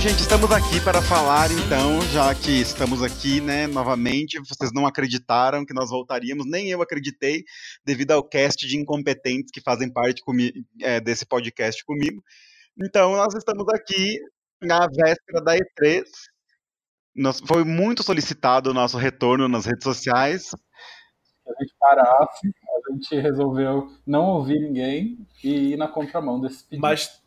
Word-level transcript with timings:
gente, 0.00 0.20
estamos 0.20 0.50
aqui 0.50 0.80
para 0.82 1.02
falar 1.02 1.50
então, 1.52 2.00
já 2.10 2.34
que 2.34 2.50
estamos 2.62 3.02
aqui, 3.02 3.38
né, 3.38 3.66
novamente, 3.66 4.40
vocês 4.48 4.72
não 4.72 4.86
acreditaram 4.86 5.66
que 5.66 5.74
nós 5.74 5.90
voltaríamos, 5.90 6.46
nem 6.48 6.70
eu 6.70 6.80
acreditei, 6.80 7.44
devido 7.84 8.12
ao 8.12 8.24
cast 8.24 8.66
de 8.66 8.78
incompetentes 8.78 9.50
que 9.52 9.60
fazem 9.60 9.92
parte 9.92 10.22
é, 10.80 11.00
desse 11.00 11.26
podcast 11.26 11.84
comigo. 11.84 12.24
Então, 12.82 13.12
nós 13.12 13.34
estamos 13.34 13.68
aqui 13.68 14.18
na 14.62 14.86
véspera 14.86 15.42
da 15.44 15.54
E3. 15.58 16.04
Nós, 17.14 17.38
foi 17.40 17.62
muito 17.62 18.02
solicitado 18.02 18.70
o 18.70 18.74
nosso 18.74 18.96
retorno 18.96 19.48
nas 19.48 19.66
redes 19.66 19.84
sociais. 19.84 20.54
A 21.46 21.62
gente 21.62 21.74
parasse, 21.78 22.48
a 22.48 22.92
gente 22.92 23.20
resolveu 23.20 23.86
não 24.06 24.24
ouvir 24.30 24.60
ninguém 24.60 25.18
e 25.44 25.72
ir 25.72 25.76
na 25.76 25.88
contramão 25.88 26.40
desse 26.40 26.64
pedido. 26.64 26.80
Mas 26.80 27.20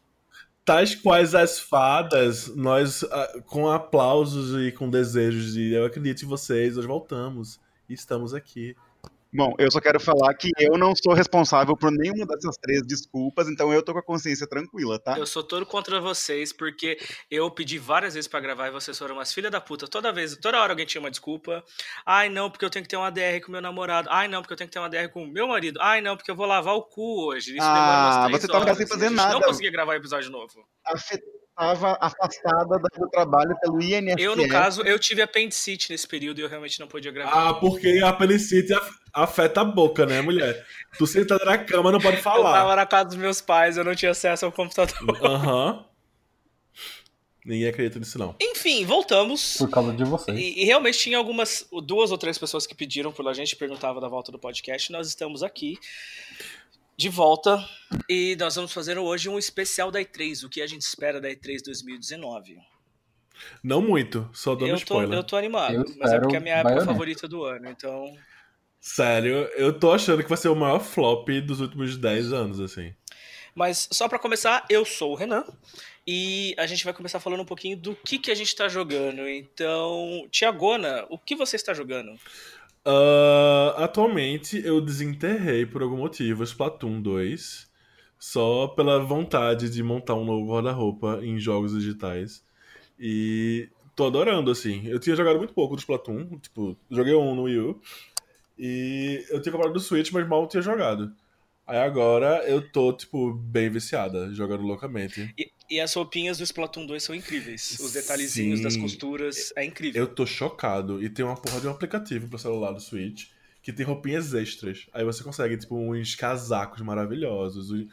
tais 0.66 0.95
quais 0.95 1.35
as 1.35 1.59
fadas, 1.59 2.53
nós 2.55 3.04
ah, 3.04 3.41
com 3.45 3.70
aplausos 3.70 4.66
e 4.66 4.71
com 4.71 4.90
desejos 4.90 5.54
de 5.54 5.73
eu 5.73 5.85
acredito 5.85 6.23
em 6.23 6.27
vocês, 6.27 6.76
nós 6.76 6.85
voltamos 6.85 7.59
e 7.90 7.94
estamos 7.94 8.34
aqui. 8.34 8.76
Bom, 9.36 9.55
eu 9.58 9.72
só 9.72 9.82
quero 9.82 10.00
falar 10.00 10.34
que 10.36 10.52
eu 10.60 10.78
não 10.78 10.94
sou 10.96 11.14
responsável 11.14 11.76
por 11.76 11.91
nenhuma 11.91 12.26
dessas 12.28 12.55
três 12.58 12.86
desculpas, 12.86 13.50
então 13.50 13.74
eu 13.74 13.84
tô 13.84 13.91
com 13.91 14.00
a 14.00 14.04
consciência 14.04 14.46
tranquila, 14.46 15.00
tá? 15.00 15.18
Eu 15.18 15.26
sou 15.26 15.44
todo 15.44 15.66
contra 15.66 16.00
vocês, 16.00 16.54
porque 16.54 17.00
eu 17.32 17.50
pedi 17.50 17.80
várias 17.80 18.14
vezes 18.14 18.27
para 18.27 18.40
gravar 18.40 18.68
e 18.68 18.72
vocês 18.72 18.98
foram 18.98 19.16
umas 19.16 19.34
filha 19.34 19.50
da 19.50 19.60
puta. 19.60 19.88
Toda 19.88 20.14
vez, 20.14 20.38
toda 20.38 20.62
hora 20.62 20.74
alguém 20.74 20.86
tinha 20.86 21.02
uma 21.02 21.10
desculpa. 21.10 21.64
Ai, 22.05 22.30
não, 22.30 22.52
porque 22.52 22.64
eu 22.64 22.70
tenho 22.70 22.84
que 22.84 22.90
ter 22.90 22.98
uma 22.98 23.10
DR 23.10 23.41
com 23.44 23.52
meu 23.52 23.62
namorado. 23.62 24.08
Ai, 24.12 24.27
não, 24.27 24.41
porque 24.41 24.54
eu 24.54 24.58
tenho 24.58 24.68
que 24.68 24.74
ter 24.74 24.80
uma 24.80 24.90
DR 24.90 25.10
com 25.12 25.26
meu 25.26 25.48
marido. 25.48 25.80
Ai, 25.82 26.00
não, 26.00 26.16
porque 26.16 26.30
eu 26.30 26.36
vou 26.36 26.46
lavar 26.46 26.76
o 26.76 26.84
cu 26.84 27.27
hoje. 27.30 27.58
Isso 27.58 27.66
ah, 27.66 28.27
você 28.30 28.48
tava 28.48 28.76
sem 28.76 28.86
fazer 28.86 29.10
nada. 29.10 29.34
não 29.34 29.41
conseguia 29.41 29.72
gravar 29.72 29.96
episódio 29.96 30.29
novo. 30.29 30.63
Afet 30.85 31.24
estava 31.54 31.98
afastada 32.01 32.79
do 32.79 33.09
trabalho 33.09 33.55
pelo 33.62 33.82
INSS. 33.82 34.15
Eu, 34.18 34.35
no 34.35 34.48
caso, 34.48 34.82
eu 34.82 34.98
tive 34.99 35.21
apendicite 35.21 35.91
nesse 35.91 36.07
período 36.07 36.40
e 36.40 36.41
eu 36.41 36.49
realmente 36.49 36.79
não 36.79 36.87
podia 36.87 37.12
gravar. 37.12 37.49
Ah, 37.49 37.54
porque 37.54 38.01
a 38.04 38.10
apendicite 38.10 38.73
afeta 39.13 39.62
a 39.62 39.63
boca, 39.63 40.05
né, 40.05 40.21
mulher? 40.21 40.65
Tu 40.98 41.05
sentada 41.05 41.45
na 41.45 41.57
cama, 41.57 41.91
não 41.91 41.99
pode 41.99 42.18
falar. 42.21 42.49
Eu 42.49 42.54
tava 42.54 42.76
na 42.76 42.85
casa 42.85 43.05
dos 43.05 43.18
meus 43.18 43.40
pais, 43.40 43.77
eu 43.77 43.84
não 43.84 43.95
tinha 43.95 44.12
acesso 44.12 44.45
ao 44.45 44.51
computador. 44.51 44.98
Aham. 45.23 45.73
Uhum. 45.73 45.93
Ninguém 47.45 47.67
acredita 47.67 47.99
nisso, 47.99 48.17
não. 48.17 48.35
Enfim, 48.41 48.85
voltamos. 48.85 49.57
Por 49.57 49.70
causa 49.70 49.91
de 49.91 50.05
vocês. 50.05 50.38
E, 50.38 50.62
e, 50.62 50.63
realmente 50.63 50.98
tinha 50.98 51.17
algumas, 51.17 51.67
duas 51.84 52.10
ou 52.10 52.17
três 52.17 52.38
pessoas 52.38 52.65
que 52.65 52.73
pediram 52.73 53.12
por 53.12 53.27
a 53.27 53.34
gente, 53.34 53.54
perguntavam 53.57 54.01
da 54.01 54.07
volta 54.07 54.32
do 54.32 54.40
podcast. 54.40 54.90
Nós 54.93 55.10
estamos 55.10 55.43
aqui 55.43 55.77
de 56.98 57.10
volta 57.10 57.63
e 58.10 58.36
nós 58.40 58.55
vamos 58.55 58.72
fazer 58.72 58.98
hoje 58.98 59.30
um 59.30 59.40
especial 59.40 59.91
da 59.91 59.99
E3, 59.99 60.44
o 60.46 60.49
que 60.49 60.62
a 60.62 60.68
gente 60.68 60.82
espera 60.82 61.20
da 61.20 61.30
E3 61.30 61.63
2019. 61.66 62.58
Não 63.63 63.82
muito, 63.82 64.30
só 64.34 64.56
dando 64.56 64.69
eu 64.69 64.75
tô, 64.75 64.84
spoiler. 64.84 65.19
Eu 65.19 65.24
tô 65.24 65.35
animado, 65.35 65.75
eu 65.75 65.96
mas 65.97 66.12
é 66.12 66.19
porque 66.19 66.35
é 66.35 66.40
a 66.40 66.41
minha 66.41 66.56
época 66.56 66.85
favorita 66.85 67.28
do 67.28 67.44
ano, 67.44 67.69
então... 67.69 68.16
Sério, 68.80 69.50
eu 69.56 69.78
tô 69.78 69.94
achando 69.94 70.22
que 70.22 70.30
vai 70.30 70.38
ser 70.38 70.50
o 70.50 70.56
maior 70.56 70.80
flop 70.80 71.30
dos 71.46 71.62
últimos 71.62 71.97
10 71.97 72.34
anos, 72.34 72.59
assim. 72.59 72.94
Mas 73.56 73.88
só 73.91 74.09
para 74.09 74.19
começar, 74.19 74.66
eu 74.69 74.84
sou 74.84 75.12
o 75.12 75.16
Renan 75.16 75.46
e 76.06 76.53
a 76.57 76.66
gente 76.66 76.84
vai 76.84 76.94
começar 76.94 77.19
falando 77.19 77.41
um 77.41 77.46
pouquinho 77.46 77.78
do 77.78 77.96
que, 77.96 78.18
que 78.18 78.31
a 78.31 78.35
gente 78.35 78.56
tá 78.56 78.68
jogando. 78.68 79.28
Então, 79.28 80.28
Tiagona, 80.31 81.06
o 81.09 81.18
que 81.18 81.35
você 81.35 81.56
está 81.56 81.74
jogando? 81.74 82.19
Uh, 82.85 83.72
atualmente 83.78 84.62
eu 84.66 84.81
desenterrei 84.81 85.66
por 85.66 85.81
algum 85.81 85.97
motivo 85.97 86.44
Splatoon 86.44 87.01
2 87.01 87.72
só 88.19 88.67
pela 88.67 89.00
vontade 89.00 89.69
de 89.69 89.81
montar 89.81 90.16
um 90.16 90.25
novo 90.25 90.51
guarda-roupa 90.51 91.19
em 91.23 91.39
jogos 91.39 91.73
digitais. 91.73 92.44
E 93.00 93.69
tô 93.95 94.06
adorando, 94.07 94.51
assim. 94.51 94.88
Eu 94.88 94.99
tinha 94.99 95.16
jogado 95.16 95.38
muito 95.38 95.53
pouco 95.53 95.75
do 95.75 95.79
Splatoon, 95.79 96.38
tipo, 96.39 96.77
joguei 96.89 97.13
um 97.16 97.35
no 97.35 97.43
Wii 97.43 97.59
U. 97.59 97.81
E 98.57 99.25
eu 99.29 99.41
tinha 99.41 99.51
comprado 99.51 99.73
do 99.73 99.79
Switch, 99.79 100.11
mas 100.11 100.27
mal 100.27 100.47
tinha 100.47 100.61
jogado. 100.61 101.13
Aí 101.66 101.77
agora 101.77 102.43
eu 102.47 102.69
tô, 102.72 102.93
tipo, 102.93 103.33
bem 103.33 103.69
viciada, 103.69 104.33
jogando 104.33 104.63
loucamente. 104.63 105.33
E, 105.38 105.51
e 105.73 105.81
as 105.81 105.94
roupinhas 105.94 106.38
do 106.38 106.44
Splatoon 106.44 106.85
2 106.85 107.01
são 107.01 107.16
incríveis. 107.16 107.79
Os 107.79 107.94
detalhezinhos 107.94 108.59
Sim. 108.59 108.63
das 108.63 108.78
costuras, 108.78 109.51
é 109.56 109.66
incrível. 109.66 110.03
Eu 110.03 110.07
tô 110.07 110.25
chocado. 110.25 111.03
E 111.03 111.09
tem 111.09 111.25
uma 111.25 111.35
porra 111.35 111.59
de 111.59 111.67
um 111.67 111.72
aplicativo 111.72 112.28
pro 112.28 112.38
celular 112.38 112.72
do 112.72 112.79
Switch 112.79 113.29
que 113.63 113.73
tem 113.73 113.85
roupinhas 113.85 114.34
extras. 114.34 114.88
Aí 114.94 115.03
você 115.03 115.23
consegue, 115.23 115.57
tipo, 115.57 115.75
uns 115.75 116.13
casacos 116.16 116.81
maravilhosos, 116.81 117.88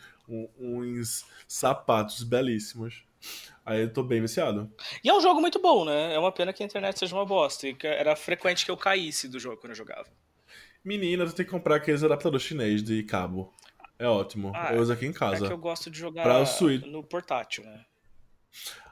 uns 0.58 1.24
sapatos 1.48 2.22
belíssimos. 2.22 3.02
Aí 3.64 3.82
eu 3.82 3.92
tô 3.92 4.02
bem 4.02 4.20
viciado. 4.20 4.70
E 5.02 5.08
é 5.08 5.14
um 5.14 5.20
jogo 5.20 5.41
muito 5.41 5.60
bom, 5.60 5.84
né? 5.84 6.12
É 6.12 6.18
uma 6.18 6.32
pena 6.32 6.52
que 6.52 6.62
a 6.62 6.66
internet 6.66 6.98
seja 6.98 7.14
uma 7.14 7.24
bosta. 7.24 7.66
E 7.66 7.76
era 7.82 8.14
frequente 8.16 8.64
que 8.64 8.70
eu 8.70 8.76
caísse 8.76 9.28
do 9.28 9.38
jogo 9.38 9.56
quando 9.56 9.70
eu 9.70 9.76
jogava. 9.76 10.08
Menina, 10.84 11.24
tu 11.24 11.32
tem 11.32 11.47
que 11.47 11.50
comprar 11.50 11.76
aqueles 11.76 12.02
adaptadores 12.02 12.44
chinês 12.44 12.82
de 12.82 13.02
cabo. 13.04 13.54
É 14.00 14.06
ótimo. 14.06 14.50
Ah, 14.54 14.72
eu 14.72 14.80
uso 14.80 14.90
aqui 14.90 15.04
em 15.04 15.12
casa. 15.12 15.44
É 15.44 15.48
que 15.48 15.52
eu 15.52 15.58
gosto 15.58 15.90
de 15.90 15.98
jogar 15.98 16.22
pra 16.22 16.46
Switch. 16.46 16.86
no 16.86 17.04
portátil, 17.04 17.64
né? 17.64 17.84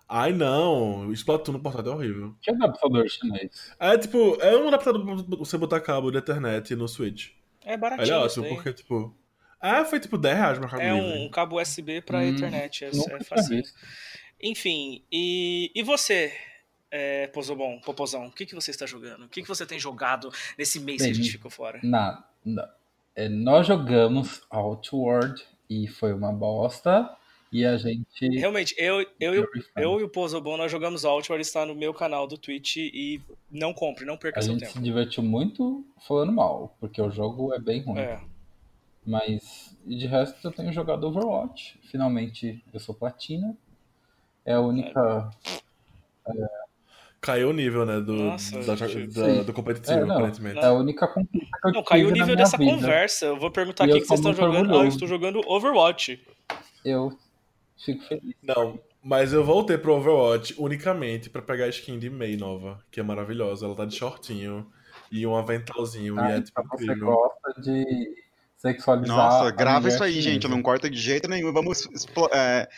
Ai, 0.07 0.33
não. 0.35 1.09
O 1.09 1.13
Splatoon 1.15 1.53
no 1.53 1.61
portátil 1.61 1.93
é 1.93 1.95
horrível. 1.95 2.37
Que 2.43 2.51
adaptador 2.51 3.09
chinês? 3.09 3.73
É 3.81 3.97
tipo, 3.97 4.37
é 4.39 4.55
um 4.55 4.69
adaptador 4.69 5.05
pra 5.05 5.37
você 5.39 5.57
botar 5.57 5.81
cabo 5.81 6.11
de 6.11 6.19
internet 6.19 6.77
no 6.77 6.87
Switch. 6.87 7.31
É 7.65 7.75
baratinho. 7.75 8.05
Ele 8.05 8.13
é 8.13 8.17
ótimo, 8.19 8.49
porque, 8.49 8.73
tipo. 8.75 9.17
Ah, 9.59 9.83
foi 9.85 9.99
tipo 9.99 10.19
10 10.19 10.37
reais 10.37 10.59
no 10.59 10.61
Mercado 10.63 10.83
É 10.83 10.93
um, 10.93 11.25
um 11.25 11.31
cabo 11.31 11.61
USB 11.61 12.03
pra 12.03 12.19
hum, 12.19 12.29
internet. 12.29 12.85
É, 12.85 12.89
é 12.89 13.25
fácil. 13.25 13.63
Enfim, 14.41 15.03
e, 15.11 15.73
e 15.75 15.83
você, 15.83 16.33
é, 16.91 17.27
Pozobon, 17.29 17.81
Popozão, 17.81 18.27
o 18.27 18.31
que, 18.31 18.47
que 18.47 18.55
você 18.55 18.71
está 18.71 18.85
jogando? 18.85 19.25
O 19.25 19.29
que, 19.29 19.43
que 19.43 19.49
você 19.49 19.67
tem 19.67 19.79
jogado 19.81 20.31
nesse 20.57 20.79
mês 20.79 21.03
Bem, 21.03 21.13
que 21.13 21.19
a 21.19 21.23
gente 21.23 21.33
ficou 21.33 21.51
fora? 21.51 21.81
Nada. 21.83 22.25
É, 22.47 22.78
nós 23.27 23.67
jogamos 23.67 24.43
Outward 24.51 25.43
e 25.69 25.89
foi 25.89 26.13
uma 26.13 26.33
bosta. 26.33 27.11
E 27.51 27.65
a 27.65 27.79
gente. 27.79 28.29
Realmente, 28.29 28.75
eu, 28.77 29.01
eu, 29.19 29.35
eu, 29.35 29.49
eu 29.77 30.01
e 30.01 30.03
o 30.03 30.09
Pozobon 30.09 30.59
nós 30.59 30.71
jogamos 30.71 31.05
Outward, 31.05 31.41
está 31.41 31.65
no 31.65 31.75
meu 31.75 31.95
canal 31.95 32.27
do 32.27 32.37
Twitch 32.37 32.77
e 32.77 33.23
não 33.51 33.73
compre, 33.73 34.05
não 34.05 34.19
perca 34.19 34.39
a 34.39 34.43
seu 34.43 34.53
tempo. 34.53 34.65
A 34.65 34.67
gente 34.67 34.77
se 34.77 34.83
divertiu 34.83 35.23
muito 35.23 35.83
falando 36.07 36.31
mal, 36.31 36.77
porque 36.79 37.01
o 37.01 37.11
jogo 37.11 37.55
é 37.55 37.59
bem 37.59 37.81
ruim. 37.81 38.01
É. 38.01 38.21
Mas 39.05 39.75
de 39.87 40.07
resto 40.07 40.47
eu 40.47 40.53
tenho 40.53 40.71
jogado 40.73 41.05
Overwatch. 41.05 41.79
Finalmente 41.91 42.63
eu 42.73 42.79
sou 42.79 42.95
platina. 42.95 43.57
É 44.45 44.53
a 44.53 44.61
única. 44.61 45.31
É. 46.27 46.31
É, 46.31 46.49
Caiu 47.21 47.51
o 47.51 47.53
nível, 47.53 47.85
né? 47.85 48.01
Do, 48.01 48.13
Nossa, 48.13 48.61
da, 48.61 48.75
da, 48.77 49.43
do 49.43 49.53
competitivo, 49.53 49.99
é, 49.99 50.05
não, 50.05 50.17
aparentemente. 50.17 50.59
É 50.59 50.67
a 50.67 50.73
única 50.73 51.09
conquista 51.09 51.59
que 51.61 51.69
eu 51.69 51.73
Não, 51.73 51.83
caiu 51.83 52.09
o 52.09 52.13
nível 52.13 52.37
dessa 52.37 52.57
vida. 52.57 52.71
conversa. 52.71 53.27
Eu 53.27 53.39
vou 53.39 53.51
perguntar 53.51 53.85
aqui 53.85 54.01
que 54.01 54.07
vocês 54.07 54.21
estão 54.21 54.33
jogando. 54.33 54.59
Orgulhoso. 54.59 54.81
Ah, 54.81 54.85
eu 54.85 54.89
estou 54.89 55.09
jogando 55.09 55.41
Overwatch. 55.47 56.25
Eu 56.85 57.19
fico 57.85 58.05
feliz. 58.05 58.35
Não, 58.43 58.79
mas 59.03 59.33
eu 59.33 59.45
voltei 59.45 59.77
pro 59.77 59.95
Overwatch 59.95 60.55
unicamente 60.59 61.29
pra 61.29 61.43
pegar 61.43 61.65
a 61.65 61.69
skin 61.69 61.99
de 61.99 62.09
Mei 62.09 62.37
nova, 62.37 62.79
que 62.91 63.01
é 63.01 63.03
maravilhosa. 63.03 63.67
Ela 63.67 63.75
tá 63.75 63.85
de 63.85 63.97
shortinho 63.97 64.67
e 65.11 65.27
um 65.27 65.37
aventalzinho. 65.37 66.19
Ah, 66.21 66.31
e 66.31 66.35
é 66.35 66.41
tipo 66.41 66.61
incrível. 66.61 66.95
Você 66.95 67.05
gosta 67.05 67.61
de 67.61 68.15
sexualizar. 68.59 69.17
Nossa, 69.17 69.51
grava 69.51 69.89
isso 69.89 70.03
aí, 70.03 70.21
gente. 70.21 70.47
Não 70.47 70.63
corta 70.63 70.89
de 70.89 70.99
jeito 70.99 71.29
nenhum. 71.29 71.53
Vamos 71.53 71.89
é, 72.33 72.69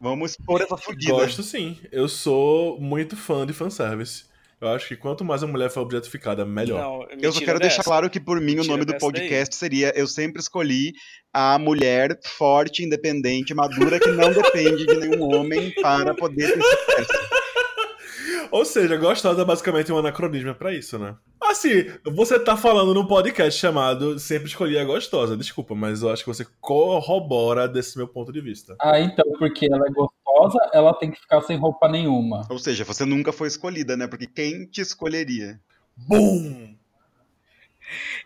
Vamos 0.00 0.32
expor 0.32 0.60
essa 0.60 0.76
fudida. 0.76 1.12
Gosto 1.12 1.42
sim. 1.42 1.78
Eu 1.90 2.08
sou 2.08 2.80
muito 2.80 3.16
fã 3.16 3.46
de 3.46 3.52
fanservice. 3.52 4.24
Eu 4.58 4.68
acho 4.68 4.88
que 4.88 4.96
quanto 4.96 5.22
mais 5.22 5.42
a 5.42 5.46
mulher 5.46 5.70
for 5.70 5.80
objetificada, 5.80 6.44
melhor. 6.46 6.80
Não, 6.80 7.18
eu 7.20 7.30
só 7.30 7.40
quero 7.40 7.60
deixar 7.60 7.82
claro 7.82 8.08
que, 8.08 8.18
por 8.18 8.40
mim, 8.40 8.58
o 8.58 8.64
nome 8.64 8.86
do 8.86 8.96
podcast 8.96 9.50
daí. 9.50 9.58
seria 9.58 9.92
Eu 9.94 10.06
sempre 10.06 10.40
escolhi 10.40 10.94
a 11.30 11.58
mulher 11.58 12.18
forte, 12.24 12.82
independente, 12.82 13.52
madura, 13.52 14.00
que 14.00 14.10
não 14.10 14.32
depende 14.32 14.86
de 14.86 14.96
nenhum 14.96 15.22
homem 15.22 15.74
para 15.82 16.14
poder 16.14 16.54
ter 16.54 16.62
sucesso. 16.62 17.26
Ou 18.50 18.64
seja, 18.64 18.96
gostosa 18.96 19.42
é 19.42 19.44
basicamente 19.44 19.92
um 19.92 19.98
anacronismo 19.98 20.54
para 20.54 20.72
isso, 20.72 20.98
né? 20.98 21.14
Assim, 21.40 21.86
você 22.04 22.38
tá 22.38 22.56
falando 22.56 22.94
num 22.94 23.06
podcast 23.06 23.60
chamado 23.60 24.18
Sempre 24.18 24.48
Escolhi 24.48 24.78
a 24.78 24.84
Gostosa. 24.84 25.36
Desculpa, 25.36 25.74
mas 25.74 26.02
eu 26.02 26.10
acho 26.10 26.24
que 26.24 26.28
você 26.28 26.46
corrobora 26.60 27.68
desse 27.68 27.96
meu 27.96 28.08
ponto 28.08 28.32
de 28.32 28.40
vista. 28.40 28.76
Ah, 28.80 28.98
então, 28.98 29.24
porque 29.38 29.66
ela 29.70 29.86
é 29.86 29.90
gostosa, 29.90 30.58
ela 30.72 30.94
tem 30.94 31.10
que 31.10 31.20
ficar 31.20 31.40
sem 31.42 31.56
roupa 31.56 31.88
nenhuma. 31.88 32.46
Ou 32.50 32.58
seja, 32.58 32.84
você 32.84 33.04
nunca 33.04 33.32
foi 33.32 33.48
escolhida, 33.48 33.96
né? 33.96 34.06
Porque 34.06 34.26
quem 34.26 34.66
te 34.66 34.80
escolheria? 34.80 35.60
Boom! 35.96 36.74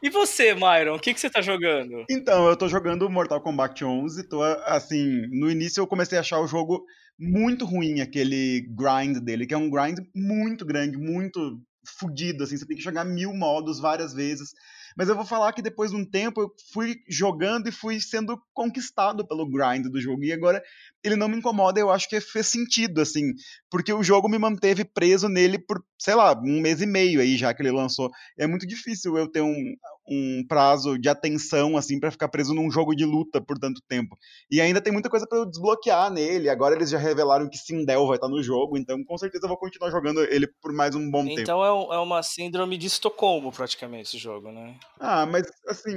E 0.03 0.09
você, 0.09 0.55
Myron, 0.55 0.97
o 0.97 0.99
que, 0.99 1.13
que 1.13 1.21
você 1.21 1.29
tá 1.29 1.43
jogando? 1.43 2.05
Então, 2.09 2.49
eu 2.49 2.57
tô 2.57 2.69
jogando 2.69 3.11
Mortal 3.11 3.41
Kombat 3.41 3.85
11. 3.85 4.29
Tô, 4.29 4.43
assim, 4.43 5.27
no 5.29 5.51
início 5.51 5.81
eu 5.81 5.87
comecei 5.87 6.17
a 6.17 6.23
achar 6.23 6.41
o 6.41 6.47
jogo 6.47 6.85
muito 7.19 7.67
ruim, 7.67 8.01
aquele 8.01 8.67
grind 8.71 9.19
dele, 9.19 9.47
que 9.47 9.53
é 9.53 9.59
um 9.59 9.69
grind 9.69 9.99
muito 10.15 10.65
grande, 10.65 10.97
muito 10.97 11.61
fudido, 11.99 12.45
assim, 12.45 12.57
você 12.57 12.67
tem 12.67 12.77
que 12.77 12.83
jogar 12.83 13.05
mil 13.05 13.35
modos 13.35 13.79
várias 13.81 14.13
vezes. 14.13 14.51
Mas 14.97 15.09
eu 15.09 15.15
vou 15.15 15.25
falar 15.25 15.53
que 15.53 15.63
depois 15.63 15.91
de 15.91 15.97
um 15.97 16.05
tempo 16.05 16.41
eu 16.41 16.53
fui 16.73 16.97
jogando 17.09 17.69
e 17.69 17.73
fui 17.73 18.01
sendo 18.01 18.41
conquistado 18.53 19.27
pelo 19.27 19.49
grind 19.49 19.87
do 19.87 20.01
jogo. 20.01 20.25
E 20.25 20.33
agora 20.33 20.63
ele 21.03 21.17
não 21.17 21.29
me 21.29 21.37
incomoda, 21.37 21.81
eu 21.81 21.91
acho 21.91 22.09
que 22.09 22.21
fez 22.21 22.49
sentido, 22.49 23.01
assim, 23.01 23.33
porque 23.71 23.93
o 23.93 24.03
jogo 24.03 24.29
me 24.29 24.39
manteve 24.39 24.85
preso 24.85 25.29
nele 25.29 25.59
por, 25.59 25.83
sei 25.99 26.15
lá, 26.15 26.39
um 26.39 26.61
mês 26.61 26.81
e 26.81 26.87
meio 26.87 27.21
aí 27.21 27.37
já 27.37 27.55
que 27.55 27.63
ele 27.63 27.71
lançou. 27.71 28.11
É 28.39 28.47
muito 28.47 28.67
difícil 28.67 29.17
eu 29.17 29.31
ter 29.31 29.41
um, 29.41 29.75
um 30.11 30.45
prazo 30.47 30.99
de 30.99 31.09
atenção, 31.09 31.77
assim, 31.77 32.01
para 32.01 32.11
ficar 32.11 32.29
preso 32.29 32.53
num 32.53 32.71
jogo 32.71 32.95
de 32.95 33.05
luta 33.05 33.41
por 33.41 33.57
tanto 33.59 33.81
tempo. 33.89 34.17
E 34.51 34.61
ainda 34.61 34.81
tem 34.81 34.93
muita 34.93 35.09
coisa 35.09 35.27
para 35.27 35.39
eu 35.39 35.47
desbloquear 35.47 36.11
nele. 36.11 36.49
Agora 36.49 36.75
eles 36.75 36.91
já 36.91 36.99
revelaram 36.99 37.49
que 37.49 37.57
Sindel 37.57 38.07
vai 38.07 38.17
estar 38.17 38.29
no 38.29 38.43
jogo, 38.43 38.77
então 38.77 39.03
com 39.05 39.17
certeza 39.17 39.45
eu 39.45 39.49
vou 39.49 39.57
continuar 39.57 39.91
jogando 39.91 40.23
ele 40.25 40.49
por 40.61 40.73
mais 40.73 40.97
um 40.97 41.11
bom 41.11 41.21
então 41.21 41.29
tempo. 41.37 41.41
Então 41.43 41.65
é, 41.65 41.97
é 41.97 41.99
uma 41.99 42.23
síndrome 42.23 42.77
de 42.77 42.89
Estocolmo, 42.89 43.53
praticamente, 43.53 44.09
esse 44.09 44.19
jogo, 44.19 44.51
né? 44.51 44.75
Ah, 44.99 45.25
mas 45.27 45.47
assim, 45.69 45.93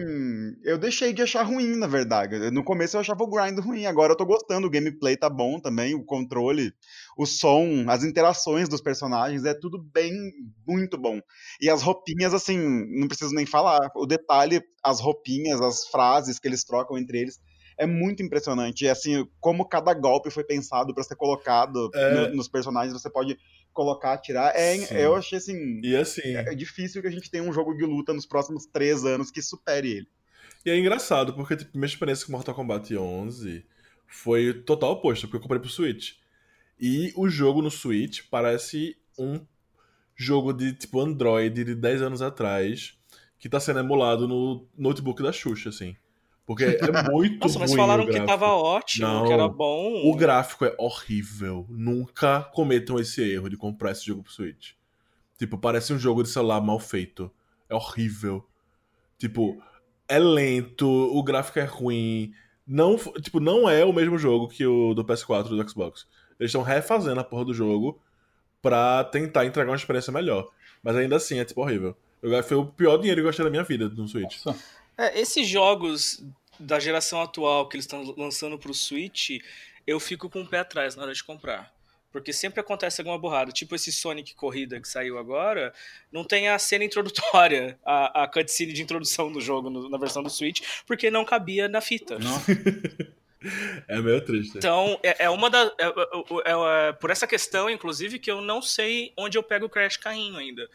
eu 0.63 0.77
deixei 0.77 1.11
de 1.11 1.23
achar 1.23 1.43
ruim, 1.43 1.75
na 1.75 1.87
verdade. 1.87 2.51
No 2.51 2.63
começo 2.63 2.95
eu 2.95 3.01
achava 3.01 3.23
o 3.23 3.27
grind 3.27 3.57
ruim, 3.59 3.87
agora 3.87 4.13
eu 4.13 4.17
tô 4.17 4.25
gostando, 4.25 4.67
o 4.67 4.69
gameplay 4.69 5.17
tá 5.17 5.29
bom 5.29 5.59
também, 5.59 5.95
o 5.95 6.03
controle, 6.03 6.71
o 7.17 7.25
som, 7.25 7.85
as 7.87 8.03
interações 8.03 8.67
dos 8.67 8.81
personagens, 8.81 9.45
é 9.45 9.53
tudo 9.53 9.77
bem, 9.77 10.13
muito 10.67 10.97
bom. 10.97 11.19
E 11.61 11.69
as 11.69 11.81
roupinhas, 11.81 12.33
assim, 12.33 12.57
não 12.99 13.07
preciso 13.07 13.33
nem 13.33 13.45
falar. 13.45 13.91
O 13.95 14.05
detalhe, 14.05 14.61
as 14.83 14.99
roupinhas, 14.99 15.61
as 15.61 15.87
frases 15.87 16.39
que 16.39 16.47
eles 16.47 16.63
trocam 16.63 16.97
entre 16.97 17.19
eles, 17.19 17.39
é 17.77 17.85
muito 17.85 18.23
impressionante. 18.23 18.85
E 18.85 18.89
assim, 18.89 19.27
como 19.39 19.67
cada 19.67 19.93
golpe 19.93 20.29
foi 20.29 20.43
pensado 20.43 20.93
para 20.93 21.03
ser 21.03 21.15
colocado 21.15 21.89
é... 21.93 22.29
no, 22.29 22.35
nos 22.37 22.47
personagens, 22.47 22.93
você 22.93 23.09
pode 23.09 23.37
colocar, 23.71 24.17
tirar. 24.17 24.55
É, 24.55 24.75
eu 24.91 25.15
achei 25.15 25.37
assim. 25.37 25.81
E 25.83 25.95
assim. 25.95 26.35
É, 26.35 26.51
é 26.51 26.55
difícil 26.55 27.01
que 27.01 27.07
a 27.07 27.11
gente 27.11 27.29
tenha 27.29 27.43
um 27.43 27.53
jogo 27.53 27.75
de 27.75 27.83
luta 27.83 28.13
nos 28.13 28.25
próximos 28.25 28.65
três 28.65 29.03
anos 29.03 29.31
que 29.31 29.41
supere 29.41 29.91
ele. 29.91 30.07
E 30.65 30.69
é 30.69 30.77
engraçado, 30.77 31.33
porque 31.33 31.57
tipo, 31.57 31.77
minha 31.77 31.87
experiência 31.87 32.25
com 32.25 32.31
Mortal 32.31 32.55
Kombat 32.55 32.95
11 32.95 33.65
foi 34.07 34.53
total 34.53 34.93
oposto, 34.93 35.27
porque 35.27 35.37
eu 35.37 35.41
comprei 35.41 35.59
pro 35.59 35.69
Switch. 35.69 36.13
E 36.79 37.13
o 37.15 37.29
jogo 37.29 37.61
no 37.61 37.71
Switch 37.71 38.21
parece 38.29 38.97
um 39.17 39.39
jogo 40.15 40.53
de 40.53 40.73
tipo 40.73 40.99
Android 40.99 41.63
de 41.63 41.75
10 41.75 42.01
anos 42.01 42.21
atrás, 42.21 42.97
que 43.39 43.49
tá 43.49 43.59
sendo 43.59 43.79
emulado 43.79 44.27
no 44.27 44.67
notebook 44.77 45.21
da 45.21 45.31
Xuxa, 45.31 45.69
assim. 45.69 45.95
Porque 46.45 46.63
é 46.63 46.77
muito 47.11 47.39
Nossa, 47.39 47.59
mas 47.59 47.73
falaram 47.73 48.05
que 48.05 48.19
tava 48.21 48.47
ótimo, 48.47 49.07
Não, 49.07 49.25
que 49.25 49.33
era 49.33 49.47
bom. 49.47 50.09
O 50.09 50.15
gráfico 50.15 50.65
é 50.65 50.75
horrível. 50.77 51.65
Nunca 51.69 52.43
cometam 52.53 52.99
esse 52.99 53.21
erro 53.21 53.49
de 53.49 53.57
comprar 53.57 53.91
esse 53.91 54.05
jogo 54.05 54.23
pro 54.23 54.31
Switch. 54.31 54.71
Tipo, 55.37 55.57
parece 55.57 55.93
um 55.93 55.99
jogo 55.99 56.23
de 56.23 56.29
celular 56.29 56.61
mal 56.61 56.79
feito. 56.79 57.31
É 57.69 57.75
horrível. 57.75 58.45
Tipo, 59.17 59.61
é 60.07 60.19
lento, 60.19 60.87
o 60.87 61.23
gráfico 61.23 61.59
é 61.59 61.63
ruim. 61.63 62.33
Não, 62.67 62.97
tipo, 63.21 63.39
não 63.39 63.69
é 63.69 63.83
o 63.83 63.93
mesmo 63.93 64.17
jogo 64.17 64.47
que 64.47 64.65
o 64.65 64.93
do 64.93 65.03
PS4 65.03 65.49
do 65.49 65.69
Xbox. 65.69 66.07
Eles 66.39 66.49
estão 66.49 66.61
refazendo 66.61 67.19
a 67.19 67.23
porra 67.23 67.45
do 67.45 67.53
jogo 67.53 67.99
pra 68.61 69.03
tentar 69.03 69.45
entregar 69.45 69.69
uma 69.69 69.75
experiência 69.75 70.11
melhor. 70.11 70.49
Mas 70.81 70.95
ainda 70.95 71.17
assim 71.17 71.39
é 71.39 71.45
tipo 71.45 71.61
horrível. 71.61 71.95
Eu, 72.21 72.43
foi 72.43 72.57
o 72.57 72.65
pior 72.65 72.97
dinheiro 72.97 73.19
que 73.19 73.23
eu 73.23 73.29
gastei 73.29 73.43
na 73.43 73.51
minha 73.51 73.63
vida 73.63 73.89
no 73.89 74.07
Switch. 74.07 74.43
Nossa. 74.45 74.57
É, 74.97 75.19
esses 75.19 75.47
jogos 75.47 76.23
da 76.59 76.79
geração 76.79 77.21
atual 77.21 77.67
que 77.67 77.75
eles 77.75 77.85
estão 77.85 78.13
lançando 78.17 78.57
pro 78.57 78.73
Switch, 78.73 79.41
eu 79.85 79.99
fico 79.99 80.29
com 80.29 80.41
o 80.41 80.47
pé 80.47 80.59
atrás 80.59 80.95
na 80.95 81.03
hora 81.03 81.13
de 81.13 81.23
comprar. 81.23 81.73
Porque 82.11 82.31
sempre 82.31 82.61
acontece 82.61 83.01
alguma 83.01 83.17
burrada. 83.17 83.51
Tipo 83.51 83.75
esse 83.75 83.91
Sonic 83.91 84.35
Corrida 84.35 84.79
que 84.79 84.87
saiu 84.87 85.17
agora, 85.17 85.73
não 86.11 86.23
tem 86.23 86.47
a 86.47 86.59
cena 86.59 86.85
introdutória, 86.85 87.77
a, 87.83 88.23
a 88.23 88.27
cutscene 88.27 88.71
de 88.71 88.83
introdução 88.83 89.31
do 89.31 89.41
jogo 89.41 89.69
no, 89.69 89.89
na 89.89 89.97
versão 89.97 90.21
do 90.21 90.29
Switch, 90.29 90.61
porque 90.85 91.09
não 91.09 91.25
cabia 91.25 91.67
na 91.67 91.81
fita. 91.81 92.19
Não. 92.19 92.41
é 93.87 94.01
meio 94.01 94.23
triste. 94.23 94.57
Então, 94.57 94.99
é, 95.03 95.25
é 95.25 95.29
uma 95.29 95.49
da. 95.49 95.63
É, 95.79 95.85
é, 95.85 96.89
é, 96.89 96.93
por 96.93 97.09
essa 97.09 97.27
questão, 97.27 97.69
inclusive, 97.69 98.19
que 98.19 98.31
eu 98.31 98.41
não 98.41 98.61
sei 98.61 99.13
onde 99.17 99.37
eu 99.37 99.43
pego 99.43 99.65
o 99.65 99.69
Crash 99.69 99.97
Carrinho 99.97 100.37
ainda. 100.37 100.67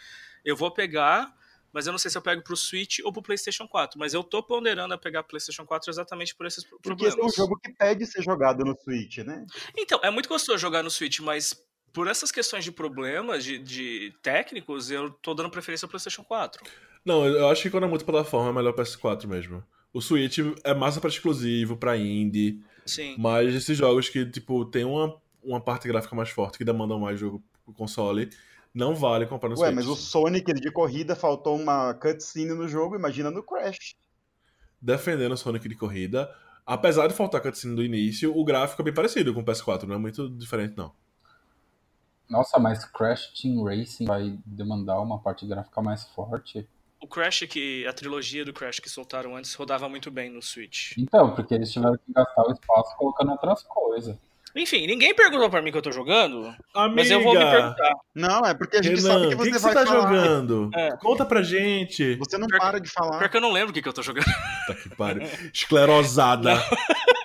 Eu 0.45 0.57
vou 0.57 0.71
pegar 0.71 1.37
mas 1.73 1.87
eu 1.87 1.93
não 1.93 1.99
sei 1.99 2.11
se 2.11 2.17
eu 2.17 2.23
pego 2.23 2.43
pro 2.43 2.57
Switch 2.57 2.99
ou 3.05 3.13
pro 3.13 3.23
PlayStation 3.23 3.69
4. 3.69 3.99
Mas 3.99 4.15
eu 4.15 4.25
tô 4.25 4.43
ponderando 4.43 4.95
a 4.95 4.99
pegar 4.99 5.23
PlayStation 5.23 5.67
4 5.67 5.91
exatamente 5.91 6.35
por 6.35 6.47
esses 6.47 6.65
Porque 6.65 6.83
problemas. 6.83 7.15
Porque 7.15 7.27
esse 7.29 7.41
é 7.41 7.43
um 7.43 7.47
jogo 7.47 7.61
que 7.63 7.73
pede 7.73 8.07
ser 8.07 8.23
jogado 8.23 8.65
no 8.65 8.77
Switch, 8.77 9.19
né? 9.19 9.47
Então, 9.77 10.01
é 10.03 10.11
muito 10.11 10.29
gostoso 10.29 10.59
jogar 10.59 10.83
no 10.83 10.91
Switch, 10.91 11.21
mas 11.21 11.55
por 11.93 12.09
essas 12.09 12.33
questões 12.33 12.65
de 12.65 12.73
problemas, 12.73 13.45
de, 13.45 13.59
de 13.59 14.15
técnicos, 14.23 14.91
eu 14.91 15.11
tô 15.11 15.35
dando 15.35 15.51
preferência 15.51 15.87
ao 15.87 15.91
PlayStation 15.91 16.25
4. 16.25 16.65
Não, 17.05 17.27
eu 17.27 17.49
acho 17.49 17.63
que 17.63 17.71
quando 17.71 17.85
é 17.85 17.87
multiplataforma 17.87 18.51
é 18.51 18.53
melhor 18.53 18.75
PS4 18.75 19.27
mesmo. 19.27 19.63
O 19.93 20.01
Switch 20.01 20.39
é 20.65 20.75
massa 20.75 21.01
para 21.01 21.11
exclusivo, 21.11 21.77
para 21.77 21.97
indie. 21.97 22.63
Sim. 22.85 23.17
Mas 23.19 23.55
esses 23.55 23.77
jogos 23.77 24.09
que, 24.09 24.25
tipo, 24.27 24.65
tem 24.65 24.85
uma, 24.85 25.17
uma 25.43 25.61
parte 25.61 25.89
gráfica 25.89 26.15
mais 26.15 26.31
forte, 26.31 26.59
que 26.59 26.65
demandam 26.65 26.99
mais 26.99 27.19
jogo 27.19 27.43
pro 27.65 27.75
console, 27.75 28.31
não 28.73 28.95
vale 28.95 29.27
comprar 29.27 29.49
no 29.49 29.59
Ué, 29.59 29.67
Switch. 29.67 29.75
mas 29.75 29.87
o 29.87 29.97
Sonic 29.97 30.53
de 30.53 30.71
corrida 30.71 31.17
faltou 31.17 31.57
uma 31.57 31.95
cutscene 31.95 32.55
no 32.55 32.69
jogo, 32.69 32.97
imagina 32.97 33.31
no 33.31 33.43
Crash. 33.43 33.97
Defendendo 34.81 35.33
o 35.33 35.37
Sonic 35.37 35.69
de 35.69 35.75
corrida, 35.75 36.33
apesar 36.65 37.09
de 37.09 37.15
faltar 37.15 37.41
cutscene 37.41 37.75
do 37.75 37.83
início, 37.83 38.37
o 38.37 38.45
gráfico 38.45 38.83
é 38.83 38.85
bem 38.85 38.95
parecido 38.95 39.35
com 39.35 39.41
o 39.41 39.45
PS4, 39.45 39.85
não 39.85 39.97
é 39.97 39.99
muito 39.99 40.29
diferente 40.31 40.77
não. 40.77 40.93
Nossa, 42.29 42.59
mas 42.59 42.85
Crash 42.85 43.33
Team 43.41 43.65
Racing 43.65 44.05
vai 44.05 44.39
demandar 44.45 45.01
uma 45.01 45.19
parte 45.19 45.47
gráfica 45.47 45.81
mais 45.81 46.05
forte? 46.05 46.69
O 47.01 47.07
Crash 47.07 47.47
que 47.49 47.87
a 47.87 47.93
trilogia 47.93 48.45
do 48.45 48.53
Crash 48.53 48.81
que 48.81 48.91
soltaram 48.91 49.37
antes 49.37 49.55
rodava 49.55 49.89
muito 49.89 50.11
bem 50.11 50.31
no 50.31 50.43
Switch. 50.43 50.93
Então, 50.99 51.35
porque 51.35 51.55
eles 51.55 51.73
tiveram 51.73 51.97
que 51.97 52.13
gastar 52.13 52.43
o 52.43 52.53
espaço 52.53 52.97
colocando 52.97 53.31
outras 53.33 53.63
coisas. 53.63 54.17
Enfim, 54.57 54.87
ninguém 54.87 55.15
perguntou 55.15 55.49
pra 55.49 55.63
mim 55.63 55.71
que 55.71 55.79
eu 55.79 55.83
tô 55.83 55.93
jogando, 55.93 56.47
Amiga. 56.75 56.97
mas 56.97 57.11
eu 57.11 57.23
vou 57.23 57.35
me 57.35 57.45
perguntar. 57.45 57.93
Não, 58.15 58.45
é 58.45 58.55
porque 58.55 58.79
a 58.79 58.83
gente 58.83 59.01
Renan, 59.01 59.13
sabe 59.15 59.29
que 59.29 59.35
você 59.37 59.51
que 59.53 59.59
vai 59.59 59.73
você 59.73 59.79
tá 59.79 59.87
falar. 59.87 60.01
jogando? 60.01 60.71
É. 60.75 60.97
Conta 60.97 61.25
pra 61.25 61.43
gente. 61.43 62.17
Você 62.17 62.39
não 62.39 62.49
para 62.49 62.81
de 62.81 62.89
falar. 62.89 63.19
Pior 63.19 63.29
que 63.29 63.37
eu 63.37 63.41
não 63.41 63.53
lembro 63.53 63.71
o 63.71 63.73
que, 63.73 63.83
que 63.83 63.89
eu 63.89 63.93
tô 63.93 64.03
jogando. 64.03 64.25
Tá 64.67 64.75
que 64.75 64.89
pariu. 64.97 65.23
Esclerosada. 65.53 66.55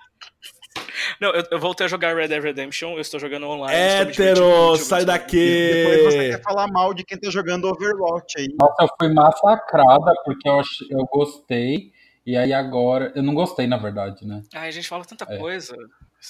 Não. 1.19 1.29
Eu, 1.31 1.43
eu, 1.51 1.59
voltei 1.59 1.85
a 1.85 1.89
jogar 1.89 2.15
Red 2.15 2.27
Dead 2.27 2.43
Redemption, 2.43 2.93
eu 2.93 3.01
estou 3.01 3.19
jogando 3.19 3.47
online. 3.47 3.75
Hétero, 3.75 4.75
sai 4.77 5.05
daqui! 5.05 5.71
Depois 5.73 6.03
você 6.03 6.29
quer 6.31 6.41
falar 6.41 6.67
mal 6.67 6.93
de 6.93 7.03
quem 7.03 7.17
tá 7.17 7.29
jogando 7.29 7.67
Overwatch 7.67 8.39
aí. 8.39 8.47
Nossa, 8.59 8.83
eu 8.83 8.89
fui 8.99 9.13
massacrada 9.13 10.13
porque 10.23 10.47
eu, 10.47 10.61
eu 10.91 11.05
gostei, 11.05 11.91
e 12.25 12.37
aí 12.37 12.53
agora. 12.53 13.11
Eu 13.15 13.23
não 13.23 13.33
gostei, 13.33 13.67
na 13.67 13.77
verdade, 13.77 14.25
né? 14.25 14.41
Ai, 14.53 14.69
a 14.69 14.71
gente 14.71 14.87
fala 14.87 15.05
tanta 15.05 15.25
é. 15.29 15.37
coisa. 15.37 15.75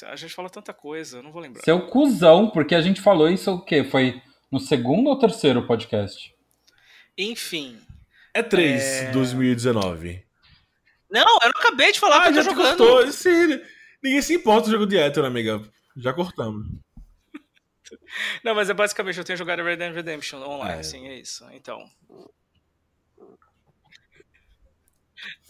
A 0.05 0.15
gente 0.15 0.34
fala 0.34 0.50
tanta 0.50 0.74
coisa, 0.74 1.17
eu 1.17 1.24
não 1.24 1.31
vou 1.31 1.41
lembrar. 1.41 1.62
Seu 1.63 1.88
cuzão, 1.88 2.50
porque 2.50 2.74
a 2.74 2.81
gente 2.81 3.00
falou 3.00 3.29
isso 3.29 3.51
o 3.51 3.62
quê? 3.63 3.84
Foi 3.84 4.19
no 4.51 4.60
segundo 4.60 5.08
ou 5.08 5.19
terceiro 5.19 5.67
podcast? 5.67 6.34
Enfim. 7.17 7.77
É 8.34 8.41
3, 8.41 8.84
é... 8.84 9.12
2019. 9.12 10.24
Não, 11.12 11.22
eu 11.22 11.51
não 11.53 11.62
acabei 11.62 11.91
de 11.91 12.00
falar 12.00 12.17
ah, 12.17 12.24
que 12.24 12.39
eu 12.39 12.43
tô 12.43 12.50
jogando. 12.50 12.77
Cortou. 12.77 13.03
Esse, 13.03 13.62
ninguém 14.03 14.22
se 14.22 14.33
importa 14.36 14.67
o 14.67 14.72
jogo 14.72 14.86
de 14.86 14.98
hétero, 14.98 15.25
amiga. 15.25 15.62
Já 15.95 16.13
cortamos. 16.13 16.67
Não, 18.43 18.55
mas 18.55 18.69
é 18.69 18.74
basicamente 18.74 19.17
eu 19.17 19.24
tenho 19.24 19.38
jogado 19.38 19.63
Red 19.63 19.77
Dead 19.77 19.93
Redemption 19.93 20.41
online, 20.41 20.79
é. 20.79 20.83
sim, 20.83 21.07
é 21.07 21.15
isso. 21.15 21.45
Então. 21.51 21.88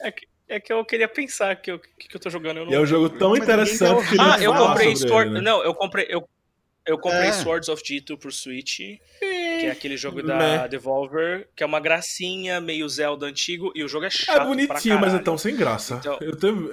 É 0.02 0.12
que, 0.12 0.28
é 0.48 0.60
que 0.60 0.72
eu 0.72 0.84
queria 0.86 1.08
pensar 1.08 1.56
que 1.56 1.72
eu, 1.72 1.80
que, 1.80 2.08
que 2.10 2.16
eu 2.16 2.20
tô 2.20 2.30
jogando. 2.30 2.58
Eu 2.58 2.66
não... 2.66 2.74
É 2.74 2.80
um 2.80 2.86
jogo 2.86 3.10
tão 3.10 3.36
interessante 3.36 4.10
que 4.10 4.20
Ah, 4.20 4.38
eu 4.42 4.54
comprei 4.54 4.96
Sword... 4.96 5.30
Ele, 5.30 5.40
né? 5.40 5.42
Não, 5.42 5.64
eu 5.64 5.74
comprei. 5.74 6.06
Eu, 6.10 6.28
eu 6.86 6.98
comprei 6.98 7.30
é. 7.30 7.34
Swords 7.34 7.70
of 7.70 7.82
Dito 7.82 8.18
pro 8.18 8.32
Switch, 8.32 8.78
que 8.78 9.00
é 9.22 9.72
aquele 9.72 9.96
jogo 9.96 10.22
da 10.22 10.68
Devolver, 10.68 11.48
que 11.56 11.64
é 11.64 11.66
uma 11.66 11.80
gracinha, 11.80 12.60
meio 12.60 12.88
Zelda 12.90 13.26
antigo, 13.26 13.72
e 13.74 13.84
o 13.84 13.88
jogo 13.88 14.04
é, 14.04 14.08
é 14.08 14.12
chato. 14.12 14.42
É 14.42 14.46
bonitinho, 14.46 15.00
mas 15.00 15.14
é 15.14 15.20
tão 15.20 15.38
sem 15.38 15.56
graça. 15.56 15.96
Então, 15.96 16.18
eu 16.20 16.36
tenho... 16.36 16.70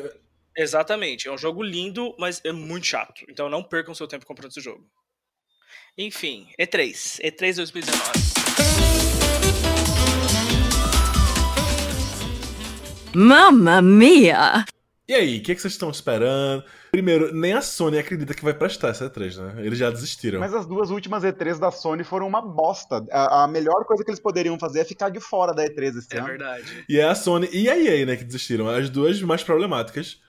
Exatamente, 0.57 1.28
é 1.28 1.33
um 1.33 1.38
jogo 1.38 1.62
lindo, 1.62 2.14
mas 2.19 2.40
é 2.45 2.52
muito 2.52 2.87
chato. 2.87 3.25
Então 3.28 3.49
não 3.49 3.62
percam 3.62 3.95
seu 3.95 4.09
tempo 4.09 4.26
comprando 4.26 4.50
esse 4.50 4.61
jogo. 4.61 4.85
Enfim, 5.97 6.49
E3. 6.59 7.21
E3 7.23 7.57
2019. 7.57 8.40
Mamma 13.14 13.83
mia! 13.83 14.64
E 15.09 15.14
aí, 15.14 15.38
o 15.38 15.42
que, 15.42 15.50
é 15.50 15.54
que 15.57 15.61
vocês 15.61 15.73
estão 15.73 15.90
esperando? 15.90 16.62
Primeiro, 16.92 17.35
nem 17.35 17.52
a 17.52 17.61
Sony 17.61 17.99
acredita 17.99 18.33
que 18.33 18.45
vai 18.45 18.54
prestar 18.54 18.90
essa 18.90 19.11
E3, 19.11 19.38
né? 19.38 19.66
Eles 19.66 19.76
já 19.76 19.90
desistiram. 19.90 20.38
Mas 20.38 20.54
as 20.54 20.64
duas 20.66 20.90
últimas 20.90 21.25
E3 21.25 21.59
da 21.59 21.73
Sony 21.73 22.04
foram 22.04 22.28
uma 22.28 22.40
bosta. 22.40 23.04
A, 23.11 23.42
a 23.42 23.49
melhor 23.49 23.85
coisa 23.85 24.04
que 24.04 24.11
eles 24.11 24.21
poderiam 24.21 24.57
fazer 24.57 24.80
é 24.80 24.85
ficar 24.85 25.09
de 25.09 25.19
fora 25.19 25.52
da 25.52 25.64
E3 25.64 25.99
esse 25.99 26.14
é 26.14 26.19
ano. 26.19 26.28
É 26.28 26.30
verdade. 26.30 26.85
E 26.88 27.00
é 27.00 27.04
a 27.04 27.14
Sony 27.16 27.49
e 27.52 27.69
a 27.69 27.76
EA, 27.76 28.07
né, 28.07 28.14
que 28.14 28.23
desistiram. 28.23 28.69
As 28.69 28.88
duas 28.88 29.21
mais 29.21 29.42
problemáticas. 29.42 30.21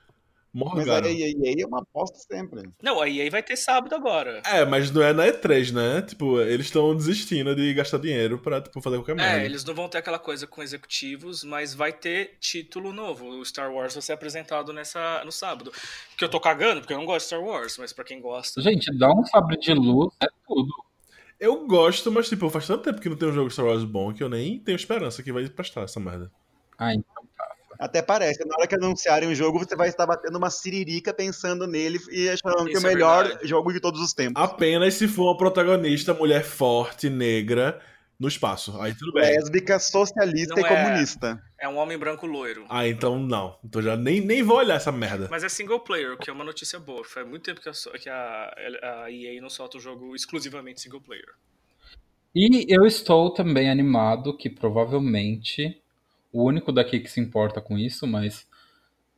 Mas 0.53 0.88
a 0.88 1.00
EA 1.10 1.34
é 1.60 1.65
uma 1.65 1.79
aposta 1.79 2.17
sempre. 2.20 2.70
Não, 2.84 3.01
a 3.01 3.10
EA 3.10 3.31
vai 3.31 3.41
ter 3.41 3.55
sábado 3.55 3.96
agora. 3.96 4.41
É, 4.46 4.65
mas 4.65 4.91
não 4.91 5.01
é 5.01 5.13
na 5.13 5.25
E3, 5.27 5.72
né? 5.72 6.01
Tipo, 6.01 6.41
eles 6.41 6.65
estão 6.65 6.93
desistindo 6.96 7.55
de 7.55 7.74
gastar 7.74 8.00
dinheiro 8.00 8.38
pra 8.38 8.62
tipo, 8.62 8.81
fazer 8.81 8.98
qualquer 8.98 9.15
merda. 9.15 9.41
É, 9.41 9.46
eles 9.46 9.63
não 9.63 9.74
vão 9.74 9.88
ter 9.88 10.00
aquela 10.00 10.20
coisa 10.20 10.46
com 10.46 10.62
executivos, 10.62 11.43
mas 11.46 11.74
vai 11.74 11.93
ter 11.93 12.38
título 12.39 12.91
novo. 12.91 13.27
O 13.27 13.46
Star 13.46 13.74
Wars 13.74 13.93
vai 13.93 14.01
ser 14.01 14.12
apresentado 14.12 14.74
nessa, 14.74 15.24
no 15.24 15.31
sábado. 15.31 15.72
Que 16.17 16.25
eu 16.25 16.29
tô 16.29 16.39
cagando, 16.39 16.81
porque 16.81 16.93
eu 16.93 16.98
não 16.98 17.05
gosto 17.05 17.22
de 17.22 17.27
Star 17.27 17.41
Wars, 17.41 17.77
mas 17.77 17.93
pra 17.93 18.03
quem 18.03 18.20
gosta. 18.20 18.62
Gente, 18.62 18.93
dá 18.98 19.10
um 19.10 19.24
sabre 19.25 19.58
de 19.58 19.74
luz, 19.74 20.13
é 20.22 20.27
tudo. 20.46 20.72
Eu 21.39 21.65
gosto, 21.65 22.12
mas 22.12 22.27
tipo, 22.27 22.50
faz 22.50 22.67
tanto 22.67 22.84
tempo 22.84 23.01
que 23.01 23.10
não 23.10 23.15
tem 23.15 23.29
um 23.29 23.34
jogo 23.34 23.50
Star 23.50 23.65
Wars 23.65 23.84
bom 23.86 24.13
que 24.13 24.22
eu 24.22 24.29
nem 24.29 24.60
tenho 24.60 24.75
esperança 24.75 25.24
que 25.24 25.31
vai 25.31 25.48
prestar 25.50 25.81
essa 25.81 26.00
merda. 26.00 26.29
Ah, 26.77 26.93
então. 26.93 27.21
Até 27.82 28.00
parece. 28.00 28.46
Na 28.46 28.54
hora 28.56 28.68
que 28.68 28.76
anunciarem 28.76 29.28
o 29.28 29.34
jogo, 29.34 29.58
você 29.58 29.76
vai 29.76 29.90
estar 29.90 30.06
batendo 30.06 30.38
uma 30.38 30.52
siririca 30.52 31.12
pensando 31.12 31.66
nele 31.66 32.00
e 32.12 32.30
achando 32.30 32.66
que 32.66 32.76
é 32.76 32.80
o 32.80 32.84
melhor 32.84 33.24
verdade. 33.26 33.48
jogo 33.48 33.74
de 33.74 33.80
todos 33.80 34.00
os 34.00 34.14
tempos. 34.14 34.40
Apenas 34.40 34.94
se 34.94 35.08
for 35.08 35.24
uma 35.24 35.36
protagonista 35.38 36.14
mulher 36.14 36.44
forte, 36.44 37.10
negra, 37.10 37.82
no 38.20 38.28
espaço. 38.28 38.80
Aí 38.80 38.94
tudo 38.94 39.14
bem. 39.14 39.24
Lésbica, 39.24 39.80
socialista 39.80 40.54
Não 40.54 40.62
e 40.62 40.66
é- 40.66 40.68
comunista. 40.68 41.42
É 41.60 41.68
um 41.68 41.78
homem 41.78 41.98
branco 41.98 42.28
loiro. 42.28 42.68
Ah, 42.70 42.88
então 42.88 43.18
não. 43.18 43.58
Então 43.66 43.82
já 43.82 43.98
nem, 43.98 44.22
nem 44.22 44.44
vou 44.44 44.58
olhar 44.58 44.76
essa 44.76 44.92
merda. 44.92 45.28
Mas 45.32 45.44
é 45.44 45.50
single 45.50 45.80
player, 45.80 46.14
o 46.14 46.18
que 46.20 46.30
é 46.30 46.34
uma 46.34 46.44
notícia 46.44 46.80
boa. 46.80 47.04
Faz 47.04 47.28
muito 47.28 47.42
tempo 47.42 47.60
que 47.62 47.68
a, 47.70 47.74
que 48.00 48.10
a, 48.10 48.54
a 49.06 49.12
EA 49.12 49.42
não 49.42 49.50
solta 49.50 49.78
um 49.80 49.82
jogo 49.82 50.16
exclusivamente 50.16 50.82
single 50.82 51.02
player. 51.02 51.26
E 52.36 52.72
eu 52.72 52.86
estou 52.86 53.34
também 53.34 53.72
animado 53.72 54.38
que 54.38 54.52
provavelmente 54.52 55.81
o 56.32 56.44
único 56.44 56.72
daqui 56.72 57.00
que 57.00 57.10
se 57.10 57.20
importa 57.20 57.60
com 57.62 57.78
isso, 57.78 58.08
mas 58.08 58.48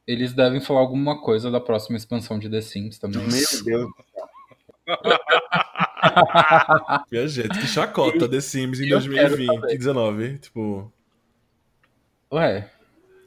eles 0.08 0.34
devem 0.34 0.60
falar 0.60 0.80
alguma 0.82 1.22
coisa 1.22 1.50
da 1.52 1.60
próxima 1.62 1.96
expansão 1.98 2.38
de 2.40 2.50
The 2.50 2.62
Sims 2.62 2.98
também. 3.00 3.22
Meu 3.28 3.64
Deus. 3.64 3.92
Minha 7.12 7.28
gente, 7.28 7.60
que 7.60 7.68
chacota 7.68 8.28
The 8.28 8.42
Sims 8.42 8.80
em 8.80 8.90
Eu 8.90 9.00
quero 9.00 9.14
2020, 9.14 9.56
saber. 9.62 9.78
19. 9.78 10.38
Tipo, 10.40 10.92
Ué, 12.32 12.70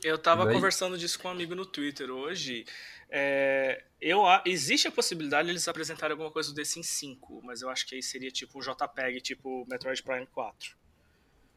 Eu 0.04 0.18
tava 0.18 0.44
Daí- 0.44 0.54
conversando 0.54 0.98
disso 0.98 1.18
com 1.18 1.28
um 1.28 1.30
amigo 1.30 1.54
no 1.54 1.64
Twitter 1.64 2.10
hoje. 2.10 2.64
É, 3.08 3.84
eu, 4.00 4.22
existe 4.44 4.88
a 4.88 4.92
possibilidade 4.92 5.46
de 5.46 5.52
eles 5.52 5.66
apresentarem 5.68 6.12
alguma 6.12 6.30
coisa 6.30 6.50
do 6.50 6.56
The 6.56 6.64
Sims 6.64 6.88
5, 6.88 7.40
mas 7.44 7.62
eu 7.62 7.70
acho 7.70 7.86
que 7.86 7.94
aí 7.94 8.02
seria 8.02 8.30
tipo 8.30 8.58
um 8.58 8.60
JPEG, 8.62 9.20
tipo 9.20 9.64
Metroid 9.68 10.02
Prime 10.02 10.26
4. 10.26 10.76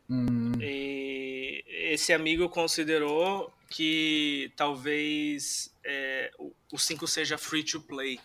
Hum, 0.10 0.52
E 0.60 1.64
esse 1.94 2.14
amigo 2.14 2.50
considerou 2.50 3.54
que 3.70 4.52
talvez 4.56 5.74
é, 5.86 6.32
o, 6.38 6.54
o 6.72 6.78
5 6.78 7.08
seja 7.08 7.38
free 7.38 7.64
to 7.64 7.82
play. 7.82 8.20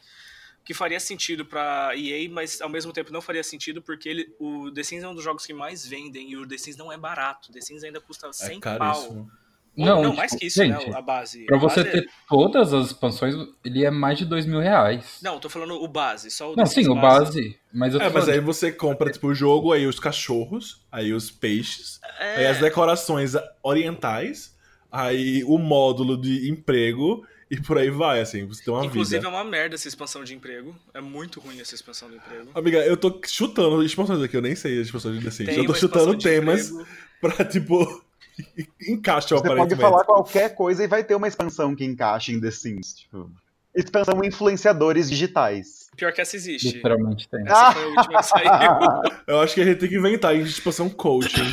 Que 0.64 0.72
faria 0.72 0.98
sentido 0.98 1.44
pra 1.44 1.92
EA, 1.94 2.26
mas 2.30 2.58
ao 2.62 2.70
mesmo 2.70 2.90
tempo 2.90 3.12
não 3.12 3.20
faria 3.20 3.44
sentido 3.44 3.82
porque 3.82 4.08
ele, 4.08 4.34
o 4.38 4.70
The 4.72 4.82
Sims 4.82 5.04
é 5.04 5.08
um 5.08 5.14
dos 5.14 5.22
jogos 5.22 5.44
que 5.44 5.52
mais 5.52 5.86
vendem 5.86 6.30
e 6.30 6.36
o 6.38 6.48
The 6.48 6.56
Sims 6.56 6.76
não 6.78 6.90
é 6.90 6.96
barato. 6.96 7.50
O 7.50 7.52
The 7.52 7.60
Sims 7.60 7.84
ainda 7.84 8.00
custa 8.00 8.32
100 8.32 8.56
é 8.56 8.60
pau. 8.60 8.78
caríssimo. 8.78 9.30
Não, 9.76 9.96
não, 10.02 10.10
tipo, 10.10 10.16
mais 10.16 10.32
que 10.34 10.46
isso, 10.46 10.62
gente, 10.62 10.88
né? 10.88 10.96
A 10.96 11.02
base. 11.02 11.44
pra 11.46 11.56
A 11.56 11.60
você 11.60 11.82
base 11.84 11.88
é- 11.96 12.00
ter 12.02 12.10
todas 12.28 12.72
as 12.72 12.86
expansões, 12.86 13.34
ele 13.64 13.84
é 13.84 13.90
mais 13.90 14.18
de 14.18 14.24
dois 14.24 14.46
mil 14.46 14.60
reais. 14.60 15.18
Não, 15.22 15.38
tô 15.40 15.48
falando 15.48 15.74
o 15.82 15.88
base, 15.88 16.30
só 16.30 16.52
o 16.52 16.56
Não, 16.56 16.64
sim, 16.66 16.88
o 16.88 16.94
base. 16.94 17.58
Mas 17.72 17.92
eu 17.94 17.98
tô 18.00 18.06
É, 18.06 18.08
mas 18.08 18.24
falando, 18.24 18.34
aí 18.34 18.40
você 18.40 18.70
compra, 18.70 19.10
tipo, 19.10 19.26
o 19.28 19.34
jogo, 19.34 19.72
aí 19.72 19.86
os 19.86 19.98
cachorros, 19.98 20.80
aí 20.92 21.12
os 21.12 21.30
peixes, 21.30 21.98
É, 22.20 22.36
aí 22.36 22.46
as 22.46 22.58
decorações 22.60 23.32
orientais, 23.62 24.54
aí 24.90 25.42
o 25.44 25.58
módulo 25.58 26.16
de 26.20 26.48
emprego 26.48 27.26
e 27.50 27.60
por 27.60 27.76
aí 27.78 27.90
vai, 27.90 28.20
assim, 28.20 28.46
você 28.46 28.64
tem 28.64 28.72
uma 28.72 28.84
Inclusive 28.86 29.18
vida. 29.18 29.28
é 29.28 29.30
uma 29.30 29.44
merda 29.44 29.74
essa 29.74 29.88
expansão 29.88 30.22
de 30.24 30.34
emprego. 30.34 30.74
É 30.94 31.00
muito 31.00 31.40
ruim 31.40 31.60
essa 31.60 31.74
expansão 31.74 32.08
de 32.08 32.16
emprego. 32.16 32.50
Amiga, 32.54 32.78
eu 32.86 32.96
tô 32.96 33.20
chutando 33.26 33.82
expansões 33.82 34.22
aqui, 34.22 34.36
eu 34.36 34.42
nem 34.42 34.54
sei 34.54 34.80
as 34.80 34.86
expansões 34.86 35.18
de 35.18 35.24
The 35.24 35.30
Sims. 35.30 35.56
Eu 35.56 35.66
tô 35.66 35.74
chutando 35.74 36.16
temas 36.16 36.70
emprego. 36.70 36.88
pra, 37.20 37.44
tipo, 37.44 38.03
encaixe 38.88 39.28
Você 39.30 39.42
pode 39.56 39.76
falar 39.76 40.04
qualquer 40.04 40.54
coisa 40.54 40.84
e 40.84 40.86
vai 40.86 41.04
ter 41.04 41.14
uma 41.14 41.28
expansão 41.28 41.74
que 41.74 41.84
encaixe 41.84 42.32
em 42.32 42.40
The 42.40 42.50
Sims. 42.50 42.94
Tipo, 42.94 43.30
expansão 43.74 44.20
influenciadores 44.24 45.08
digitais. 45.10 45.90
Pior 45.96 46.12
que 46.12 46.20
essa 46.20 46.36
existe. 46.36 46.72
literalmente 46.72 47.28
tem. 47.28 47.42
Essa 47.46 47.72
foi 47.72 47.82
a 47.82 47.86
última 47.86 48.18
que 48.20 48.26
saiu. 48.26 48.50
Eu 49.26 49.40
acho 49.40 49.54
que 49.54 49.60
a 49.60 49.64
gente 49.64 49.78
tem 49.78 49.88
que 49.88 49.96
inventar 49.96 50.34
expansão 50.36 50.88
coaching. 50.90 51.50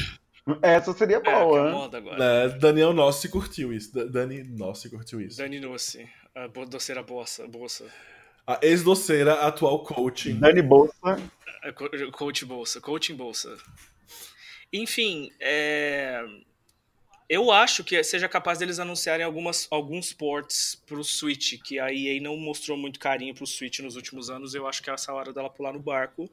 Essa 0.61 0.91
seria 0.93 1.17
É, 1.17 1.21
que 1.21 1.29
é 1.29 1.39
boa. 1.43 1.63
né? 1.65 1.71
moda 1.71 1.97
agora. 1.99 2.17
né? 2.47 2.57
Daniel 2.59 2.93
Nossi 2.93 3.29
curtiu 3.29 3.71
isso. 3.71 3.93
Da- 3.93 4.05
Dani 4.05 4.43
Nossi 4.43 4.89
curtiu 4.89 5.21
isso. 5.21 5.37
Dani 5.37 5.59
Nossi, 5.59 6.09
a 6.35 6.47
doceira 6.65 7.03
bolsa. 7.03 7.47
bolsa. 7.47 7.85
A 8.47 8.57
ex-doceira, 8.63 9.35
atual 9.45 9.83
coaching. 9.83 10.39
Dani 10.39 10.63
Bolsa. 10.63 11.19
É, 11.63 11.71
co- 11.71 11.89
Coach 12.11 12.43
bolsa, 12.43 12.81
coaching 12.81 13.13
bolsa. 13.15 13.55
Enfim, 14.73 15.29
é, 15.39 16.23
eu 17.31 17.49
acho 17.49 17.81
que 17.81 18.03
seja 18.03 18.27
capaz 18.27 18.59
deles 18.59 18.77
anunciarem 18.77 19.25
algumas, 19.25 19.65
alguns 19.71 20.11
ports 20.11 20.75
pro 20.85 21.01
Switch, 21.01 21.53
que 21.63 21.79
a 21.79 21.87
EA 21.89 22.21
não 22.21 22.35
mostrou 22.35 22.77
muito 22.77 22.99
carinho 22.99 23.33
pro 23.33 23.47
Switch 23.47 23.79
nos 23.79 23.95
últimos 23.95 24.29
anos. 24.29 24.53
Eu 24.53 24.67
acho 24.67 24.83
que 24.83 24.89
é 24.89 24.93
essa 24.93 25.13
hora 25.13 25.31
dela 25.31 25.49
pular 25.49 25.71
no 25.71 25.79
barco. 25.79 26.29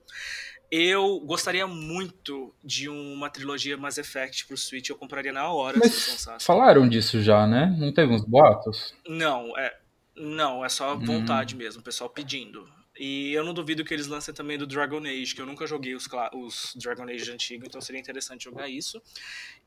Eu 0.68 1.20
gostaria 1.20 1.68
muito 1.68 2.52
de 2.64 2.88
uma 2.88 3.30
trilogia 3.30 3.76
Mass 3.76 3.96
Effect 3.96 4.48
pro 4.48 4.56
Switch. 4.56 4.88
Eu 4.88 4.96
compraria 4.96 5.32
na 5.32 5.48
hora 5.48 5.78
Mas 5.78 6.26
falaram 6.40 6.88
disso 6.88 7.22
já, 7.22 7.46
né? 7.46 7.72
Não 7.78 7.92
teve 7.92 8.12
uns 8.12 8.24
boatos? 8.24 8.92
Não, 9.08 9.56
é, 9.56 9.78
não, 10.16 10.64
é 10.64 10.68
só 10.68 10.96
vontade 10.96 11.54
mesmo, 11.54 11.80
o 11.80 11.84
pessoal 11.84 12.10
pedindo. 12.10 12.68
E 12.98 13.32
eu 13.32 13.44
não 13.44 13.54
duvido 13.54 13.84
que 13.84 13.94
eles 13.94 14.08
lancem 14.08 14.34
também 14.34 14.58
do 14.58 14.66
Dragon 14.66 14.98
Age, 14.98 15.32
que 15.32 15.40
eu 15.40 15.46
nunca 15.46 15.64
joguei 15.64 15.94
os, 15.94 16.08
os 16.34 16.74
Dragon 16.74 17.04
Age 17.04 17.30
antigos, 17.30 17.68
então 17.68 17.80
seria 17.80 18.00
interessante 18.00 18.42
jogar 18.42 18.68
isso. 18.68 19.00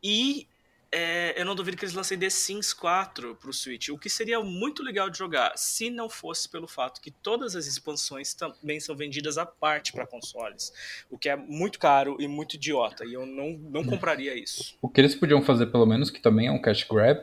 E 0.03 0.45
é, 0.93 1.39
eu 1.39 1.45
não 1.45 1.55
duvido 1.55 1.77
que 1.77 1.85
eles 1.85 1.95
lancem 1.95 2.17
The 2.19 2.29
Sims 2.29 2.73
4 2.73 3.35
pro 3.35 3.53
Switch, 3.53 3.89
o 3.89 3.97
que 3.97 4.09
seria 4.09 4.41
muito 4.41 4.83
legal 4.83 5.09
de 5.09 5.17
jogar, 5.17 5.53
se 5.55 5.89
não 5.89 6.09
fosse 6.09 6.49
pelo 6.49 6.67
fato 6.67 6.99
que 6.99 7.09
todas 7.09 7.55
as 7.55 7.65
expansões 7.65 8.33
também 8.33 8.79
são 8.79 8.95
vendidas 8.95 9.37
à 9.37 9.45
parte 9.45 9.93
para 9.93 10.05
consoles, 10.05 10.73
o 11.09 11.17
que 11.17 11.29
é 11.29 11.35
muito 11.35 11.79
caro 11.79 12.17
e 12.19 12.27
muito 12.27 12.55
idiota, 12.55 13.05
e 13.05 13.13
eu 13.13 13.25
não, 13.25 13.51
não 13.69 13.83
compraria 13.85 14.35
isso. 14.37 14.75
O 14.81 14.89
que 14.89 14.99
eles 14.99 15.15
podiam 15.15 15.41
fazer, 15.41 15.67
pelo 15.67 15.85
menos, 15.85 16.09
que 16.09 16.21
também 16.21 16.47
é 16.47 16.51
um 16.51 16.61
cash 16.61 16.83
grab, 16.83 17.19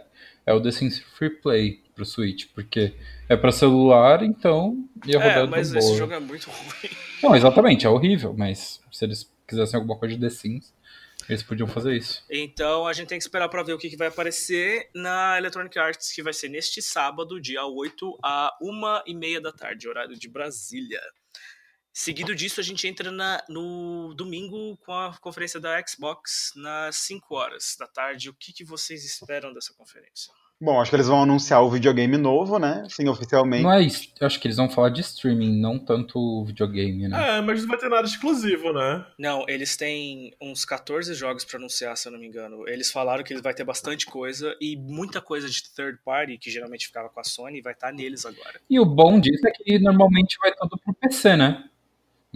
é 0.47 0.53
o 0.55 0.63
The 0.63 0.71
Sims 0.71 1.01
Free 1.01 1.29
Play 1.31 1.83
pro 1.95 2.07
Switch, 2.07 2.47
porque 2.55 2.95
é 3.29 3.37
pra 3.37 3.53
celular, 3.53 4.23
então 4.23 4.83
ia 5.05 5.19
rodar 5.19 5.39
É, 5.39 5.47
mas 5.47 5.69
boa. 5.71 5.79
esse 5.79 5.95
jogo 5.95 6.15
é 6.15 6.21
muito 6.21 6.49
ruim. 6.51 6.91
Não, 7.23 7.37
exatamente, 7.37 7.85
é 7.85 7.91
horrível, 7.91 8.35
mas 8.35 8.81
se 8.91 9.05
eles 9.05 9.31
quisessem 9.47 9.79
alguma 9.79 9.99
coisa 9.99 10.15
de 10.15 10.21
The 10.21 10.31
Sims, 10.31 10.73
eles 11.29 11.43
podiam 11.43 11.69
fazer 11.69 11.97
isso. 11.97 12.25
Então 12.31 12.87
a 12.87 12.93
gente 12.93 13.09
tem 13.09 13.19
que 13.19 13.25
esperar 13.25 13.49
para 13.49 13.63
ver 13.63 13.73
o 13.75 13.79
que, 13.79 13.91
que 13.91 13.97
vai 13.97 14.09
aparecer 14.09 14.89
na 14.95 15.37
Electronic 15.39 15.79
Arts, 15.79 16.13
que 16.13 16.23
vai 16.23 16.33
ser 16.33 16.49
neste 16.49 16.81
sábado, 16.83 17.41
dia 17.41 17.65
8, 17.65 18.19
a 18.25 18.57
1h30 18.63 19.41
da 19.41 19.53
tarde, 19.53 19.89
horário 19.89 20.17
de 20.19 20.29
Brasília. 20.29 21.01
Seguido 21.93 22.33
disso, 22.35 22.61
a 22.61 22.63
gente 22.63 22.87
entra 22.87 23.11
na- 23.11 23.43
no 23.49 24.15
domingo 24.15 24.77
com 24.79 24.93
a 24.93 25.17
conferência 25.19 25.59
da 25.59 25.85
Xbox 25.85 26.53
nas 26.55 26.95
5 26.97 27.35
horas 27.35 27.75
da 27.79 27.89
tarde. 27.89 28.31
O 28.31 28.35
que, 28.35 28.53
que 28.53 28.65
vocês 28.65 29.05
esperam 29.05 29.53
dessa 29.53 29.75
conferência? 29.75 30.33
Bom, 30.61 30.81
acho 30.81 30.91
que 30.91 30.97
eles 30.97 31.07
vão 31.07 31.23
anunciar 31.23 31.63
o 31.63 31.71
videogame 31.71 32.17
novo, 32.17 32.59
né? 32.59 32.85
Sim, 32.89 33.09
oficialmente. 33.09 33.63
Não 33.63 33.73
é 33.73 33.83
isso, 33.83 34.09
eu 34.21 34.27
acho 34.27 34.41
que 34.41 34.49
eles 34.49 34.57
vão 34.57 34.69
falar 34.69 34.89
de 34.89 35.01
streaming, 35.01 35.61
não 35.61 35.79
tanto 35.79 36.19
o 36.19 36.45
videogame, 36.45 37.07
né? 37.07 37.39
É, 37.39 37.41
mas 37.41 37.61
não 37.61 37.69
vai 37.69 37.79
ter 37.79 37.89
nada 37.89 38.07
exclusivo, 38.07 38.73
né? 38.73 39.07
Não, 39.17 39.45
eles 39.49 39.77
têm 39.77 40.35
uns 40.41 40.65
14 40.65 41.15
jogos 41.15 41.45
para 41.45 41.59
anunciar, 41.59 41.97
se 41.97 42.09
eu 42.09 42.13
não 42.13 42.19
me 42.19 42.27
engano. 42.27 42.69
Eles 42.69 42.91
falaram 42.91 43.23
que 43.23 43.41
vai 43.41 43.55
ter 43.55 43.65
bastante 43.65 44.05
coisa 44.05 44.57
e 44.61 44.77
muita 44.77 45.21
coisa 45.21 45.49
de 45.49 45.63
third 45.75 46.01
party, 46.05 46.39
que 46.39 46.51
geralmente 46.51 46.89
ficava 46.89 47.09
com 47.09 47.21
a 47.21 47.25
Sony, 47.25 47.63
vai 47.63 47.73
estar 47.73 47.93
neles 47.93 48.27
agora. 48.27 48.61
E 48.69 48.81
o 48.81 48.85
bom 48.85 49.21
disso 49.21 49.47
é 49.47 49.53
que 49.53 49.79
normalmente 49.79 50.37
vai 50.41 50.53
tudo 50.53 50.77
pro 50.77 50.93
PC, 50.95 51.37
né? 51.37 51.65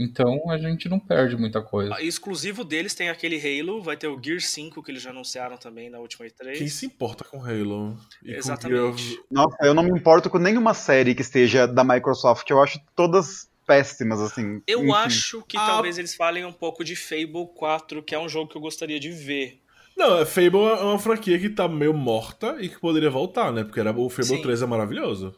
Então 0.02 0.50
a 0.50 0.59
gente 0.59 0.88
não 0.88 0.99
perde 0.99 1.37
muita 1.37 1.62
coisa. 1.62 1.94
Ah, 1.94 2.02
Exclusivo 2.02 2.64
deles 2.64 2.94
tem 2.94 3.09
aquele 3.09 3.37
Halo, 3.61 3.80
vai 3.82 3.97
ter 3.97 4.09
o 4.09 4.21
Gear 4.23 4.40
5 4.40 4.82
que 4.82 4.90
eles 4.90 5.02
já 5.02 5.11
anunciaram 5.11 5.56
também 5.56 5.88
na 5.88 5.99
última 5.99 6.26
E3. 6.26 6.59
Quem 6.59 6.68
se 6.68 6.87
importa 6.87 7.25
com 7.25 7.42
Halo? 7.44 7.97
E 8.25 8.32
Exatamente. 8.35 9.16
Com 9.16 9.23
Nossa, 9.30 9.56
eu 9.62 9.75
não 9.75 9.82
me 9.82 9.99
importo 9.99 10.28
com 10.28 10.38
nenhuma 10.38 10.75
série 10.75 11.14
que 11.14 11.23
esteja 11.23 11.66
da 11.66 11.85
Microsoft. 11.85 12.49
Eu 12.50 12.62
acho 12.62 12.80
todas 12.97 13.49
péssimas, 13.66 14.21
assim. 14.21 14.61
Eu 14.66 14.80
Enfim. 14.80 14.92
acho 14.92 15.42
que 15.42 15.56
Ah. 15.56 15.66
talvez 15.66 15.97
eles 15.99 16.14
falem 16.14 16.44
um 16.44 16.52
pouco 16.52 16.85
de 16.85 16.97
Fable 16.97 17.47
4, 17.54 18.02
que 18.02 18.14
é 18.14 18.18
um 18.18 18.28
jogo 18.28 18.50
que 18.50 18.56
eu 18.56 18.61
gostaria 18.61 18.99
de 18.99 19.11
ver. 19.11 19.61
Não, 19.97 20.18
é, 20.18 20.26
Fable 20.26 20.56
é 20.64 20.82
uma 20.82 20.99
franquia 20.99 21.38
que 21.38 21.49
tá 21.50 21.68
meio 21.68 21.92
morta 21.94 22.56
e 22.61 22.68
que 22.68 22.80
poderia 22.80 23.11
voltar, 23.11 23.52
né? 23.52 23.62
Porque 23.62 23.78
era, 23.78 23.92
o 23.92 24.09
Fable 24.11 24.25
Sim. 24.37 24.42
3 24.42 24.62
é 24.62 24.66
maravilhoso. 24.66 25.35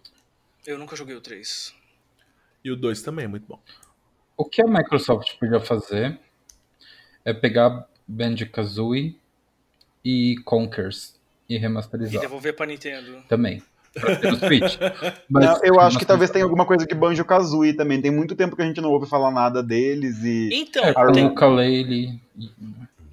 Eu 0.66 0.78
nunca 0.78 0.96
joguei 0.96 1.14
o 1.14 1.20
3. 1.20 1.74
E 2.64 2.70
o 2.70 2.76
2 2.76 3.02
também 3.02 3.26
é 3.26 3.28
muito 3.28 3.46
bom. 3.46 3.60
O 4.36 4.44
que 4.44 4.62
a 4.62 4.66
Microsoft 4.66 5.38
podia 5.38 5.60
fazer 5.60 6.18
é 7.24 7.32
pegar 7.32 7.86
Banjo-Kazooie 8.06 9.16
e 10.04 10.36
Conkers 10.44 11.14
e 11.48 11.54
E 11.54 11.58
remasterizar 11.58 12.20
devolver 12.20 12.54
pra 12.54 12.66
Nintendo. 12.66 13.22
também. 13.28 13.62
no 13.94 14.36
Switch. 14.36 14.76
Mas, 15.30 15.44
não, 15.44 15.60
eu 15.62 15.80
acho 15.80 15.98
que 15.98 16.04
talvez 16.04 16.30
tenha 16.30 16.44
alguma 16.44 16.66
coisa 16.66 16.84
de 16.84 16.94
Banjo 16.94 17.24
Kazooie 17.24 17.74
também. 17.74 18.02
Tem 18.02 18.10
muito 18.10 18.34
tempo 18.34 18.56
que 18.56 18.62
a 18.62 18.66
gente 18.66 18.80
não 18.80 18.90
ouve 18.90 19.08
falar 19.08 19.30
nada 19.30 19.62
deles 19.62 20.18
e. 20.22 20.50
Então, 20.52 20.84
é, 20.84 21.12
tem... 21.12 21.26
ukulele. 21.26 22.20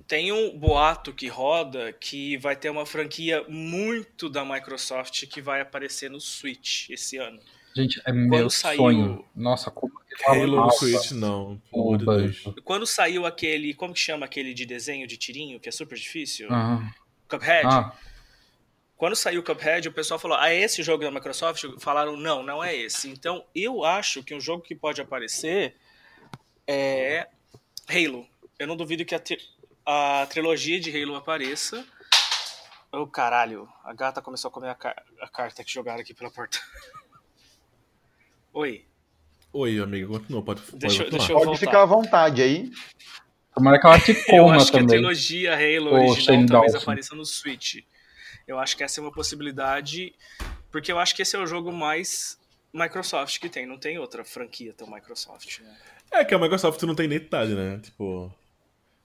Tem 0.07 0.31
um 0.31 0.57
boato 0.57 1.13
que 1.13 1.27
roda 1.27 1.93
que 1.93 2.35
vai 2.37 2.55
ter 2.55 2.69
uma 2.69 2.85
franquia 2.85 3.45
muito 3.47 4.29
da 4.29 4.43
Microsoft 4.43 5.25
que 5.27 5.41
vai 5.41 5.61
aparecer 5.61 6.09
no 6.09 6.19
Switch 6.19 6.89
esse 6.89 7.17
ano. 7.17 7.39
Gente, 7.75 8.01
é 8.05 8.11
meu 8.11 8.49
saiu... 8.49 8.77
sonho. 8.77 9.25
Nossa, 9.35 9.71
como 9.71 9.93
Halo 10.25 10.65
no 10.65 10.71
Switch, 10.71 11.11
não. 11.11 11.61
O 11.71 11.97
Banjo. 11.97 12.53
Quando 12.63 12.85
saiu 12.85 13.25
aquele. 13.25 13.73
Como 13.73 13.93
que 13.93 13.99
chama 13.99 14.25
aquele 14.25 14.53
de 14.53 14.65
desenho 14.65 15.07
de 15.07 15.17
tirinho, 15.17 15.59
que 15.59 15.69
é 15.69 15.71
super 15.71 15.97
difícil? 15.97 16.49
Uhum. 16.49 16.89
Cuphead. 17.27 17.65
Ah. 17.65 17.93
Quando 18.97 19.15
saiu 19.15 19.41
o 19.41 19.43
Cuphead, 19.43 19.87
o 19.87 19.93
pessoal 19.93 20.19
falou: 20.19 20.37
Ah, 20.37 20.51
é 20.51 20.59
esse 20.59 20.83
jogo 20.83 21.03
da 21.03 21.11
Microsoft? 21.11 21.63
Falaram: 21.79 22.17
Não, 22.17 22.43
não 22.43 22.63
é 22.63 22.75
esse. 22.75 23.09
Então, 23.09 23.45
eu 23.55 23.83
acho 23.83 24.23
que 24.23 24.35
um 24.35 24.39
jogo 24.39 24.63
que 24.63 24.75
pode 24.75 25.01
aparecer 25.01 25.75
é 26.67 27.27
Halo. 27.89 28.27
Eu 28.59 28.67
não 28.67 28.75
duvido 28.75 29.03
que 29.03 29.15
a, 29.15 29.21
a 29.85 30.27
trilogia 30.27 30.79
de 30.79 30.95
Halo 30.95 31.15
apareça. 31.15 31.83
Ô, 32.91 32.99
oh, 32.99 33.07
caralho, 33.07 33.67
a 33.85 33.93
gata 33.93 34.21
começou 34.21 34.49
a 34.49 34.51
comer 34.51 34.69
a, 34.69 34.75
car 34.75 34.95
a 35.21 35.27
carta 35.29 35.63
que 35.63 35.71
jogaram 35.71 36.01
aqui 36.01 36.13
pela 36.13 36.29
porta. 36.29 36.59
Oi. 38.53 38.85
Oi, 39.53 39.79
amigo, 39.79 40.13
continua, 40.13 40.41
pode, 40.41 40.61
pode, 40.61 40.77
deixa, 40.77 41.09
deixa 41.09 41.33
pode 41.33 41.57
ficar 41.57 41.83
à 41.83 41.85
vontade 41.85 42.41
aí. 42.41 42.69
Tomara 43.53 43.79
que 43.79 43.85
ela 43.85 43.99
te 43.99 44.13
coma 44.25 44.37
Eu 44.37 44.49
acho 44.49 44.71
também. 44.71 44.87
que 44.87 44.93
a 44.93 44.97
trilogia 44.97 45.53
Halo 45.53 45.93
original 45.93 46.45
talvez 46.47 46.75
apareça 46.75 47.15
no 47.15 47.25
Switch. 47.25 47.79
Eu 48.47 48.59
acho 48.59 48.75
que 48.75 48.83
essa 48.83 48.99
é 48.99 49.01
uma 49.01 49.11
possibilidade, 49.11 50.13
porque 50.71 50.91
eu 50.91 50.99
acho 50.99 51.15
que 51.15 51.21
esse 51.21 51.35
é 51.35 51.39
o 51.39 51.45
jogo 51.45 51.71
mais 51.71 52.37
Microsoft 52.73 53.39
que 53.39 53.49
tem, 53.49 53.65
não 53.65 53.77
tem 53.77 53.97
outra 53.97 54.23
franquia 54.23 54.73
tão 54.73 54.89
Microsoft, 54.89 55.59
né? 55.59 55.77
É 56.11 56.25
que 56.25 56.33
a 56.33 56.39
Microsoft 56.39 56.81
não 56.83 56.95
tem 56.95 57.05
identidade, 57.05 57.53
né? 57.53 57.79
Tipo, 57.81 58.33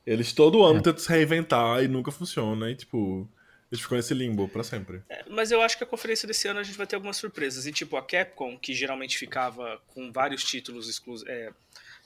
eles 0.04 0.32
todo 0.32 0.64
ano 0.64 0.78
é. 0.78 0.82
tentam 0.82 0.98
se 0.98 1.08
reinventar 1.08 1.82
e 1.82 1.88
nunca 1.88 2.10
funciona, 2.10 2.70
e 2.70 2.74
tipo, 2.74 3.28
eles 3.76 3.82
ficam 3.82 3.96
nesse 3.96 4.14
limbo 4.14 4.48
para 4.48 4.64
sempre. 4.64 5.02
É, 5.08 5.24
mas 5.28 5.50
eu 5.52 5.62
acho 5.62 5.76
que 5.76 5.84
a 5.84 5.86
conferência 5.86 6.26
desse 6.26 6.48
ano 6.48 6.60
a 6.60 6.62
gente 6.62 6.76
vai 6.76 6.86
ter 6.86 6.96
algumas 6.96 7.16
surpresas. 7.16 7.66
E 7.66 7.72
tipo, 7.72 7.96
a 7.96 8.02
Capcom, 8.02 8.58
que 8.58 8.74
geralmente 8.74 9.16
ficava 9.18 9.80
com 9.88 10.10
vários 10.10 10.42
títulos 10.44 10.88
exclusivos. 10.88 11.28
É, 11.28 11.52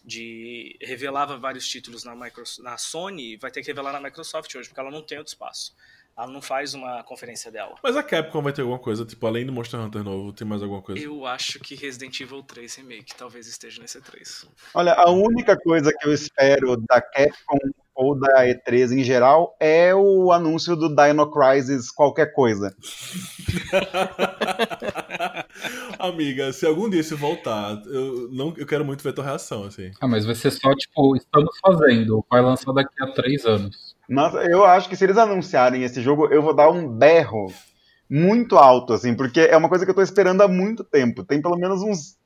de 0.03 0.79
revelava 0.81 1.37
vários 1.37 1.69
títulos 1.69 2.05
na, 2.05 2.15
Microsoft, 2.15 2.65
na 2.65 2.79
Sony, 2.79 3.37
vai 3.37 3.51
ter 3.51 3.61
que 3.61 3.69
revelar 3.69 3.93
na 3.93 4.01
Microsoft 4.01 4.55
hoje, 4.55 4.69
porque 4.69 4.81
ela 4.81 4.91
não 4.91 5.03
tem 5.03 5.19
outro 5.19 5.31
espaço. 5.31 5.75
Ela 6.17 6.27
não 6.27 6.43
faz 6.43 6.75
uma 6.75 7.03
conferência 7.05 7.51
dela. 7.51 7.77
Mas 7.83 7.97
a 7.97 8.03
Capcom 8.03 8.43
vai 8.43 8.53
ter 8.53 8.63
alguma 8.63 8.79
coisa, 8.79 9.05
tipo, 9.05 9.27
além 9.27 9.47
do 9.47 9.53
Monster 9.53 9.81
Hunter 9.81 10.03
novo, 10.03 10.33
tem 10.33 10.47
mais 10.47 10.63
alguma 10.63 10.83
coisa? 10.83 11.03
Eu 11.03 11.25
acho 11.27 11.61
que 11.61 11.75
Resident 11.75 12.19
Evil 12.21 12.43
3 12.43 12.77
Remake 12.77 13.15
talvez 13.15 13.47
esteja 13.47 13.81
nesse 13.81 14.01
3. 14.01 14.49
Olha, 14.75 14.95
a 14.95 15.11
única 15.11 15.57
coisa 15.57 15.93
que 15.93 16.07
eu 16.07 16.13
espero 16.13 16.77
da 16.89 17.01
Capcom 17.01 17.59
ou 18.01 18.19
da 18.19 18.47
E3 18.47 18.93
em 18.93 19.05
geral 19.05 19.55
é 19.61 19.95
o 19.95 20.33
anúncio 20.33 20.75
do 20.75 20.89
Dino 20.89 21.31
Crisis 21.31 21.91
qualquer 21.91 22.33
coisa. 22.33 22.75
Amiga, 26.01 26.51
se 26.51 26.65
algum 26.65 26.89
dia 26.89 27.03
isso 27.03 27.15
voltar, 27.15 27.79
eu, 27.85 28.31
não, 28.33 28.55
eu 28.57 28.67
quero 28.67 28.87
muito 28.87 29.05
ver 29.05 29.13
tua 29.13 29.25
reação, 29.25 29.65
assim. 29.65 29.91
Ah, 30.01 30.09
mas 30.09 30.25
vai 30.25 30.35
ser 30.35 30.51
só, 30.51 30.75
tipo, 30.75 31.15
estamos 31.15 31.51
fazendo. 31.61 32.25
Vai 32.31 32.41
lançar 32.41 32.73
daqui 32.73 32.95
a 33.03 33.09
três 33.09 33.45
anos. 33.45 33.95
Nossa, 34.09 34.39
eu 34.39 34.65
acho 34.65 34.89
que 34.89 34.97
se 34.97 35.05
eles 35.05 35.19
anunciarem 35.19 35.83
esse 35.83 36.01
jogo, 36.01 36.27
eu 36.29 36.41
vou 36.41 36.57
dar 36.57 36.71
um 36.71 36.89
berro 36.89 37.53
muito 38.09 38.57
alto, 38.57 38.95
assim, 38.95 39.15
porque 39.15 39.41
é 39.41 39.57
uma 39.57 39.69
coisa 39.69 39.85
que 39.85 39.91
eu 39.91 39.95
tô 39.95 40.01
esperando 40.01 40.41
há 40.41 40.49
muito 40.49 40.83
tempo. 40.83 41.23
Tem 41.23 41.43
pelo 41.43 41.59
menos 41.59 41.83
uns. 41.83 42.19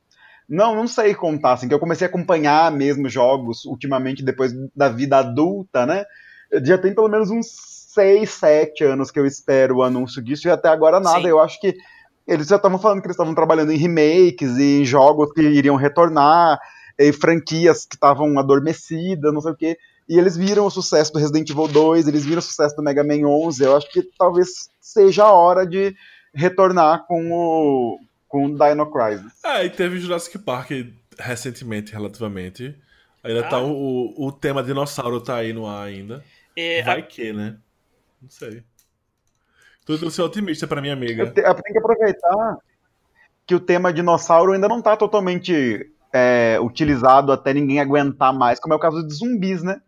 Não, 0.49 0.75
não 0.75 0.87
sei 0.87 1.15
contar, 1.15 1.55
assim, 1.55 1.69
que 1.69 1.75
eu 1.75 1.79
comecei 1.79 2.07
a 2.07 2.11
acompanhar 2.11 2.71
mesmo 2.71 3.09
jogos 3.09 3.65
ultimamente, 3.65 4.23
depois 4.23 4.53
da 4.75 4.89
vida 4.89 5.19
adulta, 5.19 5.87
né? 5.87 6.05
Já 6.63 6.77
tem 6.77 6.95
pelo 6.95 7.09
menos 7.09 7.31
uns 7.31 7.47
6, 7.95 8.29
7 8.29 8.85
anos 8.85 9.11
que 9.11 9.19
eu 9.19 9.27
espero 9.27 9.77
o 9.77 9.83
anúncio 9.83 10.23
disso, 10.23 10.47
e 10.47 10.51
até 10.51 10.69
agora 10.69 11.01
nada. 11.01 11.23
Sim. 11.23 11.29
Eu 11.29 11.41
acho 11.41 11.61
que 11.61 11.75
eles 12.27 12.49
já 12.49 12.57
estavam 12.57 12.79
falando 12.79 13.01
que 13.01 13.07
eles 13.07 13.15
estavam 13.15 13.35
trabalhando 13.35 13.73
em 13.73 13.79
remakes 13.79 14.57
e 14.59 14.81
em 14.81 14.85
jogos 14.85 15.33
que 15.33 15.43
iriam 15.43 15.77
retornar, 15.77 16.59
e 16.99 17.13
franquias 17.13 17.85
que 17.85 17.97
estavam 17.97 18.39
adormecidas, 18.39 19.33
não 19.33 19.41
sei 19.41 19.53
o 19.53 19.57
quê. 19.57 19.79
E 20.09 20.19
eles 20.19 20.37
viram 20.37 20.67
o 20.67 20.71
sucesso 20.71 21.13
do 21.13 21.19
Resident 21.19 21.49
Evil 21.49 21.67
2, 21.67 22.07
eles 22.07 22.25
viram 22.25 22.39
o 22.39 22.43
sucesso 22.43 22.77
do 22.77 22.83
Mega 22.83 23.03
Man 23.03 23.27
11. 23.27 23.65
Eu 23.65 23.77
acho 23.77 23.91
que 23.91 24.03
talvez 24.19 24.69
seja 24.81 25.25
a 25.25 25.33
hora 25.33 25.67
de 25.67 25.95
retornar 26.35 27.07
com 27.07 27.33
o, 27.33 27.99
com 28.35 28.47
o 28.47 28.59
Dino 28.59 28.91
Crisis. 28.91 29.33
É, 29.45 29.65
e 29.65 29.71
teve 29.71 30.01
Jurassic 30.01 30.41
Park 30.41 30.71
recentemente, 31.17 31.93
relativamente. 31.93 32.77
Ainda 33.23 33.47
ah. 33.47 33.49
tá 33.49 33.61
o, 33.61 34.13
o 34.19 34.33
tema 34.33 34.61
dinossauro 34.61 35.21
tá 35.21 35.37
aí 35.37 35.53
no 35.53 35.69
ar 35.69 35.87
ainda. 35.87 36.25
É, 36.57 36.83
Vai 36.83 36.99
a... 36.99 37.03
que, 37.03 37.33
né? 37.33 37.57
Não 38.21 38.29
sei. 38.29 38.65
Tô 39.87 39.93
tentando 39.93 40.11
ser 40.11 40.23
otimista 40.23 40.67
pra 40.67 40.81
minha 40.81 40.95
amiga. 40.95 41.31
Tem 41.31 41.45
que 41.45 41.79
aproveitar 41.79 42.59
que 43.47 43.55
o 43.55 43.61
tema 43.61 43.93
dinossauro 43.93 44.53
ainda 44.53 44.67
não 44.67 44.83
tá 44.83 44.97
totalmente 44.97 45.89
é, 46.13 46.59
utilizado 46.61 47.31
até 47.31 47.55
ninguém 47.55 47.79
aguentar 47.79 48.33
mais, 48.33 48.59
como 48.59 48.75
é 48.75 48.77
o 48.77 48.81
caso 48.81 49.07
de 49.07 49.15
zumbis, 49.15 49.63
né? 49.63 49.81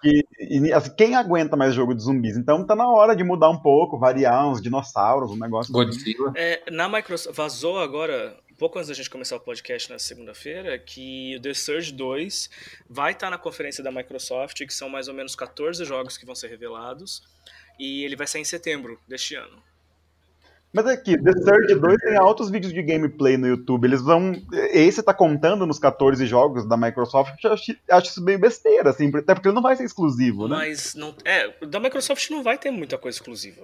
Que, 0.00 0.26
e, 0.38 0.72
assim, 0.72 0.94
quem 0.96 1.14
aguenta 1.14 1.56
mais 1.56 1.74
jogo 1.74 1.94
de 1.94 2.02
zumbis? 2.02 2.36
Então 2.36 2.64
tá 2.64 2.74
na 2.74 2.88
hora 2.88 3.14
de 3.14 3.22
mudar 3.22 3.50
um 3.50 3.60
pouco, 3.60 3.98
variar 3.98 4.48
uns 4.48 4.62
dinossauros, 4.62 5.30
um 5.30 5.36
negócio. 5.36 5.76
Assim. 5.76 5.84
Godzilla. 5.84 6.32
É, 6.34 6.62
na 6.70 6.88
Microsoft, 6.88 7.36
vazou 7.36 7.78
agora, 7.78 8.36
pouco 8.58 8.78
antes 8.78 8.88
da 8.88 8.94
gente 8.94 9.10
começar 9.10 9.36
o 9.36 9.40
podcast 9.40 9.90
na 9.90 9.98
segunda-feira, 9.98 10.78
que 10.78 11.36
o 11.36 11.40
The 11.40 11.54
Surge 11.54 11.92
2 11.92 12.50
vai 12.88 13.12
estar 13.12 13.26
tá 13.26 13.30
na 13.30 13.38
conferência 13.38 13.82
da 13.84 13.90
Microsoft, 13.90 14.64
que 14.66 14.72
são 14.72 14.88
mais 14.88 15.08
ou 15.08 15.14
menos 15.14 15.36
14 15.36 15.84
jogos 15.84 16.16
que 16.16 16.24
vão 16.24 16.34
ser 16.34 16.48
revelados, 16.48 17.22
e 17.78 18.04
ele 18.04 18.16
vai 18.16 18.26
sair 18.26 18.42
em 18.42 18.44
setembro 18.44 18.98
deste 19.08 19.34
ano. 19.34 19.62
Mas 20.72 20.86
aqui, 20.86 21.20
The 21.20 21.32
Surge 21.32 21.74
2 21.74 21.96
tem 22.00 22.16
altos 22.16 22.48
vídeos 22.48 22.72
de 22.72 22.82
gameplay 22.82 23.36
no 23.36 23.48
YouTube. 23.48 23.86
Eles 23.86 24.00
vão. 24.00 24.32
Esse 24.72 25.02
tá 25.02 25.12
contando 25.12 25.66
nos 25.66 25.80
14 25.80 26.24
jogos 26.26 26.66
da 26.66 26.76
Microsoft. 26.76 27.42
Eu 27.42 27.52
acho, 27.52 27.76
acho 27.90 28.10
isso 28.10 28.22
bem 28.22 28.38
besteira, 28.38 28.90
assim, 28.90 29.10
até 29.14 29.34
porque 29.34 29.48
ele 29.48 29.54
não 29.54 29.62
vai 29.62 29.74
ser 29.76 29.84
exclusivo, 29.84 30.46
né? 30.46 30.56
Mas 30.56 30.94
não. 30.94 31.14
É, 31.24 31.66
da 31.66 31.80
Microsoft 31.80 32.30
não 32.30 32.42
vai 32.42 32.56
ter 32.56 32.70
muita 32.70 32.96
coisa 32.96 33.16
exclusiva. 33.16 33.62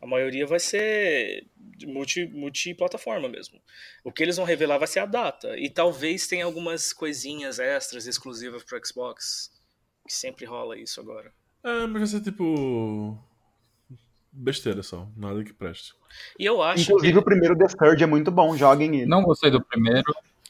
A 0.00 0.06
maioria 0.06 0.46
vai 0.46 0.60
ser 0.60 1.44
multi, 1.84 2.26
multiplataforma 2.26 3.28
mesmo. 3.28 3.58
O 4.04 4.12
que 4.12 4.22
eles 4.22 4.36
vão 4.36 4.46
revelar 4.46 4.78
vai 4.78 4.86
ser 4.86 5.00
a 5.00 5.06
data. 5.06 5.58
E 5.58 5.68
talvez 5.68 6.28
tenha 6.28 6.44
algumas 6.44 6.92
coisinhas 6.92 7.58
extras 7.58 8.06
exclusivas 8.06 8.62
pro 8.62 8.80
Xbox. 8.86 9.50
Que 10.06 10.14
sempre 10.14 10.44
rola 10.44 10.78
isso 10.78 11.00
agora. 11.00 11.32
É, 11.64 11.86
mas 11.88 11.98
vai 11.98 12.06
ser 12.06 12.20
tipo 12.20 13.18
besteira 14.36 14.82
só, 14.82 15.08
nada 15.16 15.42
que 15.42 15.52
preste. 15.52 15.94
E 16.38 16.44
eu 16.44 16.62
acho 16.62 16.82
Inclusive 16.82 17.12
que... 17.12 17.18
o 17.18 17.22
primeiro 17.22 17.56
The 17.56 17.68
Surge 17.68 18.04
é 18.04 18.06
muito 18.06 18.30
bom, 18.30 18.56
joguem 18.56 18.96
ele. 18.96 19.06
Não 19.06 19.22
gostei 19.22 19.50
do 19.50 19.62
primeiro. 19.62 20.04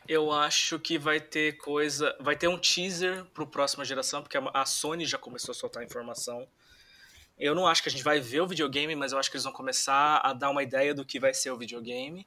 Eu 0.08 0.32
acho 0.32 0.78
que 0.78 0.98
vai 0.98 1.20
ter 1.20 1.56
coisa, 1.56 2.14
vai 2.20 2.36
ter 2.36 2.48
um 2.48 2.58
teaser 2.58 3.24
pro 3.34 3.46
próxima 3.46 3.84
geração, 3.84 4.22
porque 4.22 4.38
a 4.54 4.64
Sony 4.64 5.04
já 5.04 5.18
começou 5.18 5.52
a 5.52 5.54
soltar 5.54 5.82
informação. 5.82 6.46
Eu 7.38 7.54
não 7.54 7.66
acho 7.66 7.82
que 7.82 7.88
a 7.88 7.92
gente 7.92 8.04
vai 8.04 8.20
ver 8.20 8.40
o 8.40 8.46
videogame, 8.46 8.94
mas 8.94 9.12
eu 9.12 9.18
acho 9.18 9.30
que 9.30 9.36
eles 9.36 9.44
vão 9.44 9.52
começar 9.52 10.20
a 10.22 10.32
dar 10.32 10.50
uma 10.50 10.62
ideia 10.62 10.94
do 10.94 11.04
que 11.04 11.18
vai 11.18 11.34
ser 11.34 11.50
o 11.50 11.56
videogame. 11.56 12.26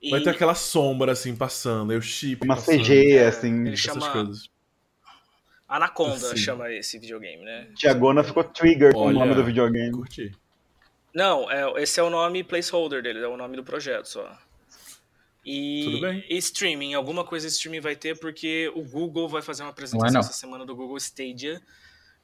E... 0.00 0.10
Vai 0.10 0.20
ter 0.20 0.30
aquela 0.30 0.54
sombra 0.54 1.12
assim 1.12 1.34
passando, 1.34 1.90
aí 1.90 1.96
o 1.96 2.02
chip. 2.02 2.44
Uma 2.44 2.54
passando. 2.54 2.78
CG, 2.78 3.16
é, 3.16 3.26
assim. 3.26 3.66
Ele 3.66 3.76
chama. 3.76 4.10
Coisas. 4.10 4.50
Anaconda 5.68 6.14
assim. 6.14 6.36
chama 6.36 6.70
esse 6.70 6.98
videogame, 6.98 7.42
né? 7.42 7.68
Tiagona 7.74 8.22
ficou 8.22 8.44
trigger 8.44 8.92
com 8.92 9.06
o 9.06 9.12
nome 9.12 9.34
do 9.34 9.42
videogame. 9.42 9.90
Curti. 9.90 10.32
Não, 11.16 11.50
é, 11.50 11.82
esse 11.82 11.98
é 11.98 12.02
o 12.02 12.10
nome 12.10 12.44
placeholder 12.44 13.02
dele, 13.02 13.20
é 13.20 13.26
o 13.26 13.38
nome 13.38 13.56
do 13.56 13.64
projeto 13.64 14.04
só. 14.04 14.38
E, 15.42 15.84
Tudo 15.84 16.00
bem. 16.02 16.22
e 16.28 16.36
streaming, 16.36 16.92
alguma 16.92 17.24
coisa 17.24 17.46
streaming 17.46 17.80
vai 17.80 17.96
ter, 17.96 18.18
porque 18.18 18.70
o 18.74 18.82
Google 18.82 19.26
vai 19.26 19.40
fazer 19.40 19.62
uma 19.62 19.70
apresentação 19.70 20.02
não 20.02 20.10
é 20.10 20.12
não. 20.12 20.20
essa 20.20 20.34
semana 20.34 20.66
do 20.66 20.76
Google 20.76 20.98
Stadia 20.98 21.62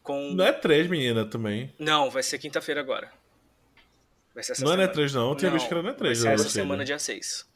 com. 0.02 0.34
Não 0.34 0.44
é 0.44 0.52
três, 0.52 0.86
menina, 0.88 1.24
também. 1.24 1.74
Não, 1.78 2.10
vai 2.10 2.22
ser 2.22 2.38
quinta-feira 2.38 2.82
agora. 2.82 3.10
Vai 4.34 4.44
ser 4.44 4.52
essa 4.52 4.62
não 4.62 4.72
é 4.72 4.74
semana. 4.74 4.90
é 4.90 4.92
três, 4.92 5.14
não. 5.14 5.30
Eu 5.30 5.36
tinha 5.36 5.50
visto 5.50 5.68
que 5.68 5.72
era 5.72 5.82
não 5.82 5.90
é 5.90 5.94
três. 5.94 6.22
Vai 6.22 6.36
ser 6.36 6.42
essa 6.42 6.50
semana, 6.52 6.84
dia 6.84 6.98
6. 6.98 7.48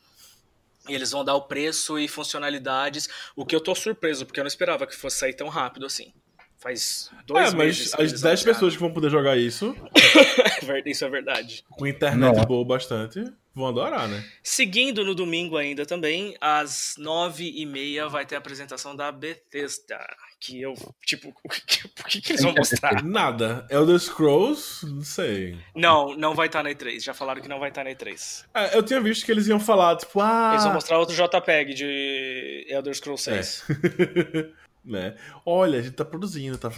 E 0.89 0.95
eles 0.95 1.11
vão 1.11 1.23
dar 1.23 1.35
o 1.35 1.43
preço 1.43 1.99
e 1.99 2.09
funcionalidades. 2.09 3.11
O 3.35 3.45
que 3.45 3.55
eu 3.55 3.61
tô 3.61 3.75
surpreso, 3.75 4.25
porque 4.25 4.41
eu 4.41 4.45
não 4.45 4.49
esperava 4.49 4.87
que 4.87 4.97
fosse 4.97 5.19
sair 5.19 5.35
tão 5.35 5.49
rápido 5.49 5.85
assim. 5.85 6.15
Faz 6.59 7.11
dois 7.27 7.53
é, 7.53 7.57
meses. 7.57 7.93
Mas 7.99 8.15
as 8.15 8.21
10 8.23 8.43
pessoas 8.43 8.75
que 8.75 8.81
vão 8.81 8.93
poder 8.93 9.11
jogar 9.11 9.37
isso. 9.37 9.77
isso 10.87 11.05
é 11.05 11.09
verdade. 11.09 11.65
Com 11.71 11.87
internet 11.87 12.37
Não. 12.37 12.45
boa 12.45 12.65
bastante. 12.65 13.23
vão 13.55 13.67
adorar, 13.67 14.09
né? 14.09 14.25
Seguindo 14.43 15.05
no 15.05 15.15
domingo 15.15 15.57
ainda 15.59 15.85
também, 15.85 16.35
às 16.41 16.95
nove 16.99 17.53
e 17.55 17.67
meia 17.67 18.09
vai 18.09 18.25
ter 18.25 18.37
a 18.37 18.39
apresentação 18.39 18.97
da 18.97 19.13
Bethesda. 19.13 19.99
Que 20.41 20.61
eu, 20.61 20.75
tipo, 21.05 21.29
o 21.45 21.49
que, 21.49 21.87
o 21.87 22.05
que, 22.05 22.21
que 22.23 22.33
eles 22.33 22.43
vão 22.43 22.55
mostrar? 22.55 23.01
Nada. 23.05 23.67
Elder 23.71 23.99
Scrolls, 23.99 24.85
não 24.87 25.03
sei. 25.03 25.59
Não, 25.75 26.17
não 26.17 26.35
vai 26.35 26.47
estar 26.47 26.61
tá 26.61 26.63
na 26.65 26.71
E3. 26.71 27.01
Já 27.01 27.13
falaram 27.13 27.43
que 27.43 27.49
não 27.49 27.59
vai 27.59 27.69
estar 27.69 27.85
tá 27.85 27.91
na 27.91 27.95
E3. 27.95 28.45
É, 28.55 28.77
eu 28.77 28.83
tinha 28.83 29.01
visto 29.01 29.27
que 29.27 29.31
eles 29.33 29.47
iam 29.47 29.61
falar, 29.61 29.97
tipo, 29.97 30.21
ah. 30.21 30.53
Eles 30.53 30.65
vão 30.65 30.73
mostrar 30.73 30.99
outro 30.99 31.15
JPEG 31.15 31.75
de 31.75 32.67
Elder 32.69 32.95
Scrolls 32.95 33.25
6. 33.25 33.65
É. 33.71 34.66
né? 34.87 35.17
Olha, 35.45 35.81
a 35.81 35.83
gente 35.83 35.95
tá 35.95 36.05
produzindo, 36.05 36.57
tá... 36.57 36.71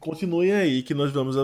Continuem 0.00 0.52
aí 0.52 0.82
que 0.82 0.92
nós 0.92 1.12
vamos 1.12 1.36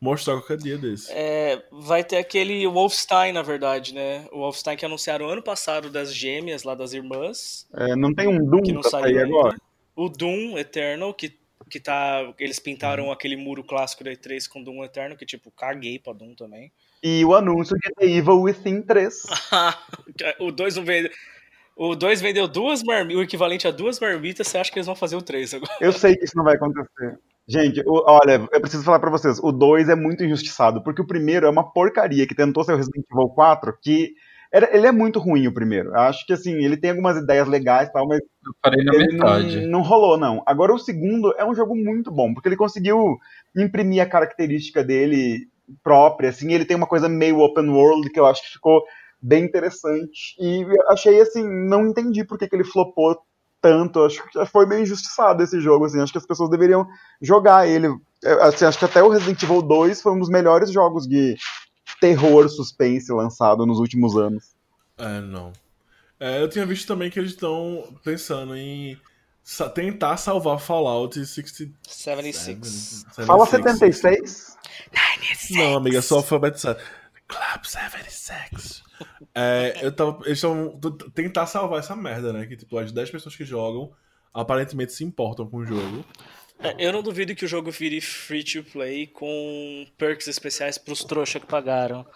mostrar 0.00 0.34
qualquer 0.34 0.56
dia 0.56 0.76
desse. 0.76 1.12
É, 1.12 1.62
vai 1.70 2.02
ter 2.02 2.16
aquele 2.16 2.66
Wolfenstein, 2.66 3.32
na 3.32 3.42
verdade, 3.42 3.94
né? 3.94 4.26
O 4.32 4.38
Wolfenstein 4.38 4.76
que 4.76 4.84
anunciaram 4.84 5.28
ano 5.28 5.42
passado 5.42 5.90
das 5.90 6.12
gêmeas 6.12 6.62
lá 6.62 6.74
das 6.74 6.92
irmãs. 6.92 7.66
É, 7.72 7.94
não 7.94 8.12
tem 8.12 8.26
um 8.26 8.44
Doom 8.44 8.62
que 8.62 8.72
não 8.72 8.80
pra 8.80 8.90
sair 8.90 9.18
agora? 9.18 9.56
O 9.94 10.08
Doom 10.08 10.58
Eternal, 10.58 11.14
que, 11.14 11.38
que 11.70 11.78
tá. 11.78 12.34
Eles 12.38 12.58
pintaram 12.58 13.04
uhum. 13.04 13.12
aquele 13.12 13.36
muro 13.36 13.62
clássico 13.62 14.02
da 14.02 14.10
E3 14.10 14.48
com 14.48 14.62
Doom 14.62 14.82
Eternal, 14.84 15.16
que 15.16 15.24
tipo, 15.24 15.50
caguei 15.50 15.98
pra 15.98 16.12
Doom 16.12 16.34
também. 16.34 16.72
E 17.02 17.24
o 17.24 17.34
anúncio 17.34 17.76
de 17.76 17.94
The 17.94 18.06
Evil 18.06 18.40
Within 18.40 18.82
3. 18.82 19.22
o 20.40 20.50
2 20.50 20.76
não 20.76 20.84
veio. 20.84 21.10
O 21.76 21.96
2 21.96 22.20
vendeu 22.20 22.46
duas 22.46 22.82
marmitas, 22.82 23.20
o 23.20 23.22
equivalente 23.22 23.66
a 23.66 23.70
duas 23.70 23.98
marmitas, 23.98 24.46
você 24.46 24.58
acha 24.58 24.70
que 24.70 24.78
eles 24.78 24.86
vão 24.86 24.94
fazer 24.94 25.16
o 25.16 25.22
3 25.22 25.54
agora? 25.54 25.72
Eu 25.80 25.92
sei 25.92 26.14
que 26.16 26.24
isso 26.24 26.36
não 26.36 26.44
vai 26.44 26.54
acontecer. 26.54 27.18
Gente, 27.46 27.82
o, 27.84 28.02
olha, 28.06 28.46
eu 28.52 28.60
preciso 28.60 28.84
falar 28.84 29.00
para 29.00 29.10
vocês, 29.10 29.38
o 29.42 29.50
2 29.50 29.88
é 29.88 29.94
muito 29.94 30.24
injustiçado, 30.24 30.82
porque 30.82 31.02
o 31.02 31.06
primeiro 31.06 31.46
é 31.46 31.50
uma 31.50 31.72
porcaria 31.72 32.26
que 32.26 32.34
tentou 32.34 32.64
ser 32.64 32.72
o 32.72 32.76
Resident 32.76 33.04
Evil 33.10 33.28
4, 33.28 33.76
que 33.82 34.14
era, 34.52 34.74
ele 34.74 34.86
é 34.86 34.92
muito 34.92 35.18
ruim 35.18 35.48
o 35.48 35.52
primeiro. 35.52 35.90
Eu 35.90 35.98
acho 35.98 36.24
que 36.24 36.32
assim, 36.32 36.52
ele 36.64 36.76
tem 36.76 36.90
algumas 36.90 37.16
ideias 37.16 37.48
legais 37.48 37.88
e 37.88 37.92
tal, 37.92 38.06
mas 38.06 38.20
eu 38.20 38.52
parei 38.62 38.84
na 38.84 38.92
metade. 38.92 39.60
Não, 39.62 39.68
não 39.68 39.82
rolou, 39.82 40.16
não. 40.16 40.44
Agora 40.46 40.72
o 40.72 40.78
segundo 40.78 41.34
é 41.36 41.44
um 41.44 41.54
jogo 41.54 41.74
muito 41.74 42.10
bom, 42.10 42.32
porque 42.32 42.48
ele 42.48 42.56
conseguiu 42.56 43.18
imprimir 43.54 44.00
a 44.00 44.06
característica 44.06 44.84
dele 44.84 45.48
própria, 45.82 46.28
assim, 46.28 46.52
ele 46.52 46.64
tem 46.64 46.76
uma 46.76 46.86
coisa 46.86 47.08
meio 47.08 47.40
open 47.40 47.68
world 47.68 48.10
que 48.10 48.20
eu 48.20 48.26
acho 48.26 48.42
que 48.42 48.52
ficou 48.52 48.84
bem 49.24 49.44
interessante. 49.44 50.36
E 50.38 50.66
achei 50.90 51.18
assim, 51.18 51.42
não 51.66 51.86
entendi 51.86 52.22
por 52.24 52.38
que, 52.38 52.46
que 52.46 52.54
ele 52.54 52.62
flopou 52.64 53.18
tanto. 53.60 54.04
Acho 54.04 54.22
que 54.28 54.46
foi 54.46 54.66
meio 54.66 54.82
injustiçado 54.82 55.42
esse 55.42 55.58
jogo, 55.60 55.86
assim. 55.86 56.00
Acho 56.00 56.12
que 56.12 56.18
as 56.18 56.26
pessoas 56.26 56.50
deveriam 56.50 56.86
jogar 57.22 57.66
ele. 57.66 57.88
Assim, 58.42 58.66
acho 58.66 58.78
que 58.78 58.84
até 58.84 59.02
o 59.02 59.08
Resident 59.08 59.42
Evil 59.42 59.62
2 59.62 60.02
foi 60.02 60.12
um 60.12 60.18
dos 60.18 60.28
melhores 60.28 60.70
jogos 60.70 61.08
de 61.08 61.36
terror 62.00 62.46
suspense 62.50 63.10
lançado 63.10 63.64
nos 63.64 63.78
últimos 63.78 64.14
anos. 64.14 64.54
É, 64.98 65.20
não. 65.22 65.52
É, 66.20 66.42
eu 66.42 66.48
tinha 66.48 66.66
visto 66.66 66.86
também 66.86 67.10
que 67.10 67.18
eles 67.18 67.32
estão 67.32 67.82
pensando 68.04 68.54
em 68.54 68.98
sa 69.42 69.68
tentar 69.68 70.16
salvar 70.16 70.58
Fallout 70.58 71.14
60... 71.14 71.70
76. 71.86 73.04
Fala 73.26 73.46
76? 73.46 74.56
96. 74.92 75.58
Não, 75.58 75.76
amiga, 75.76 76.00
só 76.00 76.16
alfabetizado. 76.16 76.78
Club 77.26 77.64
76. 77.64 78.83
É, 79.34 79.78
eu 79.82 79.92
tava, 79.92 80.18
eles 80.24 80.38
estão 80.38 80.78
tentar 81.14 81.46
salvar 81.46 81.80
essa 81.80 81.96
merda, 81.96 82.32
né? 82.32 82.46
Que 82.46 82.56
tipo, 82.56 82.78
as 82.78 82.92
10 82.92 83.10
pessoas 83.10 83.36
que 83.36 83.44
jogam 83.44 83.92
aparentemente 84.32 84.92
se 84.92 85.04
importam 85.04 85.46
com 85.46 85.58
o 85.58 85.64
jogo. 85.64 86.04
É, 86.58 86.74
eu 86.78 86.92
não 86.92 87.02
duvido 87.02 87.34
que 87.34 87.44
o 87.44 87.48
jogo 87.48 87.70
vire 87.70 88.00
free 88.00 88.42
to 88.44 88.64
play 88.64 89.06
com 89.06 89.86
perks 89.96 90.26
especiais 90.26 90.78
pros 90.78 91.04
trouxa 91.04 91.38
que 91.38 91.46
pagaram. 91.46 92.06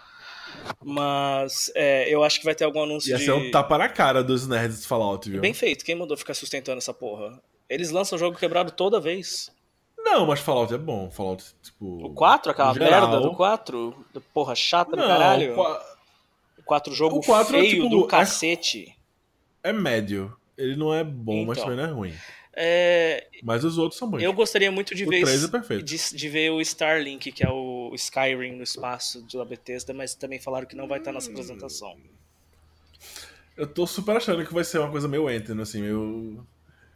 Mas 0.82 1.70
é, 1.74 2.12
eu 2.12 2.24
acho 2.24 2.38
que 2.38 2.44
vai 2.44 2.54
ter 2.54 2.64
algum 2.64 2.82
anúncio 2.82 3.10
Ia 3.10 3.18
de... 3.18 3.24
ser 3.24 3.32
um 3.32 3.50
tapa 3.50 3.76
na 3.76 3.88
cara 3.88 4.24
dos 4.24 4.46
nerds 4.46 4.80
de 4.80 4.86
Fallout, 4.86 5.28
viu? 5.28 5.40
Bem 5.40 5.54
feito. 5.54 5.84
Quem 5.84 5.94
mandou 5.94 6.16
ficar 6.16 6.34
sustentando 6.34 6.78
essa 6.78 6.94
porra? 6.94 7.40
Eles 7.68 7.90
lançam 7.90 8.16
o 8.16 8.18
jogo 8.18 8.38
quebrado 8.38 8.72
toda 8.72 8.98
vez. 8.98 9.52
Não, 9.98 10.26
mas 10.26 10.40
Fallout 10.40 10.72
é 10.72 10.78
bom. 10.78 11.10
Fallout, 11.10 11.44
tipo... 11.62 12.06
O 12.06 12.14
4? 12.14 12.52
Aquela 12.52 12.72
merda 12.72 13.20
do 13.20 13.34
4? 13.34 14.06
Porra 14.32 14.54
chata 14.54 14.92
do 14.92 15.02
caralho. 15.02 15.58
O 15.58 15.78
4 16.68 16.94
jogo 16.94 17.16
o 17.16 17.20
4 17.22 17.52
feio 17.52 17.64
é, 17.64 17.68
tipo, 17.70 17.88
do 17.88 18.06
cacete. 18.06 18.94
É, 19.62 19.70
é 19.70 19.72
médio. 19.72 20.36
Ele 20.56 20.76
não 20.76 20.92
é 20.92 21.02
bom, 21.02 21.32
então, 21.32 21.46
mas 21.46 21.58
também 21.58 21.76
não 21.76 21.84
é 21.84 21.90
ruim. 21.90 22.14
É... 22.54 23.28
Mas 23.42 23.64
os 23.64 23.78
outros 23.78 23.98
são 23.98 24.10
bons. 24.10 24.20
Eu 24.20 24.32
gostaria 24.32 24.70
muito 24.70 24.94
de 24.94 25.04
o 25.04 25.08
ver, 25.08 25.22
é 25.22 25.82
de, 25.82 26.16
de, 26.16 26.28
ver 26.28 26.50
o 26.50 26.60
Starlink, 26.60 27.30
que 27.30 27.44
é 27.44 27.48
o 27.48 27.92
Skyrim 27.94 28.56
no 28.56 28.64
espaço 28.64 29.24
da 29.32 29.44
Bethesda, 29.44 29.94
mas 29.94 30.14
também 30.14 30.40
falaram 30.40 30.66
que 30.66 30.74
não 30.76 30.88
vai 30.88 30.98
estar 30.98 31.12
nessa 31.12 31.30
apresentação. 31.30 31.96
Eu 33.56 33.66
tô 33.66 33.86
super 33.86 34.16
achando 34.16 34.44
que 34.44 34.52
vai 34.52 34.64
ser 34.64 34.78
uma 34.78 34.90
coisa 34.90 35.08
meio 35.08 35.28
Anthem, 35.28 35.60
assim, 35.60 35.80
meio... 35.80 36.44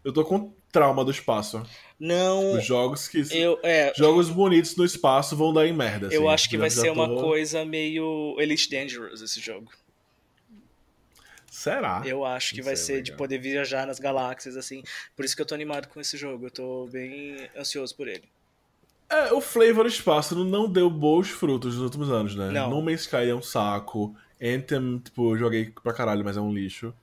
Eu 0.05 0.13
tô 0.13 0.25
com 0.25 0.53
trauma 0.73 1.05
do 1.05 1.11
espaço. 1.11 1.63
Não. 2.01 2.55
Os 2.55 2.65
jogos 2.65 3.07
que. 3.07 3.23
Eu, 3.31 3.61
é, 3.63 3.93
jogos 3.95 4.29
bonitos 4.29 4.75
no 4.75 4.85
espaço 4.85 5.37
vão 5.37 5.53
dar 5.53 5.67
em 5.69 5.73
merda. 5.73 6.07
Eu 6.07 6.23
assim. 6.23 6.35
acho 6.35 6.49
que 6.49 6.57
já, 6.57 6.61
vai 6.61 6.71
ser 6.71 6.87
tô... 6.87 6.95
uma 6.95 7.09
coisa 7.09 7.65
meio 7.65 8.35
Elite 8.41 8.69
Dangerous 8.71 9.21
esse 9.21 9.39
jogo. 9.39 9.71
Será? 11.49 12.03
Eu 12.05 12.25
acho 12.25 12.55
que 12.55 12.61
Não 12.61 12.65
vai 12.65 12.77
ser 12.77 12.95
legal. 12.95 13.05
de 13.05 13.13
poder 13.13 13.39
viajar 13.39 13.87
nas 13.87 14.01
galáxias, 14.01 14.57
assim. 14.57 14.83
Por 15.15 15.25
isso 15.25 15.37
que 15.37 15.43
eu 15.43 15.47
tô 15.47 15.55
animado 15.55 15.87
com 15.89 16.01
esse 16.01 16.17
jogo. 16.17 16.47
Eu 16.47 16.51
tô 16.51 16.89
bem 16.91 17.37
ansioso 17.57 17.95
por 17.95 18.09
ele. 18.09 18.25
É, 19.09 19.33
o 19.35 19.41
Flavor 19.43 19.87
Espaço 19.87 20.35
não 20.43 20.67
deu 20.67 20.89
bons 20.89 21.29
frutos 21.29 21.75
nos 21.75 21.85
últimos 21.85 22.11
anos, 22.11 22.35
né? 22.35 22.51
Não. 22.51 22.71
No 22.71 22.81
Man's 22.81 23.03
Sky 23.03 23.29
é 23.29 23.35
um 23.35 23.43
saco. 23.43 24.17
Anthem, 24.43 24.99
tipo, 24.99 25.37
joguei 25.37 25.71
pra 25.83 25.93
caralho, 25.93 26.25
mas 26.25 26.39
é 26.39 26.41
um 26.41 26.53
lixo. 26.53 26.95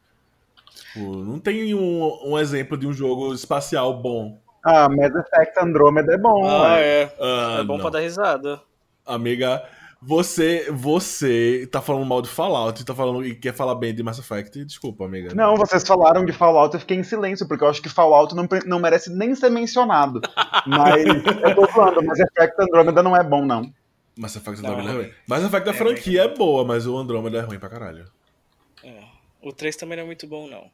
Tipo, 0.82 1.16
não 1.18 1.40
tem 1.40 1.74
um, 1.74 2.32
um 2.32 2.40
exemplo 2.40 2.78
de 2.78 2.88
um 2.88 2.94
jogo 2.94 3.34
espacial 3.34 4.02
bom. 4.02 4.40
Ah, 4.64 4.90
Mass 4.90 5.14
Effect 5.16 5.60
Andromeda 5.60 6.14
é 6.14 6.18
bom. 6.18 6.46
Ah, 6.46 6.80
é. 6.80 7.14
Ah, 7.20 7.58
é 7.60 7.64
bom 7.64 7.76
não. 7.76 7.82
pra 7.82 7.92
dar 7.92 8.00
risada. 8.00 8.62
Amiga, 9.06 9.64
você, 10.02 10.72
você 10.72 11.68
tá 11.72 11.82
falando 11.82 12.06
mal 12.06 12.22
de 12.22 12.30
Fallout 12.30 12.82
e 12.82 12.86
tá 12.86 12.96
falando 12.96 13.26
e 13.26 13.36
quer 13.36 13.54
falar 13.54 13.76
bem 13.76 13.94
de 13.94 14.02
Mass 14.02 14.18
Effect? 14.18 14.64
Desculpa, 14.64 15.06
amiga. 15.06 15.34
Não, 15.36 15.56
vocês 15.56 15.84
falaram 15.86 16.24
de 16.24 16.32
Fallout, 16.32 16.74
eu 16.74 16.80
fiquei 16.80 16.98
em 16.98 17.04
silêncio, 17.04 17.48
porque 17.48 17.64
eu 17.64 17.70
acho 17.70 17.82
que 17.82 17.90
Fallout 17.90 18.34
não, 18.34 18.48
não 18.66 18.80
merece 18.80 19.14
nem 19.14 19.36
ser 19.36 19.50
mencionado. 19.50 20.22
Mas 20.66 21.06
eu 21.06 21.56
tô 21.56 21.68
falando, 21.68 22.04
Mass 22.04 22.20
Effect 22.20 22.62
Andromeda 22.62 23.04
não 23.04 23.16
é 23.16 23.24
bom, 23.24 23.46
não. 23.46 23.74
Mass 24.18 24.36
Effect 24.36 24.60
Andromeda 24.60 24.90
é 24.90 24.94
ruim. 24.94 25.12
Mass 25.28 25.44
Effect 25.44 25.66
da 25.66 25.72
é 25.72 25.74
franquia 25.74 26.24
é 26.24 26.28
boa, 26.28 26.66
mas 26.66 26.86
o 26.86 26.98
Andromeda 26.98 27.38
é 27.38 27.42
ruim 27.42 27.58
pra 27.58 27.70
caralho. 27.70 28.06
É. 29.42 29.48
O 29.48 29.52
3 29.52 29.76
também 29.76 29.98
não 29.98 30.04
é 30.04 30.08
muito 30.08 30.28
bom, 30.28 30.48
não. 30.48 30.70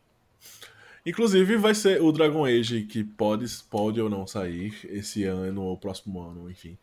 Inclusive, 1.05 1.57
vai 1.57 1.75
ser 1.75 2.01
o 2.01 2.11
Dragon 2.11 2.45
Age, 2.45 2.83
que 2.83 3.03
pode, 3.03 3.45
pode 3.69 4.01
ou 4.01 4.09
não 4.09 4.25
sair 4.25 4.73
esse 4.85 5.23
ano 5.23 5.63
ou 5.63 5.77
próximo 5.77 6.19
ano, 6.19 6.49
enfim 6.49 6.77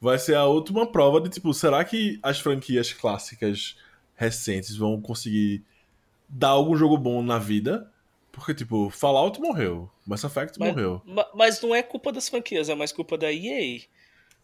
vai 0.00 0.18
ser 0.18 0.34
a 0.34 0.44
última 0.44 0.86
prova 0.86 1.20
de 1.20 1.28
tipo, 1.28 1.52
será 1.54 1.84
que 1.84 2.18
as 2.22 2.38
franquias 2.38 2.92
clássicas 2.92 3.76
recentes 4.14 4.76
vão 4.76 5.00
conseguir 5.00 5.64
dar 6.28 6.48
algum 6.48 6.76
jogo 6.76 6.96
bom 6.96 7.22
na 7.22 7.38
vida? 7.38 7.90
Porque, 8.32 8.52
tipo, 8.52 8.90
Fallout 8.90 9.40
morreu, 9.40 9.90
Mass 10.06 10.22
Effect 10.22 10.58
mas, 10.58 10.68
morreu. 10.68 11.02
Mas 11.34 11.60
não 11.62 11.74
é 11.74 11.82
culpa 11.82 12.12
das 12.12 12.28
franquias, 12.28 12.68
é 12.68 12.74
mais 12.74 12.92
culpa 12.92 13.16
da 13.16 13.32
EA. 13.32 13.80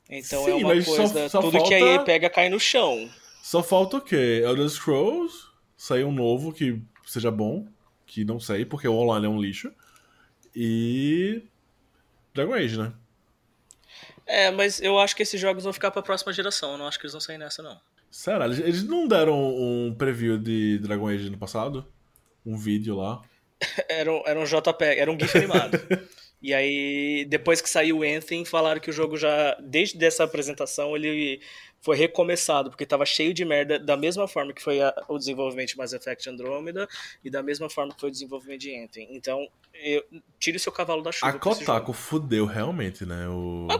Então 0.08 0.44
Sim, 0.44 0.50
é 0.50 0.54
uma 0.54 0.84
coisa, 0.84 1.06
só, 1.06 1.28
só 1.28 1.40
tudo 1.42 1.52
falta... 1.52 1.68
que 1.68 1.74
a 1.74 1.80
EA 1.80 1.98
pega 2.00 2.30
cai 2.30 2.48
no 2.48 2.58
chão. 2.58 3.10
Só 3.42 3.62
falta 3.62 3.98
o 3.98 4.00
quê? 4.00 4.42
Elder 4.44 4.68
Scrolls, 4.68 5.46
sair 5.82 6.04
um 6.04 6.12
novo 6.12 6.52
que 6.52 6.80
seja 7.04 7.28
bom, 7.28 7.66
que 8.06 8.24
não 8.24 8.38
sei, 8.38 8.64
porque 8.64 8.86
o 8.86 8.94
online 8.94 9.26
é 9.26 9.28
um 9.28 9.40
lixo. 9.40 9.72
E 10.54 11.42
Dragon 12.32 12.54
Age, 12.54 12.78
né? 12.78 12.92
É, 14.24 14.52
mas 14.52 14.80
eu 14.80 14.96
acho 15.00 15.16
que 15.16 15.24
esses 15.24 15.40
jogos 15.40 15.64
vão 15.64 15.72
ficar 15.72 15.90
pra 15.90 16.00
próxima 16.00 16.32
geração. 16.32 16.70
Eu 16.70 16.78
não 16.78 16.86
acho 16.86 17.00
que 17.00 17.04
eles 17.04 17.12
vão 17.12 17.20
sair 17.20 17.36
nessa, 17.36 17.64
não. 17.64 17.80
Será? 18.08 18.46
Eles 18.46 18.84
não 18.84 19.08
deram 19.08 19.36
um 19.36 19.92
preview 19.92 20.38
de 20.38 20.78
Dragon 20.78 21.08
Age 21.08 21.28
no 21.28 21.36
passado? 21.38 21.84
Um 22.46 22.56
vídeo 22.56 22.94
lá? 22.94 23.20
era, 23.90 24.12
um, 24.12 24.22
era 24.24 24.38
um 24.38 24.44
JPEG, 24.44 25.00
era 25.00 25.10
um 25.10 25.18
GIF 25.18 25.36
animado. 25.36 25.80
e 26.40 26.54
aí, 26.54 27.26
depois 27.28 27.60
que 27.60 27.68
saiu 27.68 27.98
o 27.98 28.02
Anthem, 28.04 28.44
falaram 28.44 28.80
que 28.80 28.90
o 28.90 28.92
jogo 28.92 29.16
já, 29.16 29.56
desde 29.60 30.04
essa 30.04 30.22
apresentação, 30.22 30.94
ele 30.94 31.40
foi 31.82 31.96
recomeçado, 31.96 32.70
porque 32.70 32.84
estava 32.84 33.04
cheio 33.04 33.34
de 33.34 33.44
merda, 33.44 33.78
da 33.78 33.96
mesma 33.96 34.28
forma 34.28 34.52
que 34.52 34.62
foi 34.62 34.80
a, 34.80 34.94
o 35.08 35.18
desenvolvimento 35.18 35.70
de 35.70 35.76
Mass 35.76 35.92
Effect 35.92 36.30
Andromeda 36.30 36.88
e 37.24 37.28
da 37.28 37.42
mesma 37.42 37.68
forma 37.68 37.92
que 37.92 38.00
foi 38.00 38.08
o 38.08 38.12
desenvolvimento 38.12 38.60
de 38.60 38.82
Anthem. 38.82 39.08
Então, 39.10 39.46
eu, 39.74 40.02
tire 40.38 40.56
o 40.56 40.60
seu 40.60 40.72
cavalo 40.72 41.02
da 41.02 41.10
chuva. 41.10 41.32
A 41.32 41.38
Kotaku 41.38 41.92
fudeu 41.92 42.46
realmente, 42.46 43.04
né? 43.04 43.28
O... 43.28 43.66
A, 43.68 43.76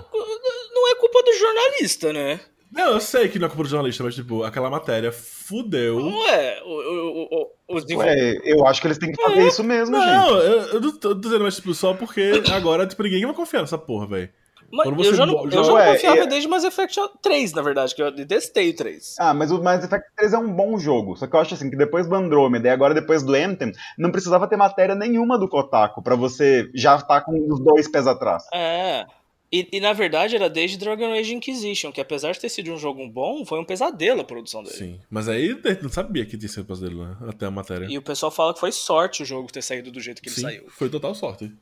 não 0.74 0.90
é 0.90 0.94
culpa 0.96 1.22
do 1.22 1.32
jornalista, 1.32 2.12
né? 2.12 2.40
Não, 2.72 2.92
eu 2.92 3.00
sei 3.00 3.28
que 3.28 3.38
não 3.38 3.46
é 3.46 3.48
culpa 3.48 3.64
do 3.64 3.68
jornalista, 3.68 4.02
mas, 4.02 4.14
tipo, 4.14 4.42
aquela 4.42 4.70
matéria 4.70 5.12
fudeu. 5.12 5.98
Ué, 5.98 6.62
o, 6.64 6.70
o, 6.70 7.42
o, 7.68 7.76
os 7.76 7.84
Ué, 7.84 8.40
eu 8.44 8.66
acho 8.66 8.80
que 8.80 8.86
eles 8.86 8.98
têm 8.98 9.12
que 9.12 9.22
fazer 9.22 9.40
é, 9.40 9.46
isso 9.46 9.62
mesmo, 9.62 9.94
não, 9.94 10.00
gente. 10.00 10.12
Não, 10.12 10.38
eu, 10.38 10.82
eu 10.82 10.98
tô 10.98 11.14
dizendo, 11.14 11.44
mas, 11.44 11.56
tipo, 11.56 11.74
só 11.74 11.92
porque 11.92 12.42
agora, 12.50 12.86
tipo, 12.86 13.02
ninguém 13.02 13.26
vai 13.26 13.34
confiar 13.34 13.60
nessa 13.60 13.76
porra, 13.76 14.06
velho. 14.06 14.30
Mas 14.72 14.86
eu 15.06 15.14
já 15.14 15.26
não, 15.26 15.44
eu 15.44 15.50
já 15.50 15.60
não 15.60 15.92
confiava 15.92 16.20
é, 16.20 16.26
desde 16.26 16.48
Mass 16.48 16.64
Effect 16.64 16.98
3, 17.20 17.52
na 17.52 17.60
verdade, 17.60 17.94
que 17.94 18.02
eu 18.02 18.10
detestei 18.10 18.70
o 18.70 18.76
3. 18.76 19.16
Ah, 19.18 19.34
mas 19.34 19.50
o 19.50 19.62
Mass 19.62 19.84
Effect 19.84 20.06
3 20.16 20.32
é 20.32 20.38
um 20.38 20.50
bom 20.50 20.78
jogo. 20.78 21.14
Só 21.14 21.26
que 21.26 21.36
eu 21.36 21.40
acho 21.40 21.52
assim, 21.52 21.68
que 21.68 21.76
depois 21.76 22.08
do 22.08 22.14
Andromeda 22.14 22.68
e 22.68 22.70
agora 22.70 22.94
depois 22.94 23.22
do 23.22 23.34
Anthem, 23.34 23.72
não 23.98 24.10
precisava 24.10 24.48
ter 24.48 24.56
matéria 24.56 24.94
nenhuma 24.94 25.38
do 25.38 25.46
Kotaku 25.46 26.02
para 26.02 26.16
você 26.16 26.70
já 26.74 26.96
estar 26.96 27.06
tá 27.06 27.20
com 27.20 27.32
os 27.52 27.60
dois 27.60 27.86
pés 27.86 28.06
atrás. 28.06 28.44
É. 28.54 29.04
E, 29.52 29.68
e, 29.70 29.80
na 29.80 29.92
verdade 29.92 30.34
era 30.34 30.48
desde 30.48 30.78
Dragon 30.78 31.12
Age 31.12 31.34
Inquisition, 31.34 31.92
que 31.92 32.00
apesar 32.00 32.32
de 32.32 32.40
ter 32.40 32.48
sido 32.48 32.72
um 32.72 32.78
jogo 32.78 33.06
bom, 33.06 33.44
foi 33.44 33.60
um 33.60 33.64
pesadelo 33.66 34.22
a 34.22 34.24
produção 34.24 34.62
dele. 34.62 34.74
Sim, 34.74 35.00
mas 35.10 35.28
aí 35.28 35.54
não 35.82 35.90
sabia 35.90 36.24
que 36.24 36.38
tinha 36.38 36.48
sido 36.48 36.62
um 36.62 36.66
pesadelo, 36.66 37.04
né? 37.04 37.16
Até 37.28 37.44
a 37.44 37.50
matéria. 37.50 37.86
E 37.90 37.98
o 37.98 38.02
pessoal 38.02 38.32
fala 38.32 38.54
que 38.54 38.60
foi 38.60 38.72
sorte 38.72 39.22
o 39.22 39.26
jogo 39.26 39.52
ter 39.52 39.60
saído 39.60 39.90
do 39.90 40.00
jeito 40.00 40.22
que 40.22 40.30
Sim, 40.30 40.46
ele 40.46 40.56
saiu. 40.56 40.70
Foi 40.70 40.88
total 40.88 41.14
sorte. 41.14 41.52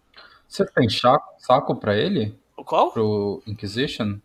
Você 0.47 0.65
tem 0.67 0.89
saco, 0.89 1.35
saco 1.39 1.75
pra 1.75 1.97
ele? 1.97 2.33
O 2.61 2.65
qual? 2.65 2.93
Pro 2.93 3.43
Inquisition? 3.47 4.19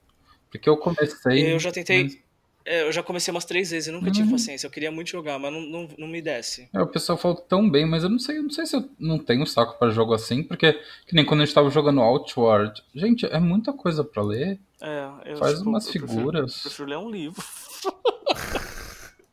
Porque 0.51 0.67
eu 0.67 0.75
comecei. 0.75 1.53
Eu 1.53 1.57
já 1.57 1.71
tentei. 1.71 2.03
Mas... 2.03 2.17
É, 2.65 2.81
eu 2.81 2.91
já 2.91 3.01
comecei 3.01 3.31
umas 3.31 3.45
três 3.45 3.71
vezes 3.71 3.87
e 3.87 3.91
nunca 3.91 4.07
uhum. 4.07 4.11
tive 4.11 4.29
paciência. 4.29 4.67
Eu 4.67 4.71
queria 4.71 4.91
muito 4.91 5.09
jogar, 5.09 5.39
mas 5.39 5.53
não, 5.53 5.61
não, 5.61 5.87
não 5.99 6.07
me 6.07 6.21
desce. 6.21 6.67
É, 6.73 6.81
o 6.81 6.87
pessoal 6.87 7.17
falou 7.17 7.37
tão 7.37 7.69
bem, 7.69 7.85
mas 7.85 8.03
eu 8.03 8.09
não 8.09 8.19
sei, 8.19 8.39
eu 8.39 8.43
não 8.43 8.49
sei 8.49 8.65
se 8.65 8.75
eu 8.75 8.89
não 8.99 9.19
tenho 9.19 9.45
saco 9.45 9.79
para 9.79 9.91
jogo 9.91 10.13
assim, 10.13 10.43
porque 10.43 10.73
que 11.05 11.15
nem 11.15 11.23
quando 11.23 11.41
a 11.41 11.45
gente 11.45 11.55
tava 11.55 11.69
jogando 11.69 12.01
Outward. 12.01 12.83
Gente, 12.93 13.25
é 13.25 13.39
muita 13.39 13.71
coisa 13.71 14.03
para 14.03 14.21
ler. 14.21 14.59
É, 14.81 15.09
eu, 15.25 15.37
Faz 15.37 15.59
tipo, 15.59 15.69
umas 15.69 15.85
eu 15.85 15.91
figuras. 15.93 16.51
Prefiro, 16.51 16.63
prefiro 16.63 16.89
ler 16.89 16.97
um 16.97 17.09
livro. 17.09 17.43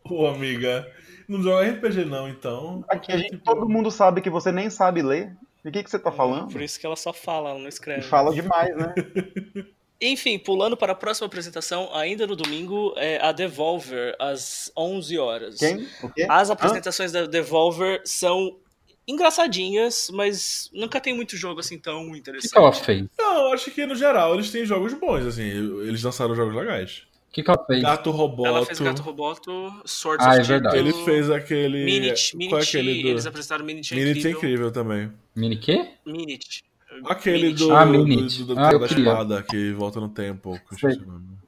Ô, 0.05 0.27
amiga, 0.27 0.87
não 1.27 1.43
joga 1.43 1.69
RPG 1.69 2.05
não, 2.05 2.29
então. 2.29 2.85
Aqui 2.89 3.11
a 3.11 3.17
gente, 3.17 3.39
todo 3.39 3.69
mundo 3.69 3.91
sabe 3.91 4.21
que 4.21 4.31
você 4.31 4.53
nem 4.53 4.71
sabe 4.71 5.03
ler. 5.03 5.35
E 5.65 5.69
o 5.69 5.73
que, 5.73 5.83
que 5.83 5.91
você 5.91 5.99
tá 5.99 6.11
é, 6.11 6.13
falando? 6.13 6.53
Por 6.53 6.61
isso 6.61 6.79
que 6.79 6.87
ela 6.87 6.97
só 6.97 7.13
fala, 7.13 7.51
ela 7.51 7.59
não 7.59 7.69
escreve. 7.69 8.01
E 8.01 8.05
fala 8.05 8.35
demais, 8.35 8.77
né? 8.77 8.95
Enfim, 10.01 10.37
pulando 10.37 10.77
para 10.77 10.93
a 10.93 10.97
próxima 10.97 11.29
apresentação, 11.29 11.89
ainda 11.95 12.27
no 12.27 12.35
domingo, 12.35 12.93
é 12.97 13.21
a 13.25 13.31
Devolver, 13.31 14.17
às 14.19 14.73
11 14.77 15.17
horas. 15.19 15.59
Quem? 15.59 15.87
O 16.03 16.09
quê? 16.09 16.27
As 16.29 16.51
apresentações 16.51 17.13
da 17.13 17.25
Devolver 17.25 18.03
são 18.05 18.59
engraçadinhas, 19.07 20.11
mas 20.13 20.69
nunca 20.73 21.01
tem 21.01 21.15
muito 21.15 21.37
jogo 21.37 21.61
assim 21.61 21.79
tão 21.79 22.17
interessante. 22.17 22.51
O 22.51 22.53
que, 22.53 22.59
ela 22.59 22.73
fez? 22.73 23.07
Não, 23.17 23.53
acho 23.53 23.71
que 23.71 23.87
no 23.87 23.95
geral 23.95 24.35
eles 24.35 24.51
têm 24.51 24.65
jogos 24.65 24.93
bons, 24.95 25.25
assim, 25.25 25.43
eles 25.43 26.03
lançaram 26.03 26.35
jogos 26.35 26.55
legais. 26.55 27.05
O 27.33 27.35
que, 27.35 27.43
que 27.43 27.51
ela 27.51 27.65
fez? 27.65 27.81
Gato 27.83 28.11
Roboto. 28.11 28.47
Ela 28.47 28.67
fez 28.67 28.79
Gato 28.79 29.01
Roboto, 29.01 29.83
Swords 29.87 30.27
ah, 30.27 30.33
of 30.33 30.41
é 30.41 30.43
verdade. 30.43 30.77
Ele 30.77 30.93
fez 30.93 31.31
aquele. 31.31 31.83
Minute, 31.83 32.37
Minute, 32.37 32.51
Qual 32.51 32.61
é 32.61 32.63
aquele 32.63 33.03
do... 33.03 33.09
eles 33.09 33.27
apresentaram 33.27 33.65
Minute, 33.65 33.95
Minute 33.95 34.11
incrível. 34.19 34.31
é 34.31 34.35
incrível 34.37 34.71
também. 34.71 35.13
Mini 35.35 35.57
quê? 35.57 35.93
Minute. 36.05 36.63
Aquele 37.07 37.45
Minute. 37.45 37.59
do, 37.59 37.73
Ah, 37.75 37.85
do, 37.87 37.91
Minute. 38.07 38.45
do, 38.45 38.55
do 38.55 38.61
Ah, 38.61 38.77
da 38.77 38.85
espada 38.85 39.43
que 39.45 39.73
volta 39.73 39.99
no 39.99 40.11
tempo. 40.11 40.61
que 40.69 40.79
Sei. 40.79 41.01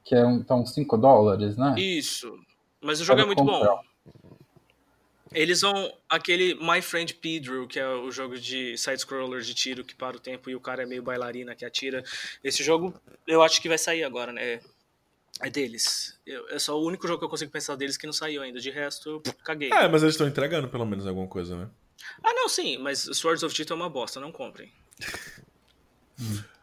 Que 0.03 0.15
é 0.15 0.25
um, 0.25 0.41
tá 0.41 0.55
uns 0.55 0.73
5 0.73 0.97
dólares, 0.97 1.55
né? 1.55 1.75
Isso. 1.77 2.35
Mas 2.81 2.99
o 2.99 3.05
jogo 3.05 3.21
é 3.21 3.25
muito 3.27 3.37
comprar. 3.45 3.59
bom. 3.69 3.79
Eles 5.33 5.61
vão. 5.61 5.93
Aquele 6.09 6.55
My 6.55 6.81
Friend 6.81 7.13
Pedro, 7.13 7.67
que 7.67 7.79
é 7.79 7.87
o 7.87 8.09
jogo 8.09 8.39
de 8.39 8.75
side-scroller 8.75 9.41
de 9.41 9.53
tiro 9.53 9.83
que 9.83 9.93
para 9.93 10.17
o 10.17 10.19
tempo 10.19 10.49
e 10.49 10.55
o 10.55 10.59
cara 10.59 10.81
é 10.81 10.85
meio 10.87 11.03
bailarina 11.03 11.53
que 11.53 11.63
atira. 11.63 12.03
Esse 12.43 12.63
jogo 12.63 12.91
eu 13.27 13.43
acho 13.43 13.61
que 13.61 13.69
vai 13.69 13.77
sair 13.77 14.03
agora, 14.03 14.31
né? 14.31 14.61
É 15.41 15.49
deles. 15.49 16.17
Eu- 16.25 16.47
é 16.49 16.57
só 16.59 16.79
o 16.79 16.85
único 16.85 17.07
jogo 17.07 17.19
que 17.19 17.25
eu 17.25 17.29
consigo 17.29 17.51
pensar 17.51 17.75
deles 17.75 17.97
que 17.97 18.05
não 18.05 18.13
saiu 18.13 18.41
ainda. 18.41 18.59
De 18.59 18.69
resto, 18.69 19.09
eu 19.09 19.33
caguei. 19.43 19.71
É, 19.71 19.87
mas 19.87 20.01
eles 20.01 20.15
estão 20.15 20.27
entregando 20.27 20.67
pelo 20.69 20.85
menos 20.85 21.05
alguma 21.05 21.27
coisa, 21.27 21.57
né? 21.57 21.69
Ah, 22.23 22.33
não, 22.33 22.47
sim, 22.47 22.77
mas 22.77 22.99
Swords 23.13 23.43
of 23.43 23.53
Tito 23.53 23.73
é 23.73 23.75
uma 23.75 23.89
bosta, 23.89 24.19
não 24.19 24.31
comprem. 24.31 24.71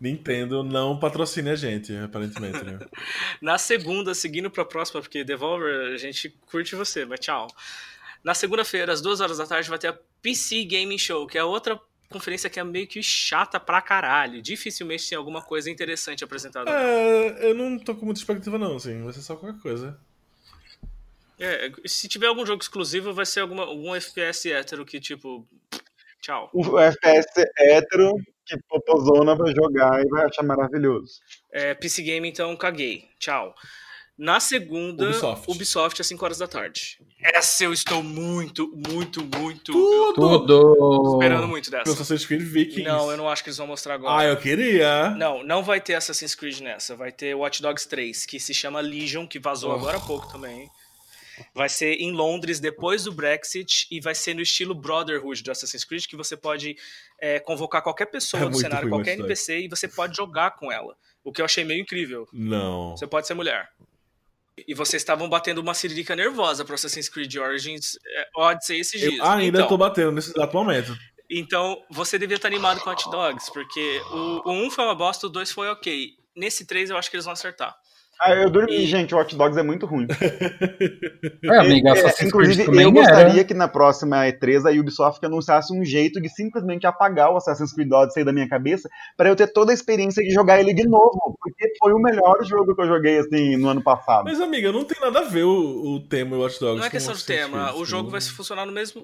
Nintendo 0.00 0.62
não 0.64 0.98
patrocina 0.98 1.52
a 1.52 1.56
gente, 1.56 1.94
aparentemente, 1.94 2.64
né? 2.64 2.78
Na 3.40 3.58
segunda, 3.58 4.14
seguindo 4.14 4.50
pra 4.50 4.64
próxima, 4.64 5.00
porque 5.02 5.22
Devolver, 5.22 5.92
a 5.92 5.96
gente 5.98 6.30
curte 6.46 6.74
você, 6.74 7.04
mas 7.04 7.20
tchau. 7.20 7.46
Na 8.24 8.32
segunda-feira, 8.34 8.92
às 8.92 9.00
duas 9.02 9.20
horas 9.20 9.36
da 9.38 9.46
tarde, 9.46 9.68
vai 9.68 9.78
ter 9.78 9.88
a 9.88 9.98
PC 10.22 10.64
Gaming 10.64 10.96
Show, 10.98 11.26
que 11.26 11.36
é 11.36 11.44
outra 11.44 11.78
conferência 12.10 12.50
que 12.50 12.60
é 12.60 12.64
meio 12.64 12.86
que 12.86 13.02
chata 13.02 13.58
pra 13.58 13.80
caralho. 13.80 14.42
Dificilmente 14.42 15.08
tem 15.08 15.16
alguma 15.16 15.40
coisa 15.40 15.70
interessante 15.70 16.24
apresentada. 16.24 16.70
É, 16.70 17.50
eu 17.50 17.54
não 17.54 17.78
tô 17.78 17.94
com 17.94 18.04
muita 18.04 18.20
expectativa 18.20 18.58
não, 18.58 18.76
assim, 18.76 19.02
vai 19.02 19.12
ser 19.12 19.22
só 19.22 19.36
qualquer 19.36 19.60
coisa. 19.60 19.98
É, 21.38 21.72
se 21.86 22.06
tiver 22.06 22.26
algum 22.26 22.44
jogo 22.44 22.62
exclusivo, 22.62 23.14
vai 23.14 23.24
ser 23.24 23.40
alguma, 23.40 23.62
algum 23.62 23.94
FPS 23.94 24.50
hétero 24.50 24.84
que, 24.84 25.00
tipo, 25.00 25.48
tchau. 26.20 26.50
O 26.52 26.78
FPS 26.78 27.26
hétero 27.58 28.14
que 28.44 28.58
Popozona 28.68 29.34
vai 29.34 29.54
jogar 29.54 30.04
e 30.04 30.08
vai 30.08 30.26
achar 30.26 30.42
maravilhoso. 30.42 31.20
É, 31.50 31.72
PC 31.72 32.02
Game, 32.02 32.28
então, 32.28 32.54
caguei. 32.56 33.08
Tchau. 33.18 33.54
Na 34.22 34.38
segunda, 34.38 35.04
Ubisoft. 35.04 35.50
Ubisoft, 35.50 36.00
às 36.02 36.06
5 36.06 36.22
horas 36.22 36.36
da 36.36 36.46
tarde. 36.46 36.98
Essa 37.18 37.64
eu 37.64 37.72
estou 37.72 38.02
muito, 38.02 38.70
muito, 38.86 39.22
muito 39.24 39.72
Tudo! 39.72 41.14
esperando 41.14 41.48
muito 41.48 41.70
dessa. 41.70 41.90
Assassin's 41.90 42.26
Creed 42.26 42.42
Vikings. 42.42 42.82
Não, 42.82 43.10
eu 43.10 43.16
não 43.16 43.26
acho 43.30 43.42
que 43.42 43.48
eles 43.48 43.56
vão 43.56 43.66
mostrar 43.66 43.94
agora. 43.94 44.20
Ah, 44.22 44.26
eu 44.26 44.36
queria. 44.36 45.10
Não, 45.16 45.42
não 45.42 45.62
vai 45.62 45.80
ter 45.80 45.94
Assassin's 45.94 46.34
Creed 46.34 46.60
nessa. 46.60 46.94
Vai 46.94 47.10
ter 47.10 47.34
Watch 47.34 47.62
Dogs 47.62 47.88
3, 47.88 48.26
que 48.26 48.38
se 48.38 48.52
chama 48.52 48.78
Legion, 48.80 49.26
que 49.26 49.38
vazou 49.38 49.70
Oh. 49.70 49.76
agora 49.76 49.96
há 49.96 50.00
pouco 50.00 50.30
também. 50.30 50.68
Vai 51.54 51.70
ser 51.70 51.94
em 51.94 52.12
Londres 52.12 52.60
depois 52.60 53.04
do 53.04 53.12
Brexit 53.12 53.86
e 53.90 54.00
vai 54.02 54.14
ser 54.14 54.34
no 54.34 54.42
estilo 54.42 54.74
Brotherhood 54.74 55.42
do 55.42 55.50
Assassin's 55.50 55.84
Creed, 55.84 56.04
que 56.06 56.14
você 56.16 56.36
pode 56.36 56.76
é, 57.18 57.40
convocar 57.40 57.80
qualquer 57.80 58.06
pessoa 58.06 58.42
É 58.42 58.48
do 58.50 58.54
cenário, 58.58 58.90
qualquer. 58.90 59.14
NPC, 59.18 59.60
e 59.60 59.68
você 59.68 59.88
pode 59.88 60.14
jogar 60.14 60.50
com 60.56 60.70
ela. 60.70 60.94
O 61.24 61.32
que 61.32 61.40
eu 61.40 61.46
achei 61.46 61.64
meio 61.64 61.80
incrível. 61.80 62.28
Não. 62.32 62.94
Você 62.96 63.06
pode 63.06 63.26
ser 63.26 63.32
mulher. 63.32 63.70
E 64.66 64.74
vocês 64.74 65.02
estavam 65.02 65.28
batendo 65.28 65.58
uma 65.58 65.74
siririca 65.74 66.14
nervosa 66.16 66.64
pro 66.64 66.74
Assassin's 66.74 67.08
Creed 67.08 67.34
Origins 67.36 67.98
é, 68.04 68.28
Odyssey 68.36 68.80
esses 68.80 69.00
dias. 69.00 69.18
Eu 69.18 69.24
ainda 69.24 69.58
então, 69.58 69.68
tô 69.68 69.78
batendo 69.78 70.12
nesse 70.12 70.30
exato 70.30 70.56
momento. 70.56 70.96
então, 71.30 71.82
você 71.90 72.18
devia 72.18 72.36
estar 72.36 72.48
animado 72.48 72.80
com 72.80 72.90
Hot 72.90 73.10
Dogs, 73.10 73.52
porque 73.52 74.00
o, 74.10 74.50
o 74.50 74.52
1 74.66 74.70
foi 74.70 74.84
uma 74.84 74.94
bosta, 74.94 75.26
o 75.26 75.30
2 75.30 75.52
foi 75.52 75.68
ok. 75.68 76.10
Nesse 76.36 76.66
3 76.66 76.90
eu 76.90 76.96
acho 76.96 77.10
que 77.10 77.16
eles 77.16 77.24
vão 77.24 77.32
acertar. 77.32 77.76
Ah, 78.22 78.34
eu 78.34 78.50
dormi, 78.50 78.76
E- 78.84 78.86
gente. 78.86 79.14
O 79.14 79.18
Watch 79.18 79.34
Dogs 79.34 79.58
é 79.58 79.62
muito 79.62 79.86
ruim. 79.86 80.06
É, 81.42 81.56
amiga, 81.58 81.90
É, 81.90 82.24
inclusive, 82.24 82.82
eu 82.82 82.92
gostaria 82.92 83.32
era. 83.32 83.44
que 83.44 83.54
na 83.54 83.66
próxima 83.66 84.26
E3 84.26 84.66
a 84.66 84.78
Ubisoft 84.78 85.24
anunciasse 85.24 85.72
um 85.72 85.82
jeito 85.84 86.20
de 86.20 86.28
simplesmente 86.28 86.86
apagar 86.86 87.32
o 87.32 87.36
Assassin's 87.36 87.72
Creed 87.72 87.90
Odyssey 87.90 88.22
da 88.24 88.32
minha 88.32 88.48
cabeça 88.48 88.88
para 89.16 89.28
eu 89.28 89.36
ter 89.36 89.46
toda 89.48 89.72
a 89.72 89.74
experiência 89.74 90.22
de 90.22 90.30
jogar 90.30 90.60
ele 90.60 90.74
de 90.74 90.86
novo, 90.86 91.36
porque 91.40 91.72
foi 91.78 91.92
o 91.92 91.98
melhor 91.98 92.44
jogo 92.44 92.74
que 92.74 92.82
eu 92.82 92.86
joguei 92.86 93.18
assim 93.18 93.56
no 93.56 93.68
ano 93.68 93.82
passado. 93.82 94.24
Mas, 94.24 94.40
amiga, 94.40 94.70
não 94.70 94.84
tem 94.84 95.00
nada 95.00 95.20
a 95.20 95.24
ver 95.24 95.44
o, 95.44 95.94
o 95.96 96.00
tema 96.00 96.36
Watch 96.36 96.60
Dogs 96.60 96.78
Não 96.78 96.86
é 96.86 96.90
questão 96.90 97.14
de 97.14 97.24
tema, 97.24 97.74
o 97.74 97.84
jogo 97.84 98.10
vai 98.10 98.20
funcionar 98.20 98.66
no 98.66 98.72
mesmo. 98.72 99.02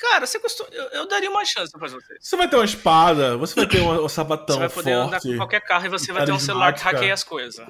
Cara, 0.00 0.26
você 0.26 0.40
costuma... 0.40 0.68
eu, 0.72 0.84
eu 1.00 1.08
daria 1.08 1.30
uma 1.30 1.44
chance 1.44 1.70
pra 1.72 1.88
você. 1.88 2.16
Você 2.20 2.36
vai 2.36 2.48
ter 2.48 2.56
uma 2.56 2.64
espada, 2.64 3.36
você 3.36 3.54
vai 3.54 3.66
ter 3.66 3.80
um, 3.80 4.04
um 4.04 4.08
sabatão 4.08 4.56
Você 4.56 4.60
vai 4.60 4.68
poder 4.68 4.92
andar 4.92 5.20
forte. 5.20 5.28
com 5.30 5.36
qualquer 5.36 5.60
carro 5.60 5.86
e 5.86 5.88
você 5.88 6.12
vai 6.12 6.24
ter 6.24 6.32
um 6.32 6.38
celular 6.38 6.72
que 6.72 6.80
hackeia 6.82 7.14
as 7.14 7.22
coisas. 7.22 7.64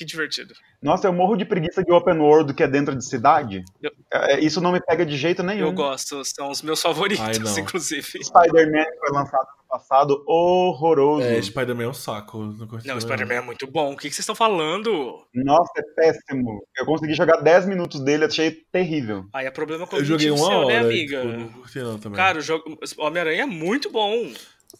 Que 0.00 0.04
divertido. 0.06 0.54
Nossa, 0.82 1.06
eu 1.08 1.12
morro 1.12 1.36
de 1.36 1.44
preguiça 1.44 1.84
de 1.84 1.92
open 1.92 2.16
world 2.20 2.54
que 2.54 2.62
é 2.62 2.66
dentro 2.66 2.96
de 2.96 3.04
cidade. 3.06 3.62
Eu- 3.82 3.92
É, 4.10 4.40
Isso 4.40 4.58
não 4.58 4.72
me 4.72 4.80
pega 4.80 5.04
de 5.04 5.14
jeito 5.14 5.42
nenhum. 5.42 5.66
Eu 5.66 5.72
gosto, 5.74 6.24
são 6.24 6.50
os 6.50 6.62
meus 6.62 6.80
favoritos, 6.80 7.22
Ai, 7.22 7.60
inclusive. 7.60 8.02
Spider-Man 8.24 8.86
foi 8.98 9.10
lançado 9.12 9.46
no 9.58 9.68
passado, 9.68 10.24
horroroso. 10.26 11.26
É, 11.26 11.42
Spider-Man 11.42 11.82
é 11.84 11.88
um 11.88 11.92
saco. 11.92 12.38
Não, 12.38 12.66
Não, 12.82 12.96
o 12.96 13.00
Spider-Man 13.02 13.34
é 13.34 13.40
muito 13.42 13.66
bom. 13.66 13.92
O 13.92 13.96
que, 13.96 14.08
que 14.08 14.14
vocês 14.14 14.20
estão 14.20 14.34
falando? 14.34 15.22
Nossa, 15.34 15.70
é 15.76 15.82
péssimo. 15.94 16.64
Eu 16.78 16.86
consegui 16.86 17.12
jogar 17.12 17.42
10 17.42 17.66
minutos 17.66 18.00
dele, 18.00 18.24
achei 18.24 18.50
terrível. 18.72 19.26
Aí 19.34 19.44
é 19.44 19.50
problema 19.50 19.86
com 19.86 19.96
Eu 19.96 20.04
joguei 20.04 20.30
uma 20.30 20.38
seu, 20.38 20.46
hora, 20.60 20.66
né, 20.68 20.78
amiga? 20.78 21.20
tipo, 21.20 21.32
não 21.36 21.48
curti 21.50 21.78
não 21.80 21.98
também. 21.98 22.16
Cara, 22.16 22.38
o 22.38 22.40
jogo 22.40 22.78
Homem-Aranha 22.96 23.42
é 23.42 23.46
muito 23.46 23.90
bom. 23.90 24.32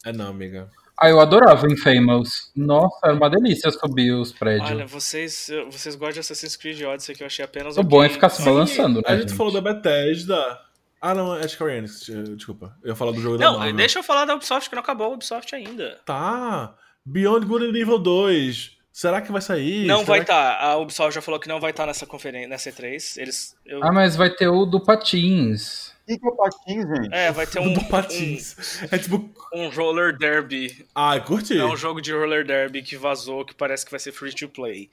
É 0.06 0.12
não, 0.14 0.28
amiga. 0.28 0.70
Ah, 1.02 1.08
eu 1.08 1.18
adorava 1.18 1.66
Infamous. 1.70 2.50
Nossa, 2.54 2.98
era 3.04 3.14
uma 3.14 3.30
delícia 3.30 3.70
subir 3.70 4.12
os 4.12 4.32
prédios. 4.32 4.70
Olha, 4.70 4.86
vocês, 4.86 5.50
vocês 5.70 5.94
gostam 5.94 6.14
de 6.14 6.20
Assassin's 6.20 6.56
Creed 6.56 6.82
Odyssey, 6.82 7.14
que 7.14 7.22
eu 7.22 7.26
achei 7.26 7.42
apenas 7.44 7.78
O 7.78 7.82
bom 7.82 8.04
é 8.04 8.08
ficar 8.10 8.28
se 8.28 8.42
balançando, 8.42 8.96
né, 8.98 9.04
A 9.06 9.12
gente 9.16 9.28
gente? 9.28 9.36
falou 9.36 9.52
da 9.52 9.60
Bethesda. 9.62 10.58
Ah, 11.00 11.14
não, 11.14 11.34
é 11.34 11.48
Square 11.48 11.78
Enix, 11.78 12.04
desculpa. 12.36 12.76
Eu 12.82 12.90
ia 12.90 12.94
falar 12.94 13.12
do 13.12 13.20
jogo 13.22 13.38
da 13.38 13.46
Não, 13.46 13.56
Marvel. 13.58 13.74
deixa 13.76 13.98
eu 13.98 14.02
falar 14.02 14.26
da 14.26 14.34
Ubisoft, 14.34 14.68
que 14.68 14.76
não 14.76 14.82
acabou 14.82 15.06
a 15.06 15.14
Ubisoft 15.14 15.54
ainda. 15.54 15.98
Tá. 16.04 16.74
Beyond 17.06 17.46
Good 17.46 17.64
and 17.64 17.78
Evil 17.80 17.98
2. 17.98 18.72
Será 18.92 19.22
que 19.22 19.32
vai 19.32 19.40
sair? 19.40 19.86
não 19.86 20.00
Será 20.00 20.06
vai 20.08 20.18
que- 20.18 20.24
estar. 20.24 20.60
A 20.60 20.76
Ubisoft 20.76 21.14
já 21.14 21.22
falou 21.22 21.40
que 21.40 21.48
não 21.48 21.58
vai 21.58 21.70
estar 21.70 21.86
nessa 21.86 22.04
conferência, 22.04 22.46
nessa 22.48 22.68
E3. 22.70 23.16
Eles, 23.16 23.56
eu- 23.64 23.82
Ah, 23.82 23.90
mas 23.90 24.14
vai 24.16 24.28
ter 24.28 24.48
o 24.48 24.66
do 24.66 24.78
Patins. 24.78 25.89
O 26.10 26.14
que, 26.14 26.18
que 26.18 26.28
é 26.28 26.30
patins, 26.32 26.84
gente? 26.96 27.08
É, 27.14 27.30
vai 27.32 27.46
ter 27.46 27.60
um, 27.60 27.72
Do 27.72 27.84
Patins. 27.84 28.82
É 28.90 28.98
tipo. 28.98 29.16
um, 29.54 29.64
um 29.66 29.68
roller 29.70 30.16
derby. 30.16 30.84
Ah, 30.94 31.18
curti. 31.20 31.58
É 31.58 31.64
um 31.64 31.76
jogo 31.76 32.00
de 32.00 32.12
roller 32.12 32.44
derby 32.44 32.82
que 32.82 32.96
vazou, 32.96 33.44
que 33.44 33.54
parece 33.54 33.84
que 33.84 33.90
vai 33.90 34.00
ser 34.00 34.12
free 34.12 34.34
to 34.34 34.48
play. 34.48 34.90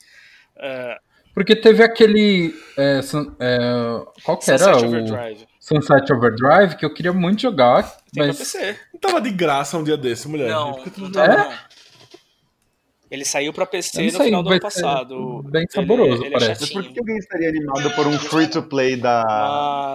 É, 0.57 0.97
Porque 1.33 1.55
teve 1.55 1.83
aquele. 1.83 2.53
é, 2.77 3.01
sun- 3.01 3.35
é, 3.39 3.57
qual 4.23 4.37
que 4.37 4.49
era? 4.49 4.57
Sunset 4.59 4.83
O 4.83 4.87
Overdrive. 4.87 5.47
Sunset 5.59 6.13
Overdrive, 6.13 6.75
que 6.77 6.85
eu 6.85 6.93
queria 6.93 7.11
muito 7.13 7.41
jogar. 7.41 7.83
Tem 8.13 8.27
mas 8.27 8.37
pra 8.37 8.45
PC. 8.45 8.79
Não 8.93 8.99
tava 8.99 9.21
de 9.21 9.29
graça 9.31 9.77
um 9.77 9.83
dia 9.83 9.97
desse, 9.97 10.27
mulher. 10.27 10.49
Não, 10.49 10.83
não 10.97 11.11
tava 11.11 11.33
É? 11.33 11.37
não. 11.37 11.53
Ele 13.09 13.23
saiu 13.23 13.53
pra 13.53 13.65
PC 13.65 14.01
no 14.11 14.23
final 14.23 14.43
do 14.43 14.49
ano 14.49 14.59
passado. 14.59 15.43
Bem 15.43 15.65
saboroso, 15.69 16.23
ele, 16.23 16.35
ele 16.35 16.39
parece. 16.39 16.61
Mas 16.61 16.69
por 16.71 16.93
que 16.93 16.99
alguém 16.99 17.17
estaria 17.17 17.49
animado 17.49 17.91
por 17.95 18.05
um 18.07 18.19
free-to-play 18.19 18.97
da, 18.97 19.23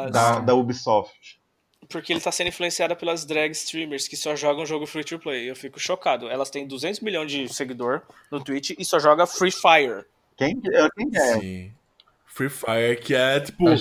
Mas- 0.04 0.12
da, 0.12 0.38
da 0.40 0.54
Ubisoft? 0.54 1.40
Porque 1.88 2.10
ele 2.12 2.20
tá 2.20 2.32
sendo 2.32 2.46
influenciado 2.48 2.96
pelas 2.96 3.26
drag 3.26 3.52
streamers 3.52 4.08
que 4.08 4.16
só 4.16 4.34
jogam 4.34 4.64
jogo 4.64 4.86
free 4.86 5.04
to 5.04 5.18
play. 5.18 5.50
Eu 5.50 5.54
fico 5.54 5.78
chocado. 5.78 6.26
Elas 6.30 6.48
têm 6.48 6.66
200 6.66 7.00
milhões 7.00 7.30
de 7.30 7.52
seguidor 7.52 8.00
no 8.30 8.42
Twitch 8.42 8.70
e 8.78 8.84
só 8.84 8.98
joga 8.98 9.26
Free 9.26 9.50
Fire. 9.50 10.06
Quem, 10.34 10.58
quem 10.58 11.10
é? 11.14 11.38
Sim. 11.38 11.72
Free 12.34 12.48
Fire, 12.48 12.96
que 12.98 13.14
é 13.14 13.40
tipo. 13.40 13.68
É 13.68 13.72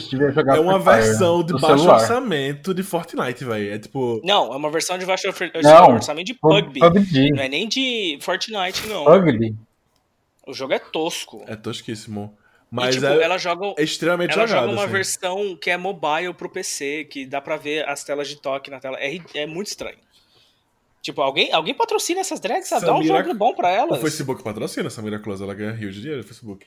uma 0.59 0.79
Free 0.81 0.93
Fire 0.93 1.05
versão 1.07 1.43
de 1.43 1.53
baixo 1.53 1.67
celular. 1.77 1.95
orçamento 2.01 2.73
de 2.73 2.83
Fortnite, 2.83 3.45
velho. 3.45 3.73
É 3.73 3.79
tipo. 3.79 4.19
Não, 4.25 4.51
é 4.53 4.57
uma 4.57 4.69
versão 4.69 4.97
de 4.97 5.05
baixo 5.05 5.27
orçamento 5.27 5.61
Não, 5.61 5.93
orçamento 5.93 6.25
de 6.27 6.33
PUBG. 6.33 6.79
PUBG. 6.81 7.29
Não 7.31 7.43
é 7.43 7.47
nem 7.47 7.67
de 7.67 8.19
Fortnite, 8.21 8.87
não. 8.87 9.05
Ugly. 9.05 9.55
O 10.45 10.53
jogo 10.53 10.73
é 10.73 10.79
tosco. 10.79 11.43
É 11.47 11.55
tosquíssimo. 11.55 12.35
e, 12.37 12.75
Mas 12.75 12.95
tipo, 12.95 13.07
é, 13.07 13.23
ela 13.23 13.37
joga, 13.37 13.73
é 13.77 13.83
extremamente 13.83 14.33
ela 14.33 14.45
jogado. 14.45 14.63
joga 14.63 14.73
uma 14.73 14.83
assim. 14.83 14.91
versão 14.93 15.55
que 15.55 15.69
é 15.69 15.77
mobile 15.77 16.33
pro 16.33 16.49
PC, 16.49 17.05
que 17.05 17.25
dá 17.25 17.39
pra 17.39 17.55
ver 17.55 17.87
as 17.87 18.03
telas 18.03 18.27
de 18.27 18.35
toque 18.41 18.69
na 18.69 18.79
tela. 18.81 18.97
É, 18.99 19.17
é 19.35 19.45
muito 19.45 19.67
estranho. 19.67 19.97
Tipo, 21.01 21.21
alguém, 21.21 21.51
alguém 21.53 21.73
patrocina 21.73 22.19
essas 22.19 22.39
drags, 22.39 22.67
sabe? 22.67 22.85
Dá 22.85 22.93
um 22.93 22.97
Samira- 22.97 23.23
jogo 23.23 23.33
bom 23.33 23.53
pra 23.55 23.69
O 23.69 23.71
elas. 23.71 24.01
Facebook 24.01 24.43
patrocina 24.43 24.87
essa 24.87 25.01
Miraculosa, 25.01 25.43
ela 25.45 25.53
ganha 25.53 25.71
rios 25.71 25.95
de 25.95 26.01
dinheiro 26.01 26.21
no 26.21 26.27
Facebook. 26.27 26.65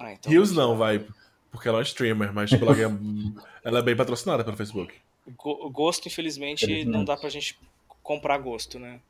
Ah, 0.00 0.12
então- 0.12 0.30
Rios 0.32 0.52
não, 0.52 0.76
vai. 0.76 1.04
Porque 1.52 1.68
ela 1.68 1.78
é 1.78 1.80
uma 1.80 1.84
streamer, 1.84 2.32
mas 2.32 2.48
tipo, 2.50 2.64
ela, 2.64 2.74
ganha, 2.74 2.88
ela 3.64 3.78
é 3.80 3.82
bem 3.82 3.96
patrocinada 3.96 4.42
pelo 4.44 4.56
Facebook. 4.56 4.94
Go- 5.36 5.68
Gosto, 5.70 6.06
infelizmente, 6.08 6.64
Infelizmente. 6.64 6.96
não 6.96 7.04
dá 7.04 7.16
pra 7.16 7.28
gente 7.28 7.58
comprar 8.02 8.38
gosto, 8.38 8.78
né? 8.78 9.00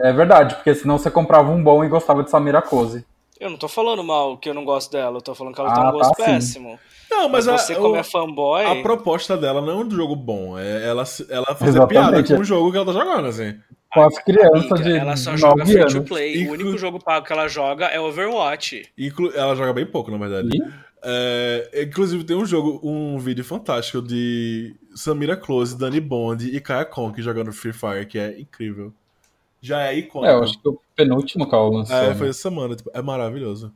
É 0.00 0.12
verdade, 0.12 0.54
porque 0.56 0.74
senão 0.74 0.98
você 0.98 1.10
comprava 1.10 1.50
um 1.50 1.62
bom 1.62 1.84
e 1.84 1.88
gostava 1.88 2.22
de 2.24 2.30
Samira 2.30 2.60
Close. 2.62 3.04
Eu 3.38 3.50
não 3.50 3.56
tô 3.58 3.68
falando 3.68 4.02
mal 4.02 4.36
que 4.38 4.48
eu 4.48 4.54
não 4.54 4.64
gosto 4.64 4.90
dela, 4.92 5.18
eu 5.18 5.22
tô 5.22 5.34
falando 5.34 5.54
que 5.54 5.60
ela 5.60 5.70
Ah, 5.70 5.74
tem 5.74 5.84
um 5.88 5.92
gosto 5.92 6.10
tá, 6.16 6.24
sim. 6.24 6.30
péssimo. 6.32 6.78
Não, 7.10 7.28
Mas, 7.28 7.46
mas, 7.46 7.62
você, 7.62 7.72
a, 7.74 7.76
como 7.76 7.94
o- 7.94 7.96
é 7.96 8.02
fanboy. 8.02 8.64
a 8.64 8.82
proposta 8.82 9.36
dela 9.36 9.60
não 9.60 9.70
é 9.80 9.84
um 9.84 9.90
jogo 9.90 10.16
bom. 10.16 10.58
É 10.58 10.86
ela, 10.88 11.04
ela 11.28 11.46
fazer 11.54 11.68
Exatamente. 11.78 11.88
piada 11.88 12.22
com 12.36 12.40
o 12.40 12.44
jogo 12.44 12.70
que 12.70 12.76
ela 12.78 12.86
tá 12.86 12.92
jogando, 12.92 13.26
assim. 13.28 13.58
Com 13.92 14.02
as 14.04 14.18
crianças 14.18 14.72
amiga, 14.72 14.82
de 14.84 14.96
ela 14.96 15.16
só 15.16 15.36
joga 15.36 15.64
9 15.64 15.72
free 15.72 15.86
to 16.00 16.02
play. 16.04 16.36
Inclu- 16.42 16.50
O 16.50 16.54
único 16.54 16.78
jogo 16.78 16.98
pago 16.98 17.26
que 17.26 17.32
ela 17.32 17.46
joga 17.48 17.86
é 17.86 18.00
Overwatch. 18.00 18.86
Inclu- 18.96 19.32
ela 19.34 19.54
joga 19.54 19.72
bem 19.72 19.84
pouco, 19.86 20.10
na 20.10 20.16
verdade. 20.18 20.48
É, 21.04 21.84
inclusive, 21.86 22.24
tem 22.24 22.36
um 22.36 22.46
jogo, 22.46 22.80
um 22.82 23.18
vídeo 23.18 23.44
fantástico 23.44 24.00
de 24.00 24.74
Samira 24.94 25.36
Close, 25.36 25.76
Dani 25.76 26.00
Bond 26.00 26.46
e 26.48 26.60
Kaya 26.60 26.84
Conk 26.84 27.20
jogando 27.20 27.52
Free 27.52 27.72
Fire, 27.72 28.06
que 28.06 28.18
é 28.18 28.40
incrível. 28.40 28.92
Já 29.60 29.82
é 29.82 29.94
icônico. 29.96 30.30
É, 30.32 30.34
eu 30.34 30.42
acho 30.42 30.58
que 30.60 30.68
o 30.68 30.80
penúltimo 30.96 31.48
que 31.48 31.54
ela 31.54 31.68
lançou. 31.68 31.96
É, 31.96 32.08
né? 32.08 32.14
foi 32.14 32.28
essa 32.28 32.40
semana, 32.42 32.74
tipo, 32.74 32.90
é 32.94 33.02
maravilhoso. 33.02 33.72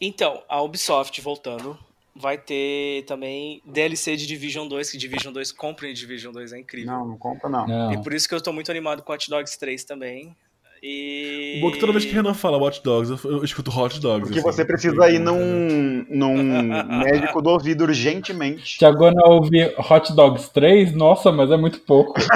Então, 0.00 0.42
a 0.48 0.60
Ubisoft, 0.62 1.20
voltando, 1.20 1.78
vai 2.18 2.38
ter 2.38 3.04
também 3.04 3.62
DLC 3.64 4.16
de 4.16 4.26
Division 4.26 4.66
2, 4.66 4.90
que 4.90 4.98
Division 4.98 5.32
2, 5.32 5.52
comprem 5.52 5.92
Division 5.92 6.32
2, 6.32 6.52
é 6.52 6.58
incrível. 6.58 6.92
Não, 6.92 7.06
não 7.06 7.18
compra 7.18 7.48
não. 7.48 7.66
Não. 7.66 7.92
E 7.92 8.02
por 8.02 8.12
isso 8.14 8.28
que 8.28 8.34
eu 8.34 8.40
tô 8.40 8.52
muito 8.52 8.70
animado 8.70 9.02
com 9.02 9.12
Hot 9.12 9.28
Dogs 9.28 9.58
3 9.58 9.84
também. 9.84 10.36
E... 10.82 11.56
O 11.58 11.62
bom 11.62 11.70
é 11.70 11.72
que 11.72 11.80
toda 11.80 11.92
vez 11.92 12.04
que 12.04 12.12
o 12.12 12.14
Renan 12.14 12.34
fala 12.34 12.58
Watch 12.58 12.82
Dogs, 12.82 13.10
eu, 13.10 13.18
eu 13.32 13.44
escuto 13.44 13.70
Hot 13.70 13.98
Dogs. 14.00 14.28
Porque 14.28 14.38
assim. 14.38 14.52
você 14.52 14.64
precisa 14.64 15.10
ir 15.10 15.18
num, 15.18 16.06
num 16.08 16.62
médico 17.02 17.42
do 17.42 17.50
ouvido 17.50 17.84
urgentemente. 17.84 18.78
Tiagona 18.78 19.26
ouve 19.26 19.74
Hot 19.78 20.12
Dogs 20.14 20.50
3, 20.52 20.92
nossa, 20.92 21.32
mas 21.32 21.50
é 21.50 21.56
muito 21.56 21.80
pouco. 21.80 22.14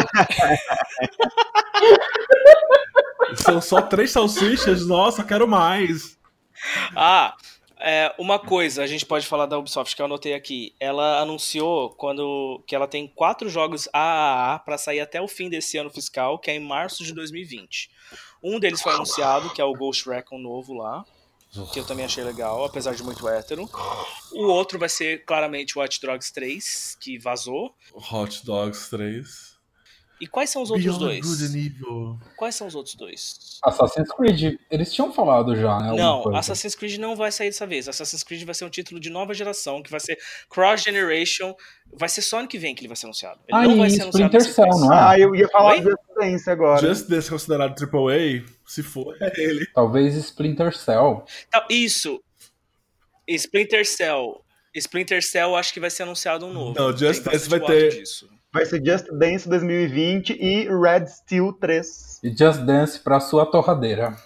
São 3.36 3.60
só 3.60 3.80
três 3.82 4.10
salsichas, 4.10 4.86
nossa, 4.86 5.22
quero 5.22 5.46
mais. 5.46 6.18
Ah, 6.96 7.34
é, 7.80 8.14
uma 8.18 8.38
coisa, 8.38 8.82
a 8.82 8.86
gente 8.86 9.06
pode 9.06 9.26
falar 9.26 9.46
da 9.46 9.58
Ubisoft 9.58 9.96
que 9.96 10.02
eu 10.02 10.06
anotei 10.06 10.34
aqui. 10.34 10.74
Ela 10.78 11.20
anunciou 11.20 11.90
quando 11.90 12.62
que 12.66 12.74
ela 12.74 12.86
tem 12.86 13.08
quatro 13.08 13.48
jogos 13.48 13.88
AAA 13.92 14.58
para 14.60 14.78
sair 14.78 15.00
até 15.00 15.20
o 15.20 15.26
fim 15.26 15.48
desse 15.48 15.78
ano 15.78 15.90
fiscal, 15.90 16.38
que 16.38 16.50
é 16.50 16.54
em 16.54 16.60
março 16.60 17.02
de 17.02 17.14
2020. 17.14 17.90
Um 18.42 18.60
deles 18.60 18.82
foi 18.82 18.92
anunciado, 18.92 19.50
que 19.50 19.60
é 19.60 19.64
o 19.64 19.72
Ghost 19.72 20.08
Recon 20.08 20.38
novo 20.38 20.74
lá, 20.74 21.04
que 21.72 21.80
eu 21.80 21.84
também 21.84 22.04
achei 22.04 22.22
legal, 22.22 22.64
apesar 22.64 22.94
de 22.94 23.02
muito 23.02 23.26
hétero. 23.28 23.68
O 24.32 24.44
outro 24.44 24.78
vai 24.78 24.88
ser 24.88 25.24
claramente 25.24 25.76
o 25.76 25.80
Watch 25.80 26.00
Dogs 26.00 26.32
3, 26.32 26.96
que 27.00 27.18
vazou. 27.18 27.74
Hot 28.12 28.44
Dogs 28.44 28.88
3. 28.90 29.49
E 30.20 30.26
quais 30.26 30.50
são 30.50 30.61
os 30.62 30.70
outros 30.70 30.85
Beyond 30.98 31.04
dois? 31.04 31.26
Good 31.26 31.44
and 31.44 31.59
Evil. 31.59 32.18
Quais 32.37 32.54
são 32.54 32.66
os 32.66 32.74
outros 32.74 32.94
dois? 32.94 33.59
Assassin's 33.64 34.12
Creed, 34.12 34.56
eles 34.70 34.92
tinham 34.92 35.11
falado 35.12 35.56
já, 35.56 35.78
né? 35.78 35.92
Não, 35.96 36.22
coisa. 36.22 36.38
Assassin's 36.38 36.74
Creed 36.74 36.98
não 36.98 37.16
vai 37.16 37.33
sair 37.33 37.48
dessa 37.48 37.66
vez. 37.66 37.88
Assassin's 37.88 38.22
Creed 38.22 38.44
vai 38.44 38.54
ser 38.54 38.66
um 38.66 38.70
título 38.70 39.00
de 39.00 39.09
nova 39.09 39.33
geração, 39.33 39.83
que 39.83 39.90
vai 39.90 39.98
ser 40.00 40.18
Cross 40.50 40.83
Generation. 40.83 41.54
Vai 41.92 42.09
ser 42.09 42.20
só 42.20 42.40
ano 42.40 42.48
que 42.48 42.59
vem 42.59 42.74
que 42.74 42.83
ele 42.83 42.88
vai 42.88 42.96
ser 42.96 43.06
anunciado. 43.06 43.40
Ele 43.48 43.56
Ah, 43.59 43.62
não 43.66 43.78
vai 43.78 43.88
ser 43.88 44.02
anunciado 44.02 44.78
não 44.78 44.92
é? 44.92 44.98
Ah, 45.00 45.18
eu 45.18 45.35
ia 45.35 45.48
falar 45.48 45.70
Oi? 45.72 45.80
de 45.80 45.94
Dance 46.18 46.50
agora. 46.50 46.87
Just 46.87 47.09
Dance 47.09 47.30
considerado 47.30 47.74
AAA, 47.80 48.44
se 48.66 48.83
for, 48.83 49.16
é 49.22 49.33
ele. 49.40 49.64
Talvez 49.74 50.14
Splinter 50.16 50.76
Cell. 50.76 51.24
Tá, 51.50 51.66
isso. 51.70 52.22
Splinter 53.26 53.87
Cell. 53.87 54.44
Splinter 54.74 55.22
Cell 55.24 55.56
acho 55.56 55.72
que 55.72 55.80
vai 55.80 55.90
ser 55.90 56.02
anunciado 56.04 56.46
um 56.46 56.52
novo. 56.52 56.78
Não, 56.78 56.96
Just 56.96 57.24
Dance 57.24 57.48
vai 57.48 57.59
boato 57.59 57.72
ter- 57.72 57.98
disso. 57.98 58.28
Vai 58.52 58.66
ser 58.66 58.84
Just 58.84 59.06
Dance 59.12 59.48
2020 59.48 60.30
e 60.40 60.68
Red 60.68 61.06
Steel 61.06 61.52
3. 61.52 62.20
E 62.24 62.28
Just 62.30 62.60
Dance 62.62 62.98
pra 62.98 63.20
sua 63.20 63.46
torradeira. 63.46 64.16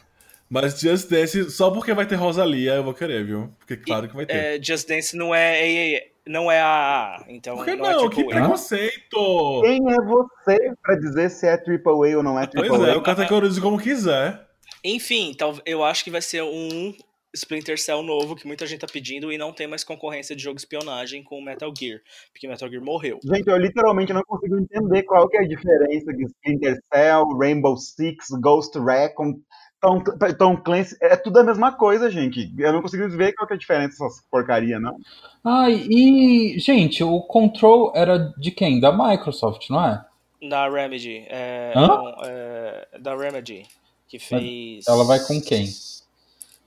Mas 0.49 0.79
Just 0.81 1.11
Dance, 1.11 1.51
só 1.51 1.71
porque 1.71 1.93
vai 1.93 2.07
ter 2.07 2.15
Rosalia, 2.17 2.75
eu 2.75 2.85
vou 2.85 2.95
querer, 2.95 3.25
viu? 3.25 3.51
Porque 3.59 3.77
claro 3.77 4.09
que 4.09 4.15
vai 4.17 4.25
ter. 4.25 4.35
É, 4.35 4.63
Just 4.63 4.89
Dance 4.89 5.17
não 5.17 5.35
é 5.35 5.61
AAA, 5.61 6.01
não 6.27 6.51
é 6.51 6.61
AAA, 6.61 7.25
então 7.29 7.57
Por 7.57 7.65
que 7.65 7.77
não, 7.77 7.85
não? 7.91 8.07
é 8.07 8.11
que 8.11 8.25
preconceito! 8.25 9.61
Quem 9.63 9.81
é 9.93 9.97
você 10.07 10.73
pra 10.83 10.95
dizer 10.97 11.31
se 11.31 11.47
é 11.47 11.53
AAA 11.55 12.17
ou 12.17 12.23
não 12.23 12.39
é 12.39 12.47
Pois 12.47 12.71
AAA? 12.71 12.91
é, 12.91 12.95
eu 12.95 13.03
categorizo 13.03 13.61
como 13.61 13.79
quiser. 13.79 14.41
Enfim, 14.83 15.35
eu 15.67 15.83
acho 15.85 16.05
que 16.05 16.11
vai 16.11 16.23
ser 16.23 16.43
um 16.43 16.95
Splinter 17.35 17.79
Cell 17.79 18.03
novo 18.03 18.37
que 18.37 18.47
muita 18.47 18.67
gente 18.67 18.81
tá 18.81 18.87
pedindo 18.91 19.33
e 19.33 19.39
não 19.39 19.53
tem 19.53 19.67
mais 19.67 19.85
concorrência 19.85 20.35
de 20.35 20.43
jogo 20.43 20.57
espionagem 20.57 21.23
com 21.23 21.39
o 21.39 21.43
Metal 21.43 21.73
Gear, 21.77 22.01
porque 22.33 22.49
Metal 22.49 22.69
Gear 22.69 22.83
morreu. 22.83 23.19
Gente, 23.25 23.49
eu 23.49 23.57
literalmente 23.57 24.13
não 24.13 24.23
consigo 24.23 24.59
entender 24.59 25.03
qual 25.03 25.29
que 25.29 25.37
é 25.37 25.41
a 25.41 25.49
diferença 25.49 26.13
de 26.13 26.25
Splinter 26.25 26.79
Cell, 26.93 27.25
Rainbow 27.39 27.77
Six, 27.77 28.29
Ghost 28.41 28.79
Recon, 28.79 29.35
Tom, 29.81 30.03
Tom 30.39 30.57
Clancy. 30.57 30.97
É 31.03 31.17
tudo 31.17 31.39
a 31.41 31.45
mesma 31.45 31.73
coisa, 31.73 32.11
gente. 32.11 32.53
Eu 32.59 32.73
não 32.73 32.81
consigo 32.81 33.09
ver 33.11 33.35
qual 33.35 33.47
que 33.47 33.53
é 33.53 33.57
a 33.57 33.59
diferença 33.59 34.05
dessas 34.05 34.25
porcaria, 34.31 34.81
não. 34.81 34.97
Ah, 35.45 35.69
e, 35.71 36.59
gente, 36.59 37.05
o 37.05 37.21
Control 37.21 37.93
era 37.95 38.33
de 38.39 38.51
quem? 38.51 38.81
Da 38.81 38.91
Microsoft, 38.91 39.69
não 39.69 39.85
é? 39.85 40.05
Da 40.49 40.69
Remedy, 40.69 41.25
é, 41.29 41.73
Hã? 41.75 41.87
não, 41.87 42.15
é, 42.25 42.89
da 43.01 43.17
Remedy, 43.17 43.67
que 44.09 44.19
fez... 44.19 44.85
ela 44.87 45.05
vai 45.05 45.19
com 45.21 45.41
quem? 45.41 45.67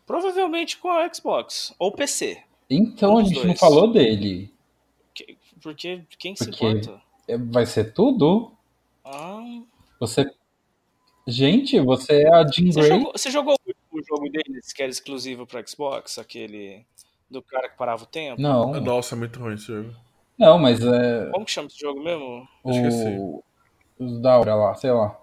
Provavelmente 0.08 0.78
com 0.78 0.90
a 0.90 1.14
Xbox, 1.14 1.76
ou 1.78 1.92
PC, 1.92 2.42
Então 2.70 3.18
a 3.18 3.24
gente 3.24 3.36
não 3.40 3.46
dois. 3.48 3.60
falou 3.60 3.92
dele. 3.92 4.52
que- 5.14 5.38
porque 5.62 6.02
quem 6.18 6.36
se 6.36 6.46
Porque- 6.46 6.66
importa? 6.66 7.02
É, 7.28 7.38
Vai 7.38 7.66
ser 7.68 7.94
tudo? 7.94 8.52
Ah, 9.06 9.44
Você. 10.00 10.32
Gente, 11.28 11.78
você 11.82 12.22
é 12.24 12.34
a 12.34 12.48
Jean 12.48 12.72
você, 12.72 12.80
Grey? 12.80 12.90
jogou, 12.90 13.12
você 13.12 13.30
jogou 13.32 13.56
o 13.92 14.02
jogo 14.04 14.30
deles 14.30 14.72
que 14.72 14.82
era 14.82 14.90
exclusivo 14.90 15.46
para 15.46 15.66
Xbox, 15.68 16.18
aquele 16.18 16.86
do 17.30 17.42
cara 17.42 17.68
que 17.68 17.76
parava 17.78 18.04
o 18.04 18.06
tempo? 18.08 18.42
Não. 18.42 18.80
Nossa, 18.80 19.14
é 19.14 19.18
muito 19.18 19.38
ruim 19.40 19.56
esse 19.56 19.66
jogo. 19.66 19.94
Não, 20.38 20.58
mas 20.58 20.80
é. 20.82 21.30
Como 21.32 21.44
que 21.46 21.52
chama 21.52 21.68
esse 21.68 21.78
jogo 21.80 22.02
mesmo? 22.02 22.48
Esqueci. 22.66 23.18
O... 23.20 23.44
Os 24.00 24.22
da 24.22 24.38
hora 24.40 24.56
lá, 24.56 24.76
sei 24.76 24.92
lá. 24.92 25.20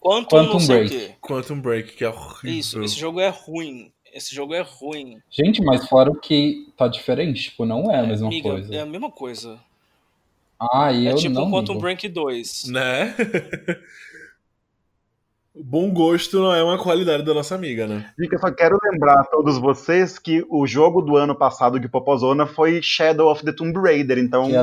Quantum, 0.00 0.28
Quantum 0.36 0.58
não 0.58 0.66
Break. 0.66 1.14
Quantum 1.20 1.60
Break, 1.60 1.92
que 1.92 2.04
é 2.04 2.08
horrível. 2.08 2.58
Isso, 2.58 2.82
esse 2.82 2.98
jogo 2.98 3.20
é 3.20 3.28
ruim. 3.28 3.92
Esse 4.12 4.34
jogo 4.34 4.54
é 4.54 4.60
ruim. 4.60 5.18
Gente, 5.30 5.62
mas 5.62 5.88
falaram 5.88 6.14
que 6.14 6.72
tá 6.76 6.88
diferente, 6.88 7.44
tipo, 7.44 7.64
não 7.64 7.90
é 7.90 8.00
a 8.00 8.06
mesma 8.06 8.28
Amiga, 8.28 8.50
coisa. 8.50 8.74
É 8.74 8.80
a 8.80 8.86
mesma 8.86 9.10
coisa. 9.10 9.58
Ah, 10.60 10.92
e 10.92 11.06
É 11.06 11.12
eu 11.12 11.16
tipo 11.16 11.34
não 11.34 11.46
um 11.46 11.50
Quantum. 11.50 11.78
Break 11.78 12.08
2. 12.08 12.64
Né? 12.68 13.14
Bom 15.54 15.90
gosto 15.92 16.38
não 16.38 16.54
é 16.54 16.62
uma 16.62 16.78
qualidade 16.78 17.24
da 17.24 17.34
nossa 17.34 17.54
amiga, 17.54 17.86
né? 17.86 18.10
Gente, 18.18 18.32
eu 18.32 18.38
só 18.38 18.50
quero 18.52 18.78
lembrar 18.84 19.20
a 19.20 19.24
todos 19.24 19.58
vocês 19.58 20.18
que 20.18 20.44
o 20.48 20.66
jogo 20.66 21.02
do 21.02 21.16
ano 21.16 21.34
passado 21.34 21.78
de 21.80 21.88
Popozona 21.88 22.46
foi 22.46 22.80
Shadow 22.82 23.30
of 23.30 23.44
the 23.44 23.52
Tomb 23.52 23.78
Raider, 23.78 24.18
então. 24.18 24.48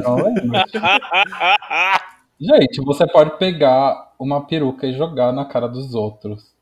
Gente, 2.39 2.81
você 2.86 3.05
pode 3.07 3.38
pegar 3.38 4.13
uma 4.17 4.45
peruca 4.45 4.88
e 4.88 4.93
jogar 4.93 5.33
na 5.33 5.45
cara 5.45 5.67
dos 5.67 5.93
outros. 5.93 6.55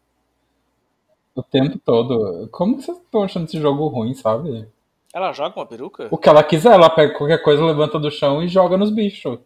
O 1.36 1.44
tempo 1.44 1.78
todo. 1.80 2.48
Como 2.52 2.78
que 2.78 2.84
vocês 2.84 2.98
estão 2.98 3.24
achando 3.24 3.46
esse 3.46 3.60
jogo 3.60 3.88
ruim, 3.88 4.14
sabe? 4.14 4.66
Ela 5.14 5.32
joga 5.34 5.56
uma 5.60 5.66
peruca? 5.66 6.08
O 6.12 6.18
que 6.18 6.30
ela 6.30 6.44
quiser, 6.44 6.74
ela 6.74 6.90
pega 6.90 7.14
qualquer 7.14 7.42
coisa, 7.42 7.64
levanta 7.64 8.00
do 8.00 8.10
chão 8.10 8.42
e 8.42 8.48
joga 8.48 8.78
nos 8.78 8.90
bichos. 8.90 9.38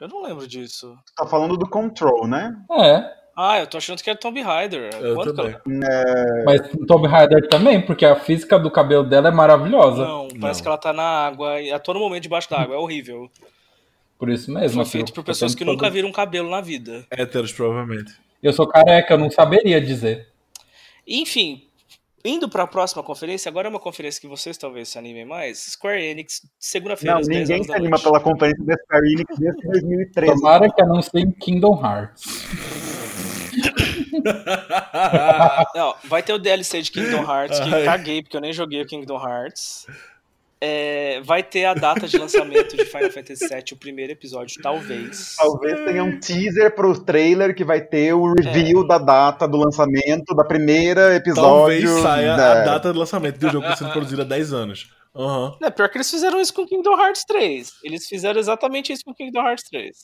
Eu 0.00 0.08
não 0.08 0.22
lembro 0.22 0.46
disso. 0.46 0.96
tá 1.16 1.26
falando 1.26 1.56
do 1.56 1.68
Control, 1.68 2.26
né? 2.26 2.56
É. 2.70 3.24
Ah, 3.36 3.58
eu 3.58 3.66
tô 3.66 3.76
achando 3.78 4.00
que 4.02 4.08
é 4.10 4.14
Tomb 4.14 4.40
Raider. 4.40 4.90
Eu 5.00 5.14
Quanto 5.16 5.30
que 5.30 5.36
também. 5.36 5.56
ela- 5.66 5.88
É, 5.92 6.44
Mas 6.44 6.60
Tomb 6.86 7.08
Raider 7.08 7.48
também, 7.48 7.80
porque 7.84 8.04
a 8.06 8.14
física 8.16 8.58
do 8.58 8.70
cabelo 8.70 9.04
dela 9.04 9.28
é 9.28 9.32
maravilhosa. 9.32 10.06
Não, 10.06 10.28
parece 10.40 10.60
Não. 10.60 10.62
que 10.62 10.68
ela 10.68 10.78
tá 10.78 10.92
na 10.92 11.02
água 11.26 11.60
e 11.60 11.70
a 11.72 11.78
todo 11.78 11.98
momento 11.98 12.22
debaixo 12.22 12.48
da 12.50 12.60
água. 12.60 12.76
É 12.76 12.78
horrível. 12.78 13.28
Por 14.18 14.28
isso 14.30 14.52
mesmo. 14.52 14.74
Foi 14.74 14.82
assim, 14.82 14.90
feito 14.92 15.12
por 15.12 15.24
pessoas 15.24 15.52
que 15.54 15.60
tentando 15.60 15.74
nunca 15.76 15.90
viram 15.90 16.12
cabelo 16.12 16.48
na 16.48 16.60
vida. 16.60 17.04
Héteros, 17.10 17.52
provavelmente. 17.52 18.12
Eu 18.42 18.52
sou 18.52 18.66
careca, 18.68 19.14
eu 19.14 19.18
não 19.18 19.30
saberia 19.30 19.80
dizer. 19.80 20.28
Enfim, 21.06 21.68
indo 22.24 22.48
pra 22.48 22.66
próxima 22.66 23.02
conferência, 23.02 23.48
agora 23.48 23.68
é 23.68 23.70
uma 23.70 23.80
conferência 23.80 24.20
que 24.20 24.26
vocês 24.26 24.56
talvez 24.56 24.88
se 24.88 24.98
animem 24.98 25.24
mais. 25.24 25.58
Square 25.58 26.02
Enix, 26.02 26.46
segunda-feira, 26.58 27.14
não, 27.14 27.20
às 27.20 27.28
10 27.28 27.48
ninguém 27.48 27.64
se 27.64 27.72
anima 27.72 27.98
pela 27.98 28.20
conferência 28.20 28.64
da 28.64 28.74
Square 28.74 29.12
Enix 29.12 29.38
desde 29.38 29.62
2013. 29.62 30.34
Tomara 30.34 30.72
que 30.72 30.82
anunciem 30.82 31.30
Kingdom 31.32 31.80
Hearts. 31.84 32.44
Não, 35.74 35.94
vai 36.04 36.22
ter 36.22 36.32
o 36.32 36.38
DLC 36.38 36.82
de 36.82 36.90
Kingdom 36.90 37.22
Hearts, 37.22 37.60
que 37.60 37.74
Ai. 37.74 37.84
caguei, 37.84 38.22
porque 38.22 38.36
eu 38.36 38.40
nem 38.40 38.52
joguei 38.52 38.82
o 38.82 38.86
Kingdom 38.86 39.16
Hearts. 39.16 39.86
É, 40.66 41.20
vai 41.22 41.42
ter 41.42 41.66
a 41.66 41.74
data 41.74 42.08
de 42.08 42.16
lançamento 42.16 42.74
de 42.74 42.86
Final 42.86 43.10
Fantasy 43.10 43.46
VII, 43.46 43.64
o 43.72 43.76
primeiro 43.76 44.12
episódio, 44.12 44.62
talvez. 44.62 45.34
Talvez 45.36 45.78
tenha 45.84 46.02
um 46.02 46.18
teaser 46.18 46.74
pro 46.74 46.98
trailer 46.98 47.54
que 47.54 47.62
vai 47.62 47.82
ter 47.82 48.14
o 48.14 48.32
review 48.32 48.86
da 48.86 48.96
data 48.96 49.46
do 49.46 49.58
lançamento 49.58 50.34
da 50.34 50.42
primeira 50.44 51.14
episódio. 51.14 51.84
Talvez 51.84 51.90
saia 52.02 52.34
da- 52.36 52.62
a 52.62 52.64
data 52.64 52.92
do 52.94 52.98
lançamento 52.98 53.38
do 53.38 53.50
jogo 53.50 53.66
que 53.66 53.72
está 53.74 53.84
sendo 53.84 53.92
produzido 53.92 54.22
há 54.22 54.24
10 54.24 54.52
anos. 54.54 54.88
Não, 55.60 55.70
pior 55.70 55.88
que 55.90 55.98
eles 55.98 56.10
fizeram 56.10 56.40
isso 56.40 56.54
com 56.54 56.66
Kingdom 56.66 56.98
Hearts 56.98 57.24
3. 57.26 57.70
Eles 57.84 58.06
fizeram 58.06 58.40
exatamente 58.40 58.90
isso 58.92 59.04
com 59.04 59.12
Kingdom 59.14 59.46
Hearts 59.46 59.64
3. 59.70 59.96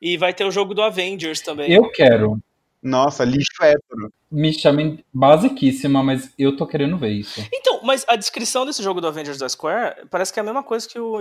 E 0.00 0.16
vai 0.16 0.32
ter 0.32 0.44
o 0.44 0.50
jogo 0.50 0.74
do 0.74 0.82
Avengers 0.82 1.40
também. 1.40 1.72
Eu 1.72 1.90
quero. 1.90 2.38
Nossa, 2.82 3.24
lixo 3.24 3.62
hétero. 3.62 4.12
Me 4.30 4.52
chamem 4.52 5.04
basiquíssima, 5.12 6.02
mas 6.02 6.32
eu 6.38 6.56
tô 6.56 6.66
querendo 6.66 6.98
ver 6.98 7.10
isso. 7.10 7.40
Então, 7.52 7.80
mas 7.84 8.04
a 8.08 8.16
descrição 8.16 8.66
desse 8.66 8.82
jogo 8.82 9.00
do 9.00 9.06
Avengers 9.06 9.38
da 9.38 9.48
Square 9.48 10.06
parece 10.10 10.32
que 10.32 10.40
é 10.40 10.42
a 10.42 10.44
mesma 10.44 10.62
coisa 10.62 10.88
que 10.88 10.98
o. 10.98 11.20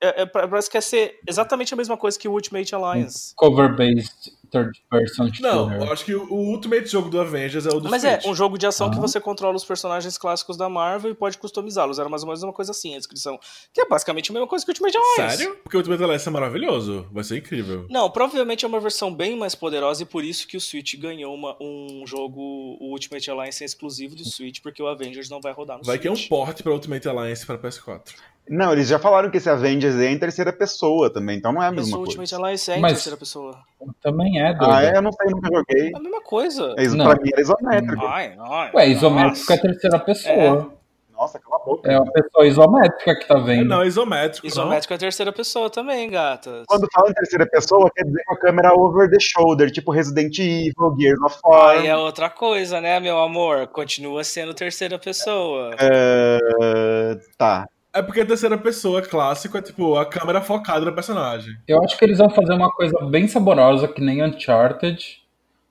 é- 0.00 0.22
é- 0.22 0.26
parece 0.26 0.70
que 0.70 0.76
é 0.76 0.80
ser 0.80 1.18
exatamente 1.28 1.74
a 1.74 1.76
mesma 1.76 1.96
coisa 1.96 2.18
que 2.18 2.28
o 2.28 2.32
Ultimate 2.32 2.74
Alliance. 2.74 3.34
Cover-based 3.36 4.32
third 4.64 4.82
person 4.90 5.24
Não, 5.40 5.68
shooter. 5.70 5.86
eu 5.86 5.92
acho 5.92 6.04
que 6.04 6.14
o 6.14 6.32
Ultimate 6.34 6.86
jogo 6.86 7.08
do 7.08 7.20
Avengers 7.20 7.66
é 7.66 7.70
o 7.70 7.80
do 7.80 7.88
Mas 7.90 8.02
Switch. 8.02 8.24
é, 8.24 8.28
um 8.28 8.34
jogo 8.34 8.58
de 8.58 8.66
ação 8.66 8.90
que 8.90 8.96
Ah. 8.96 9.00
você 9.00 9.20
controla 9.20 9.56
os 9.56 9.64
personagens 9.64 10.16
clássicos 10.18 10.56
da 10.56 10.68
Marvel 10.68 11.10
e 11.10 11.14
pode 11.14 11.38
customizá-los. 11.38 11.98
Era 11.98 12.08
mais 12.08 12.22
ou 12.22 12.28
menos 12.28 12.42
uma 12.42 12.52
coisa 12.52 12.70
assim 12.72 12.94
a 12.94 12.98
descrição. 12.98 13.38
Que 13.72 13.80
é 13.82 13.88
basicamente 13.88 14.30
a 14.30 14.34
mesma 14.34 14.46
coisa 14.48 14.64
que 14.64 14.70
o 14.70 14.72
Ultimate 14.72 14.96
Alliance. 14.96 15.36
Sério? 15.38 15.56
Porque 15.62 15.76
o 15.76 15.80
Ultimate 15.80 16.02
Alliance 16.02 16.28
é 16.28 16.30
maravilhoso. 16.32 17.06
Vai 17.12 17.24
ser 17.24 17.38
incrível. 17.38 17.86
Não, 17.90 18.10
provavelmente 18.10 18.64
é 18.64 18.68
uma 18.68 18.80
versão 18.80 19.14
bem 19.14 19.36
mais 19.36 19.54
poderosa 19.54 20.02
e 20.02 20.06
por 20.06 20.24
isso 20.24 20.46
que 20.46 20.56
o 20.56 20.60
Switch 20.60 20.94
ganhou 20.96 21.34
uma- 21.34 21.56
um 21.60 22.04
jogo, 22.06 22.40
o 22.80 22.90
Ultimate 22.92 23.30
Alliance 23.30 23.62
é 23.62 23.66
exclusivo 23.66 24.14
do 24.16 24.24
Switch, 24.24 24.60
porque 24.62 24.82
o 24.82 24.86
Avengers 24.88 25.28
não 25.30 25.40
vai 25.40 25.52
rodar 25.52 25.78
no 25.78 25.84
Vai 25.84 25.98
que 25.98 26.08
é 26.08 26.10
um 26.10 26.16
Switch. 26.16 26.28
porte 26.28 26.62
pra 26.62 26.72
Ultimate 26.72 27.08
Alliance 27.08 27.44
para 27.46 27.58
PS4. 27.58 28.14
Não, 28.48 28.72
eles 28.72 28.86
já 28.86 28.96
falaram 28.96 29.28
que 29.28 29.38
esse 29.38 29.50
Avengers 29.50 29.96
é 29.96 30.08
em 30.08 30.16
terceira 30.18 30.52
pessoa 30.52 31.10
também, 31.12 31.36
então 31.36 31.52
não 31.52 31.60
é 31.60 31.66
a 31.66 31.70
Mas 31.72 31.80
mesma 31.86 31.96
o 31.96 32.00
Ultimate 32.02 32.30
coisa. 32.30 32.36
Alliance 32.44 32.70
é 32.70 32.78
em 32.78 32.80
Mas- 32.80 32.92
terceira 32.92 33.16
pessoa. 33.16 33.58
Também 34.00 34.40
é, 34.40 34.45
doido. 34.52 34.72
Ah, 34.72 34.82
é? 34.84 34.96
Eu 34.96 35.02
não 35.02 35.12
sei, 35.12 35.26
eu 35.26 35.30
nunca 35.32 35.48
joguei. 35.52 35.90
É 35.92 35.96
a 35.96 36.00
mesma 36.00 36.20
coisa. 36.22 36.74
É 36.78 36.82
Isso 36.82 36.96
Não. 36.96 37.04
pra 37.06 37.14
mim 37.22 37.30
era 37.32 37.40
isométrico. 37.40 38.06
Ai, 38.06 38.34
ai, 38.38 38.70
Ué, 38.74 38.88
isométrico 38.88 39.52
é 39.52 39.56
nossa. 39.56 39.62
terceira 39.68 39.98
pessoa. 39.98 40.72
Nossa, 41.16 41.38
cala 41.38 41.56
a 41.56 41.64
boca. 41.64 41.90
É, 41.90 41.98
uma 41.98 42.12
pessoa 42.12 42.46
isométrica 42.46 43.14
que 43.18 43.26
tá 43.26 43.38
É, 43.38 43.40
vendo. 43.42 43.64
não, 43.68 43.82
é 43.82 43.86
isométrico. 43.86 44.46
Isométrico 44.46 44.92
é 44.92 44.98
terceira 44.98 45.32
pessoa 45.32 45.70
também, 45.70 46.10
gatas. 46.10 46.64
Quando 46.68 46.86
fala 46.92 47.08
em 47.08 47.14
terceira 47.14 47.46
pessoa, 47.46 47.90
quer 47.96 48.04
dizer 48.04 48.22
com 48.26 48.34
a 48.34 48.38
câmera 48.38 48.74
over 48.74 49.08
the 49.08 49.16
shoulder, 49.18 49.70
tipo 49.70 49.90
Resident 49.90 50.38
Evil, 50.38 50.94
Gears 51.00 51.18
of 51.22 51.38
War. 51.42 51.70
Aí 51.78 51.86
é 51.86 51.96
outra 51.96 52.28
coisa, 52.28 52.82
né, 52.82 53.00
meu 53.00 53.18
amor? 53.18 53.66
Continua 53.68 54.22
sendo 54.24 54.52
terceira 54.52 54.98
pessoa. 54.98 55.74
É, 55.80 57.18
Tá. 57.38 57.66
É 57.96 58.02
porque 58.02 58.20
a 58.20 58.26
terceira 58.26 58.58
pessoa 58.58 59.00
clássico 59.00 59.56
é 59.56 59.62
tipo 59.62 59.96
a 59.96 60.04
câmera 60.04 60.42
focada 60.42 60.84
no 60.84 60.94
personagem. 60.94 61.56
Eu 61.66 61.82
acho 61.82 61.96
que 61.96 62.04
eles 62.04 62.18
vão 62.18 62.28
fazer 62.28 62.52
uma 62.52 62.70
coisa 62.70 62.94
bem 63.06 63.26
saborosa, 63.26 63.88
que 63.88 64.02
nem 64.02 64.22
Uncharted. 64.22 65.22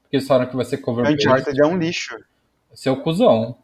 Porque 0.01 0.17
eles 0.17 0.28
falaram 0.28 0.49
que 0.49 0.55
vai 0.55 0.65
ser 0.65 0.78
cover-based. 0.78 1.28
Uncharted 1.28 1.61
é 1.61 1.65
um 1.67 1.78
lixo. 1.78 2.17
Seu 2.73 2.97
cuzão. 2.97 3.55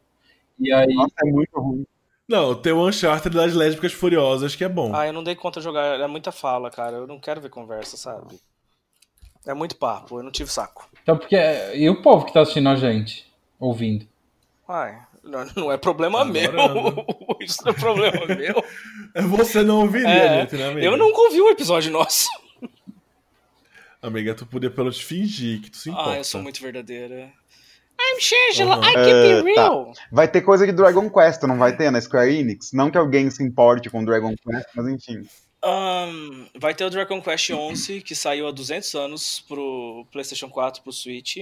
E 0.60 0.72
aí, 0.72 0.94
Nossa, 0.94 1.16
é 1.26 1.32
muito 1.32 1.60
ruim. 1.60 1.88
Não, 2.30 2.54
tem 2.54 2.72
o 2.72 2.88
Uncharted 2.88 3.36
das 3.36 3.56
Lésbicas 3.56 3.94
Furiosas, 3.94 4.56
que 4.56 4.64
é 4.64 4.70
bom. 4.70 4.96
Ah, 4.96 5.08
eu 5.08 5.14
não 5.14 5.24
dei 5.24 5.36
conta 5.36 5.60
de 5.60 5.64
jogar, 5.64 6.00
é 6.00 6.06
muita 6.06 6.32
fala, 6.32 6.70
cara. 6.70 6.98
Eu 6.98 7.08
não 7.08 7.20
quero 7.20 7.42
ver 7.42 7.50
conversa, 7.50 7.98
sabe? 7.98 8.40
É 9.44 9.56
muito 9.56 9.76
papo, 9.76 10.20
eu 10.20 10.24
não 10.24 10.32
tive 10.32 10.52
saco. 10.52 10.88
então 11.02 11.18
porque... 11.18 11.36
E 11.74 11.90
o 11.90 12.00
povo 12.04 12.26
que 12.26 12.34
tá 12.34 12.42
assistindo 12.42 12.70
a 12.70 12.76
gente? 12.76 13.28
Ouvindo? 13.60 14.06
Ai, 14.68 15.02
não, 15.24 15.46
não 15.56 15.72
é 15.72 15.78
problema 15.78 16.22
Agora 16.22 16.34
meu. 16.34 16.62
anda. 16.62 17.06
Isso 17.42 17.64
não 17.64 17.72
é 17.72 17.76
problema 17.76 18.26
meu. 18.36 18.64
É 19.14 19.22
Você 19.22 19.64
não 19.64 19.82
ouviria, 19.82 20.08
É, 20.10 20.42
gente, 20.42 20.56
né, 20.56 20.68
amiga? 20.70 20.86
Eu 20.86 20.98
nunca 20.98 21.20
ouvi 21.22 21.42
um 21.42 21.50
episódio 21.50 21.92
nosso. 21.92 22.28
Amiga, 24.02 24.34
tu 24.34 24.46
podia 24.48 24.70
pelo 24.72 24.86
menos 24.86 25.00
fingir 25.00 25.62
que 25.62 25.70
tu 25.70 25.78
se 25.78 25.90
importa. 25.92 26.12
Ah, 26.12 26.18
eu 26.18 26.24
sou 26.24 26.42
muito 26.42 26.60
verdadeira. 26.62 27.32
I'm 28.00 28.20
Shangela, 28.20 28.78
Uhum. 28.78 28.84
I 28.84 28.94
can 28.94 29.00
É, 29.02 29.44
be 29.44 29.54
tá. 29.54 29.62
real. 29.62 29.94
Vai 30.12 30.28
ter 30.28 30.42
coisa 30.42 30.66
de 30.66 30.72
Dragon 30.74 31.08
Quest, 31.08 31.44
não 31.44 31.58
vai 31.60 31.78
ter 31.78 31.92
na 31.92 32.02
Square 32.02 32.34
Enix? 32.36 32.72
Não 32.74 32.90
que 32.90 32.98
alguém 32.98 33.30
se 33.30 33.44
importe 33.44 33.92
com 33.92 34.04
Dragon 34.04 34.34
Quest, 34.36 34.70
mas 34.76 34.88
enfim. 34.88 35.24
Ahn, 35.64 36.48
vai 36.60 36.74
ter 36.74 36.84
o 36.86 36.90
Dragon 36.90 37.22
Quest 37.22 37.52
11, 37.52 38.02
que 38.02 38.16
saiu 38.16 38.48
há 38.48 38.52
200 38.52 38.96
anos 38.96 39.44
pro 39.48 40.08
PlayStation 40.12 40.50
4 40.50 40.82
pro 40.82 40.92
Switch. 40.92 41.38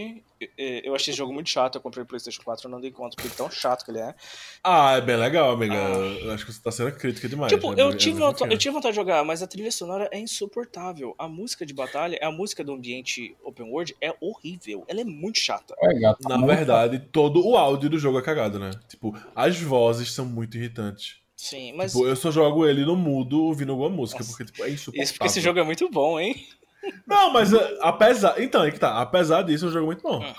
Eu 0.57 0.93
achei 0.93 1.11
esse 1.11 1.17
jogo 1.17 1.34
muito 1.34 1.49
chato, 1.49 1.76
eu 1.76 1.82
comprei 1.82 2.03
o 2.03 2.05
PlayStation 2.05 2.41
4 2.43 2.67
e 2.67 2.72
não 2.72 2.82
dei 2.82 2.91
conta, 2.91 3.15
porque 3.15 3.30
tão 3.30 3.49
chato 3.49 3.86
que 3.86 3.91
ele 3.91 3.99
é. 3.99 4.13
Ah, 4.61 4.97
é 4.97 5.01
bem 5.01 5.15
legal, 5.15 5.51
amiga. 5.51 5.74
Ah. 5.74 5.97
Eu 6.22 6.32
acho 6.32 6.45
que 6.45 6.51
você 6.51 6.61
tá 6.61 6.70
sendo 6.70 6.91
crítica 6.91 7.30
demais. 7.30 7.51
Tipo, 7.51 7.74
né? 7.74 7.82
eu 7.82 7.91
É 7.91 7.95
tive, 7.95 8.22
eu 8.22 8.57
tive 8.57 8.74
vontade 8.74 8.91
de 8.91 8.97
jogar, 8.97 9.24
mas 9.24 9.41
a 9.41 9.47
trilha 9.47 9.72
sonora 9.72 10.09
é 10.11 10.20
insuportável. 10.20 11.15
A 11.17 11.28
música 11.30 11.65
de 11.65 11.74
batalha, 11.74 12.20
a 12.22 12.30
música 12.30 12.61
do 12.61 12.74
ambiente 12.74 13.38
open 13.41 13.72
world 13.72 13.95
é 14.01 14.13
horrível. 14.20 14.84
Ela 14.89 14.99
é 14.99 15.05
muito 15.05 15.39
chata. 15.39 15.74
Ué, 15.82 15.93
gato, 15.97 16.28
Na 16.28 16.45
verdade, 16.45 16.99
todo 16.99 17.45
o 17.47 17.55
áudio 17.55 17.89
do 17.89 17.97
jogo 17.97 18.20
é 18.20 18.22
cagado, 18.22 18.59
né? 18.59 18.72
Tipo, 18.89 19.17
as 19.34 19.57
vozes 19.61 20.11
são 20.11 20.26
muito 20.26 20.57
irritantes. 20.57 21.20
Sim, 21.40 21.72
mas. 21.72 21.94
Tipo, 21.94 22.06
eu 22.06 22.18
só 22.18 22.30
jogo 22.30 22.68
ele 22.68 22.86
no 22.86 22.98
mudo 22.98 23.46
ouvindo 23.46 23.72
alguma 23.72 23.88
música, 23.88 24.20
Nossa. 24.20 24.30
porque 24.30 24.44
tipo, 24.44 24.62
é 24.62 24.72
insuportável. 24.72 25.04
Isso 25.04 25.14
porque 25.14 25.28
esse 25.28 25.40
jogo 25.40 25.58
é 25.58 25.64
muito 25.64 25.90
bom, 25.90 26.20
hein? 26.20 26.36
Não, 27.08 27.32
mas 27.32 27.54
uh, 27.54 27.60
apesar. 27.80 28.42
Então, 28.42 28.62
aí 28.62 28.74
que 28.74 28.80
tá. 28.80 29.02
Apesar 29.02 29.44
disso, 29.44 29.64
é 29.64 29.68
um 29.70 29.72
jogo 29.72 29.86
muito 29.86 30.04
bom. 30.04 30.22
Hum. 30.22 30.34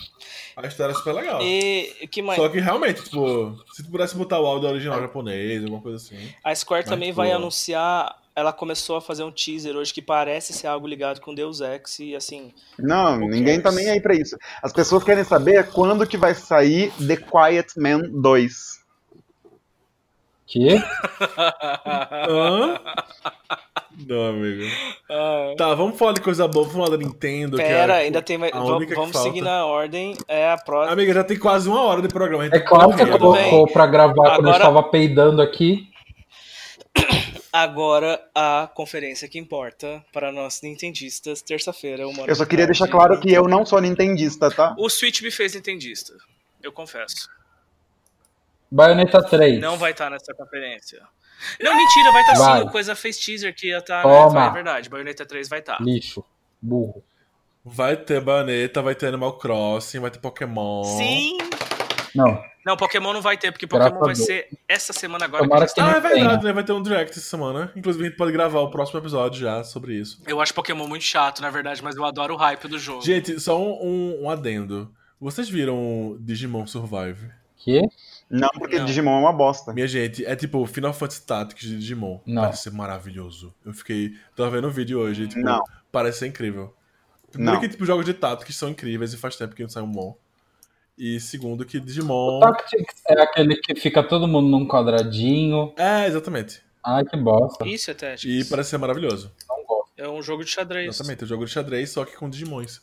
A 0.57 0.67
história 0.67 0.93
é 0.93 0.95
super 0.95 1.15
legal. 1.15 1.41
E 1.41 2.07
que 2.11 2.21
mais? 2.21 2.39
Só 2.39 2.51
que 2.51 2.61
realmente, 2.61 3.03
tipo, 3.03 3.59
se 3.73 3.83
tu 3.83 3.91
pudesse 3.91 4.15
botar 4.15 4.41
o 4.41 4.47
áudio 4.47 4.69
original 4.69 5.01
japonês, 5.01 5.63
alguma 5.63 5.81
coisa 5.81 5.97
assim. 5.97 6.19
A 6.45 6.55
Square 6.55 6.83
Mas, 6.83 6.91
também 6.91 7.09
tipo, 7.09 7.17
vai 7.17 7.33
anunciar. 7.33 8.21
Ela 8.37 8.53
começou 8.53 8.97
a 8.97 9.01
fazer 9.01 9.25
um 9.25 9.33
teaser 9.33 9.75
hoje 9.77 9.95
que 9.95 10.03
parece 10.03 10.53
ser 10.53 10.67
algo 10.67 10.87
ligado 10.87 11.21
com 11.23 11.35
Deus 11.35 11.63
Ex 11.63 11.99
e 12.01 12.15
assim. 12.15 12.53
Não, 12.79 13.19
ninguém 13.21 13.57
tá 13.57 13.71
cares? 13.71 13.79
nem 13.79 13.91
aí 13.91 14.01
pra 14.03 14.15
isso. 14.15 14.37
As 14.63 14.73
pessoas 14.73 15.03
querem 15.03 15.25
saber 15.25 15.71
quando 15.71 16.07
que 16.07 16.19
vai 16.19 16.35
sair 16.35 16.93
The 16.99 17.17
Quiet 17.17 17.73
Man 17.79 18.01
2. 18.13 18.80
Que? 20.51 20.69
Hã? 22.29 22.81
Não, 24.07 24.29
amigo. 24.31 24.65
Ah, 25.09 25.55
Tá, 25.57 25.75
vamos 25.75 25.97
falar 25.99 26.13
de 26.15 26.21
coisa 26.21 26.49
boa, 26.49 26.65
vamos 26.67 26.77
falar 26.85 26.97
da 26.97 27.03
Nintendo. 27.05 27.57
que 27.57 27.63
Pera, 27.63 27.99
é, 28.01 28.05
ainda 28.07 28.21
tem 28.21 28.37
mais. 28.37 28.53
a 28.53 28.59
Vamos, 28.59 28.87
que 29.13 29.19
seguir 29.19 29.43
na 29.43 29.65
ordem. 29.65 30.17
É 30.27 30.51
a 30.51 30.57
próxima. 30.57 30.93
Amiga, 30.93 31.13
já 31.15 31.23
tem 31.25 31.39
quase 31.39 31.69
uma 31.69 31.83
hora 31.83 32.03
de 32.03 32.09
programa. 32.09 32.47
É 32.47 32.51
tá 32.51 32.61
claro 32.61 32.91
que 32.91 32.99
correndo. 32.99 33.19
tudo 33.19 33.33
bem. 33.33 33.51
colocou 33.51 33.73
pra 33.73 33.87
gravar 33.87 34.15
quando 34.15 34.29
eu 34.29 34.35
Agora- 34.39 34.57
estava 34.57 34.83
peidando 34.83 35.41
aqui. 35.43 35.89
Agora 37.53 38.21
a 38.35 38.69
conferência 38.75 39.29
que 39.29 39.39
importa 39.39 40.05
para 40.13 40.31
nós 40.33 40.61
nintendistas, 40.63 41.43
terça-feira, 41.43 42.07
uma 42.09 42.23
hora 42.23 42.31
Eu 42.31 42.37
só 42.37 42.45
queria 42.47 42.65
deixar 42.67 42.87
claro 42.89 43.19
que 43.21 43.33
eu 43.33 43.47
não 43.49 43.67
sou 43.67 43.81
nintendista, 43.81 44.51
tá? 44.51 44.75
O 44.79 44.89
Switch 44.89 45.21
me 45.23 45.31
fez 45.33 45.55
nintendista. 45.55 46.13
Eu 46.63 46.73
confesso. 46.73 47.29
Bayonetta 48.71 49.23
3. 49.23 49.61
Não 49.61 49.77
vai 49.77 49.93
estar 49.93 50.11
nessa 50.11 50.33
conferência. 50.35 51.01
Não, 51.61 51.75
mentira, 51.77 52.13
vai 52.13 52.23
estar 52.23 52.35
Vai. 52.39 52.61
sim. 52.61 52.67
O 52.67 52.71
Coisa 52.71 52.95
fez 52.95 53.19
teaser 53.19 53.55
que 53.55 53.69
ia 53.69 53.79
estar. 53.79 54.03
Toma. 54.03 54.47
é 54.47 54.51
verdade. 54.51 54.89
Bayonetta 54.89 55.25
3 55.27 55.49
vai 55.49 55.59
estar. 55.61 55.81
Lixo. 55.81 56.25
Burro. 56.61 57.03
Vai 57.65 57.97
ter 57.97 58.21
Bayonetta, 58.21 58.81
vai 58.83 58.95
ter 58.95 59.07
Animal 59.09 59.37
Crossing, 59.39 59.99
vai 60.01 60.11
ter 60.11 60.19
Pokémon. 60.19 60.85
Sim! 60.85 61.37
Não. 62.15 62.43
Não, 62.65 62.77
Pokémon 62.77 63.13
não 63.15 63.23
vai 63.23 63.39
ter, 63.39 63.53
porque 63.53 63.67
Graças 63.67 63.93
Pokémon 63.93 64.05
vai 64.05 64.13
a 64.13 64.15
Deus. 64.17 64.27
ser 64.27 64.49
essa 64.69 64.93
semana 64.93 65.25
agora. 65.25 65.45
Tomara 65.45 65.67
que 65.67 65.75
que 65.75 65.81
Ah, 65.81 65.93
tá. 65.93 65.97
é 65.97 66.01
verdade, 66.15 66.45
né? 66.45 66.53
Vai 66.53 66.65
ter 66.65 66.73
um 66.73 66.83
direct 66.83 67.11
essa 67.19 67.27
semana. 67.29 67.73
Inclusive, 67.75 68.05
a 68.05 68.09
gente 68.09 68.17
pode 68.19 68.33
gravar 68.33 68.61
o 68.61 68.71
próximo 68.71 68.99
episódio 69.01 69.41
já 69.41 69.65
sobre 69.65 69.95
isso. 69.95 70.23
Eu 70.27 70.41
acho 70.41 70.53
Pokémon 70.53 70.87
muito 70.87 71.05
chato, 71.05 71.41
na 71.41 71.49
verdade, 71.51 71.83
mas 71.83 71.97
eu 71.97 72.05
adoro 72.05 72.35
o 72.35 72.37
hype 72.37 72.69
do 72.69 72.79
jogo. 72.79 73.03
Gente, 73.03 73.39
só 73.41 73.59
um, 73.59 73.79
um- 73.83 74.25
um 74.25 74.31
adendo. 74.31 74.93
Vocês 75.19 75.49
viram 75.49 76.17
Digimon 76.21 76.67
Survive? 76.67 77.31
Que? 77.57 77.81
Não, 78.31 78.49
porque 78.51 78.79
Não. 78.79 78.85
Digimon 78.85 79.17
é 79.17 79.21
uma 79.21 79.33
bosta. 79.33 79.73
Minha 79.73 79.89
gente, 79.89 80.25
é 80.25 80.37
tipo 80.37 80.65
Final 80.65 80.93
Fantasy 80.93 81.27
Tactics 81.27 81.69
de 81.69 81.77
Digimon. 81.79 82.21
Não. 82.25 82.43
Parece 82.43 82.63
ser 82.63 82.71
maravilhoso. 82.71 83.53
Eu 83.67 83.75
fiquei. 83.75 84.15
Tava 84.37 84.51
vendo 84.51 84.69
o 84.69 84.71
vídeo 84.71 85.01
hoje, 85.01 85.27
tipo, 85.27 85.41
Não. 85.41 85.61
parece 85.91 86.21
ser 86.21 86.29
incrível. 86.29 86.73
Primeiro 87.33 87.55
Não. 87.55 87.61
que, 87.61 87.69
tipo, 87.69 87.85
jogos 87.85 88.05
de 88.05 88.15
Tactics 88.15 88.55
são 88.57 88.69
incríveis 88.69 89.13
e 89.13 89.17
faz 89.17 89.37
tempo 89.37 89.55
que 89.55 89.63
não 89.63 89.69
sai 89.69 89.83
um 89.83 89.91
bom. 89.91 90.17
E 90.97 91.19
segundo 91.19 91.65
que 91.65 91.81
Digimon... 91.81 92.39
O 92.39 92.41
Tactics 92.41 93.03
é 93.09 93.21
aquele 93.21 93.57
que 93.57 93.75
fica 93.75 94.03
todo 94.03 94.29
mundo 94.29 94.49
num 94.49 94.67
quadradinho. 94.69 95.73
É, 95.77 96.07
exatamente. 96.07 96.63
Ai, 96.85 97.05
que 97.05 97.17
bosta. 97.17 97.67
Isso 97.67 97.91
é 97.91 97.95
Tactics. 97.95 98.47
E 98.47 98.49
parece 98.49 98.71
ser 98.71 98.79
maravilhoso. 98.79 99.33
Não 99.49 99.65
gosto. 99.65 99.91
É 99.97 100.09
um 100.09 100.23
jogo 100.23 100.45
de 100.45 100.51
xadrez. 100.51 100.89
Exatamente, 100.89 101.25
o 101.25 101.27
jogo 101.27 101.45
de 101.45 101.51
xadrez, 101.51 101.91
só 101.91 102.05
que 102.05 102.17
com 102.17 102.31
Digimons. 102.31 102.81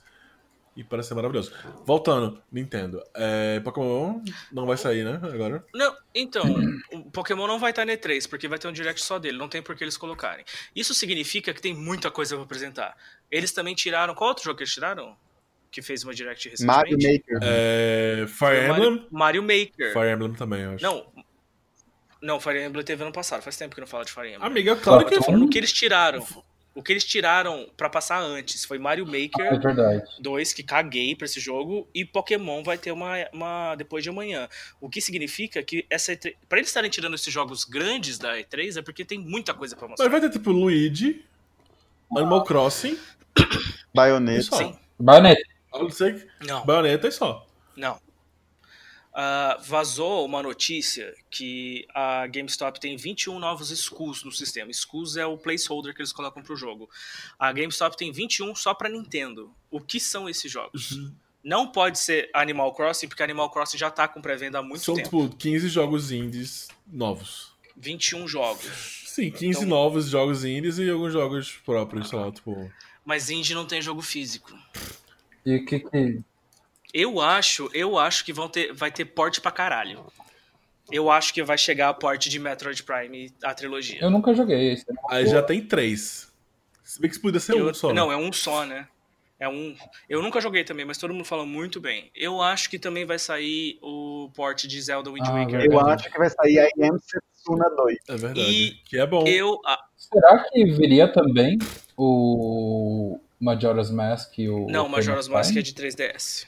E 0.78 0.84
parece 0.84 1.10
ser 1.10 1.16
maravilhoso. 1.16 1.52
Voltando, 1.84 2.40
Nintendo. 2.52 3.04
É, 3.16 3.60
Pokémon 3.62 4.22
não 4.52 4.68
vai 4.68 4.78
sair, 4.78 5.04
né? 5.04 5.20
Agora. 5.24 5.66
Não, 5.74 5.98
então, 6.14 6.44
o 6.94 7.10
Pokémon 7.10 7.48
não 7.48 7.58
vai 7.58 7.72
estar 7.72 7.84
na 7.84 7.94
E3, 7.94 8.30
porque 8.30 8.48
vai 8.48 8.60
ter 8.60 8.68
um 8.68 8.72
direct 8.72 9.04
só 9.04 9.18
dele, 9.18 9.40
não 9.40 9.50
tem 9.50 9.60
por 9.60 9.76
que 9.76 9.84
eles 9.84 9.98
colocarem. 9.98 10.46
Isso 10.76 10.94
significa 10.94 11.52
que 11.52 11.60
tem 11.60 11.74
muita 11.74 12.12
coisa 12.12 12.36
pra 12.36 12.44
apresentar. 12.46 12.96
Eles 13.32 13.52
também 13.52 13.74
tiraram. 13.74 14.14
Qual 14.14 14.30
outro 14.30 14.44
jogo 14.44 14.58
que 14.58 14.64
eles 14.64 14.74
tiraram? 14.74 15.18
Que 15.72 15.82
fez 15.82 16.04
uma 16.04 16.14
direct 16.14 16.48
recentemente? 16.48 16.92
Mario 16.94 17.12
Maker. 17.12 17.40
É, 17.42 18.26
Fire 18.28 18.70
Emblem. 18.70 18.92
Mario, 18.92 19.08
Mario 19.12 19.42
Maker. 19.42 19.94
Fire 19.94 20.12
Emblem 20.12 20.34
também, 20.34 20.62
eu 20.62 20.72
acho. 20.76 20.84
Não. 20.84 21.08
Não, 22.22 22.40
Fire 22.40 22.64
Emblem 22.64 22.86
teve 22.86 23.02
ano 23.02 23.12
passado, 23.12 23.42
faz 23.42 23.58
tempo 23.58 23.74
que 23.74 23.82
eu 23.82 23.84
não 23.84 23.88
falo 23.88 24.06
de 24.06 24.12
Fire 24.12 24.28
Emblem. 24.28 24.46
Amiga, 24.46 24.76
claro 24.76 25.06
que 25.08 25.16
Eu 25.16 25.20
tô 25.20 25.26
falando 25.26 25.46
o 25.46 25.50
que 25.50 25.58
eles 25.58 25.74
tiraram. 25.74 26.24
O 26.78 26.84
que 26.84 26.94
eles 26.94 27.04
tiraram 27.04 27.68
pra 27.76 27.90
passar 27.90 28.22
antes 28.22 28.64
foi 28.64 28.78
Mario 28.78 29.04
É 29.04 29.08
Maker 29.08 29.60
verdade. 29.60 30.04
2, 30.20 30.54
que 30.54 30.62
caguei 30.62 31.16
pra 31.16 31.26
esse 31.26 31.40
jogo, 31.40 31.90
e 31.92 32.06
Pokémon 32.06 32.62
vai 32.62 32.78
ter 32.78 32.92
uma, 32.92 33.14
uma 33.34 33.74
depois 33.74 34.04
de 34.04 34.12
amanhã. 34.12 34.48
O 34.80 34.88
que 34.88 35.02
significa 35.02 35.64
que 35.64 35.88
essa 35.90 36.14
E3, 36.14 36.36
pra 36.48 36.60
eles 36.60 36.70
estarem 36.70 36.88
tirando 36.88 37.16
esses 37.16 37.34
jogos 37.34 37.64
grandes 37.64 38.20
da 38.20 38.38
E3 38.38 38.78
é 38.78 38.82
porque 38.84 39.04
tem 39.04 39.18
muita 39.18 39.56
coisa 39.56 39.76
pra 39.76 39.88
mostrar. 39.88 40.06
Mas 40.06 40.12
vai 40.12 40.22
ter 40.22 40.30
tipo 40.38 40.52
Luigi, 40.52 41.26
Animal 42.16 42.44
Crossing. 42.44 42.96
Bayonetta. 43.92 44.76
Bayonetta. 45.00 45.42
Não 45.74 46.64
Bayonetta 46.64 47.08
e 47.08 47.12
só. 47.12 47.48
não. 47.76 48.00
Ah, 49.20 49.58
vazou 49.66 50.24
uma 50.28 50.44
notícia 50.44 51.12
que 51.32 51.88
a 51.92 52.28
GameStop 52.28 52.80
tem 52.80 52.96
21 52.96 53.40
novos 53.40 53.72
SKUs 53.72 54.24
no 54.24 54.32
sistema. 54.32 54.70
SKUs 54.70 55.18
é 55.18 55.26
o 55.26 55.36
placeholder 55.36 55.96
que 55.96 56.02
eles 56.02 56.12
colocam 56.12 56.44
pro 56.44 56.56
jogo. 56.56 56.88
A 57.40 57.52
GameStop 57.52 57.98
tem 57.98 58.12
21 58.12 58.54
só 58.54 58.76
pra 58.76 58.88
Nintendo. 58.90 59.52
O 59.72 59.82
que 59.82 60.00
são 60.00 60.30
esses 60.30 60.52
jogos? 60.52 61.00
Não 61.44 61.66
pode 61.72 61.98
ser 61.98 62.30
Animal 62.32 62.72
Crossing, 62.76 63.08
porque 63.08 63.24
Animal 63.24 63.50
Crossing 63.50 63.80
já 63.80 63.90
tá 63.90 64.08
com 64.08 64.22
pré-venda 64.22 64.60
há 64.60 64.62
muito 64.62 64.84
São 64.84 64.94
tempo. 64.94 65.24
tipo 65.28 65.36
15 65.38 65.68
jogos 65.68 66.12
indies 66.12 66.68
novos. 66.86 67.54
21 67.76 68.28
jogos. 68.28 69.04
Sim, 69.08 69.32
15 69.32 69.60
Então- 69.62 69.70
novos 69.70 70.06
jogos 70.10 70.46
indies 70.46 70.78
e 70.78 70.88
alguns 70.92 71.12
jogos 71.14 71.54
próprios, 71.66 72.10
sei 72.10 72.20
lá, 72.20 72.32
tipo. 72.32 72.72
Mas 73.04 73.32
indie 73.32 73.56
não 73.56 73.66
tem 73.66 73.82
jogo 73.82 74.04
físico. 74.04 74.54
E 75.44 75.56
o 75.56 75.66
que 75.66 75.80
que. 75.80 76.20
Eu 77.00 77.22
acho, 77.22 77.70
eu 77.74 77.98
acho 77.98 78.26
que 78.26 78.34
vão 78.34 78.50
ter, 78.50 78.74
vai 78.74 78.92
ter 78.92 79.06
porte 79.06 79.40
pra 79.40 79.52
caralho. 79.52 80.06
Eu 80.92 81.12
acho 81.12 81.34
que 81.34 81.44
vai 81.44 81.58
chegar 81.58 81.90
a 81.90 81.94
porte 81.94 82.30
de 82.30 82.40
Metroid 82.40 82.82
Prime 82.82 83.30
a 83.44 83.54
trilogia. 83.54 84.00
Eu 84.02 84.10
nunca 84.10 84.34
joguei 84.34 84.72
esse. 84.74 84.86
Aí 85.10 85.28
já 85.28 85.44
tem 85.44 85.62
três. 85.62 86.32
Se 86.84 87.00
bem 87.00 87.10
que 87.10 87.16
isso 87.16 87.22
podia 87.22 87.40
ser 87.40 87.54
Eu- 87.54 87.68
um 87.70 87.74
só. 87.74 87.90
né? 87.90 87.94
Não, 87.94 88.12
é 88.12 88.18
um 88.18 88.32
só, 88.34 88.66
né? 88.66 88.88
É 89.40 89.48
um. 89.48 89.76
Eu 90.10 90.24
nunca 90.24 90.42
joguei 90.42 90.64
também, 90.64 90.86
mas 90.86 90.98
todo 90.98 91.14
mundo 91.14 91.26
fala 91.26 91.46
muito 91.46 91.80
bem. 91.80 92.10
Eu 92.16 92.42
acho 92.42 92.68
que 92.70 92.80
também 92.80 93.06
vai 93.06 93.20
sair 93.20 93.78
o 93.84 94.32
porte 94.34 94.68
de 94.68 94.82
Zelda 94.82 95.12
Wind 95.12 95.28
Ah, 95.28 95.32
Waker. 95.34 95.56
Eu 95.66 95.70
verdade. 95.70 95.92
acho 96.02 96.12
que 96.12 96.18
vai 96.18 96.30
sair 96.32 96.58
a 96.60 96.68
IM 96.78 96.98
Setsuna 96.98 97.70
2. 97.76 97.98
É 98.08 98.16
verdade. 98.16 98.40
E 98.50 98.72
Que 98.90 98.98
é 99.00 99.06
bom. 99.06 99.28
Eu, 99.28 99.62
ah, 99.68 99.80
Será 99.96 100.44
que 100.50 100.66
viria 100.72 101.08
também 101.12 101.60
o 101.96 103.20
Majora's 103.40 103.92
Mask 103.92 104.40
e 104.40 104.50
o. 104.50 104.62
não, 104.62 104.66
Ocarina 104.86 104.90
Majora's 104.90 105.28
Mask 105.28 105.56
é 105.58 105.62
de 105.62 105.74
3DS. 105.74 106.48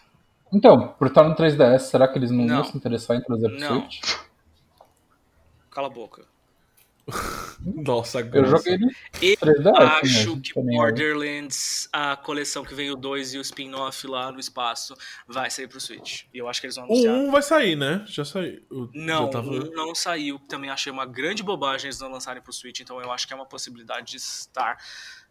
Então, 0.53 0.89
por 0.97 1.07
estar 1.07 1.23
no 1.23 1.35
3DS, 1.35 1.79
será 1.79 2.07
que 2.07 2.17
eles 2.17 2.31
não, 2.31 2.45
Não. 2.45 2.55
iam 2.55 2.63
se 2.63 2.75
interessar 2.75 3.17
em 3.17 3.21
trazer 3.21 3.49
pro 3.49 3.59
Não. 3.59 3.81
Switch? 3.81 4.01
Cala 5.71 5.87
a 5.87 5.91
boca. 5.91 6.25
Nossa, 7.65 8.19
Eu 8.21 8.45
joguei 8.45 8.77
no 8.77 8.87
Eu 9.21 9.35
3DS. 9.37 9.75
acho 9.75 10.35
né? 10.35 10.41
que. 10.43 10.53
Borderlands, 10.53 11.89
a 11.91 12.15
coleção 12.15 12.63
que 12.63 12.73
vem 12.75 12.91
o 12.91 12.95
2 12.95 13.33
e 13.33 13.37
o 13.37 13.41
spin-off 13.41 14.05
lá 14.07 14.31
no 14.31 14.39
espaço, 14.39 14.95
vai 15.27 15.49
sair 15.49 15.67
pro 15.67 15.79
Switch. 15.81 16.23
E 16.33 16.37
eu 16.37 16.47
acho 16.47 16.61
que 16.61 16.67
eles 16.67 16.75
vão 16.75 16.85
O 16.85 16.91
anunciar. 16.91 17.15
1 17.15 17.31
vai 17.31 17.41
sair, 17.41 17.75
né? 17.75 18.03
Já 18.07 18.23
saiu. 18.23 18.61
O- 18.69 18.89
Não, 18.93 19.25
já 19.25 19.31
tava... 19.31 19.49
um 19.49 19.71
não 19.71 19.95
saiu. 19.95 20.39
Também 20.47 20.69
achei 20.69 20.91
uma 20.91 21.05
grande 21.05 21.41
bobagem 21.43 21.87
eles 21.87 21.99
não 21.99 22.09
lançarem 22.11 22.41
pro 22.43 22.53
Switch, 22.53 22.79
então 22.79 23.01
eu 23.01 23.11
acho 23.11 23.27
que 23.27 23.33
é 23.33 23.35
uma 23.35 23.45
possibilidade 23.45 24.11
de 24.11 24.17
estar 24.17 24.77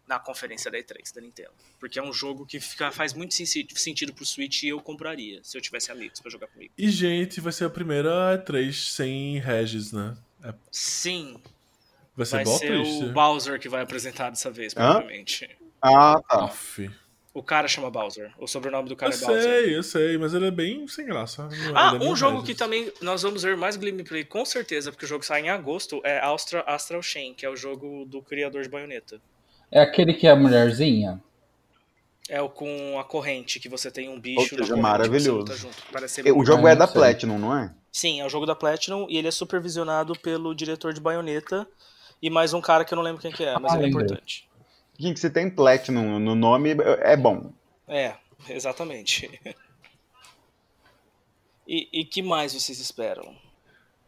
na 0.09 0.19
conferência 0.19 0.69
da 0.71 0.77
E3 0.79 1.13
da 1.13 1.21
Nintendo. 1.21 1.51
Porque 1.79 1.99
é 1.99 2.03
um 2.03 2.11
jogo 2.11 2.45
que 2.45 2.59
fica, 2.59 2.91
faz 2.91 3.13
muito 3.13 3.33
sen- 3.35 3.45
sentido 3.75 4.11
pro 4.11 4.25
Switch 4.25 4.63
e 4.63 4.69
eu 4.69 4.81
compraria, 4.81 5.39
se 5.43 5.55
eu 5.55 5.61
tivesse 5.61 5.91
amigos 5.91 6.19
pra 6.19 6.31
jogar 6.31 6.47
comigo. 6.47 6.73
E, 6.75 6.89
gente, 6.89 7.39
vai 7.39 7.53
ser 7.53 7.65
a 7.65 7.69
primeira 7.69 8.09
E3 8.43 8.73
sem 8.91 9.37
Regis, 9.39 9.91
né? 9.93 10.17
É- 10.43 10.53
Sim, 10.71 11.39
Vai 12.17 12.25
ser 12.25 12.43
vai 12.43 12.45
ser 12.57 12.71
o 12.75 13.13
Bowser 13.13 13.59
que 13.59 13.69
vai 13.69 13.81
apresentar 13.81 14.29
dessa 14.29 14.51
vez, 14.51 14.73
Hã? 14.73 14.75
provavelmente. 14.93 15.49
Ah, 15.81 16.19
tá. 16.27 16.43
Aff. 16.45 16.89
O 17.33 17.41
cara 17.43 17.67
chama 17.67 17.89
Bowser, 17.89 18.33
o 18.39 18.47
sobrenome 18.47 18.89
do 18.89 18.95
cara 18.95 19.13
Eu 19.13 19.17
é 19.17 19.21
Bowser. 19.21 19.41
sei, 19.43 19.77
eu 19.77 19.83
sei, 19.83 20.17
mas 20.17 20.33
ele 20.33 20.47
é 20.47 20.51
bem 20.51 20.85
sem 20.87 21.05
graça. 21.05 21.43
É- 21.43 21.71
Ah, 21.75 21.91
é 21.95 22.03
um 22.03 22.15
jogo 22.15 22.39
Regis. 22.39 22.47
que 22.49 22.55
também 22.55 22.91
nós 23.01 23.21
vamos 23.21 23.43
ver 23.43 23.55
mais 23.55 23.77
gameplay 23.77 24.25
com 24.25 24.43
certeza, 24.43 24.91
porque 24.91 25.05
o 25.05 25.07
jogo 25.07 25.23
sai 25.23 25.41
em 25.43 25.49
agosto, 25.49 26.01
é 26.03 26.19
Astra, 26.19 26.61
Astral 26.67 27.01
Chain, 27.03 27.33
que 27.35 27.45
é 27.45 27.49
o 27.49 27.55
jogo 27.55 28.03
do 28.05 28.21
criador 28.21 28.63
de 28.63 28.69
Bayonetta. 28.69 29.21
É 29.71 29.79
aquele 29.81 30.13
que 30.13 30.27
é 30.27 30.31
a 30.31 30.35
mulherzinha? 30.35 31.21
É 32.27 32.41
o 32.41 32.49
com 32.49 32.99
a 32.99 33.03
corrente, 33.03 33.59
que 33.59 33.67
você 33.69 33.89
tem 33.89 34.07
um 34.09 34.13
Ou 34.13 34.19
bicho 34.19 34.49
seja, 34.49 34.61
na 34.61 34.67
corrente, 34.67 34.81
maravilhoso. 34.81 35.31
luta 35.39 35.55
junto. 35.55 35.75
O 36.35 36.45
jogo 36.45 36.67
é 36.67 36.75
da 36.75 36.85
sei. 36.85 36.93
Platinum, 36.95 37.39
não 37.39 37.57
é? 37.57 37.73
Sim, 37.91 38.21
é 38.21 38.25
o 38.25 38.29
jogo 38.29 38.45
da 38.45 38.55
Platinum 38.55 39.07
e 39.09 39.17
ele 39.17 39.27
é 39.27 39.31
supervisionado 39.31 40.13
pelo 40.19 40.53
diretor 40.53 40.93
de 40.93 41.01
Bayonetta 41.01 41.67
e 42.21 42.29
mais 42.29 42.53
um 42.53 42.61
cara 42.61 42.85
que 42.85 42.93
eu 42.93 42.95
não 42.95 43.03
lembro 43.03 43.21
quem 43.21 43.31
que 43.31 43.43
é, 43.43 43.57
mas 43.57 43.73
Ah, 43.73 43.77
ele 43.77 43.85
é 43.85 43.89
importante. 43.89 44.47
Gente, 44.97 45.19
se 45.19 45.29
tem 45.29 45.49
Platinum 45.49 46.19
no 46.19 46.35
nome, 46.35 46.75
é 47.01 47.15
bom. 47.17 47.51
É, 47.87 48.15
exatamente. 48.49 49.29
E, 51.71 51.87
e 51.93 52.03
que 52.03 52.23
mais 52.23 52.51
vocês 52.55 52.79
esperam? 52.79 53.35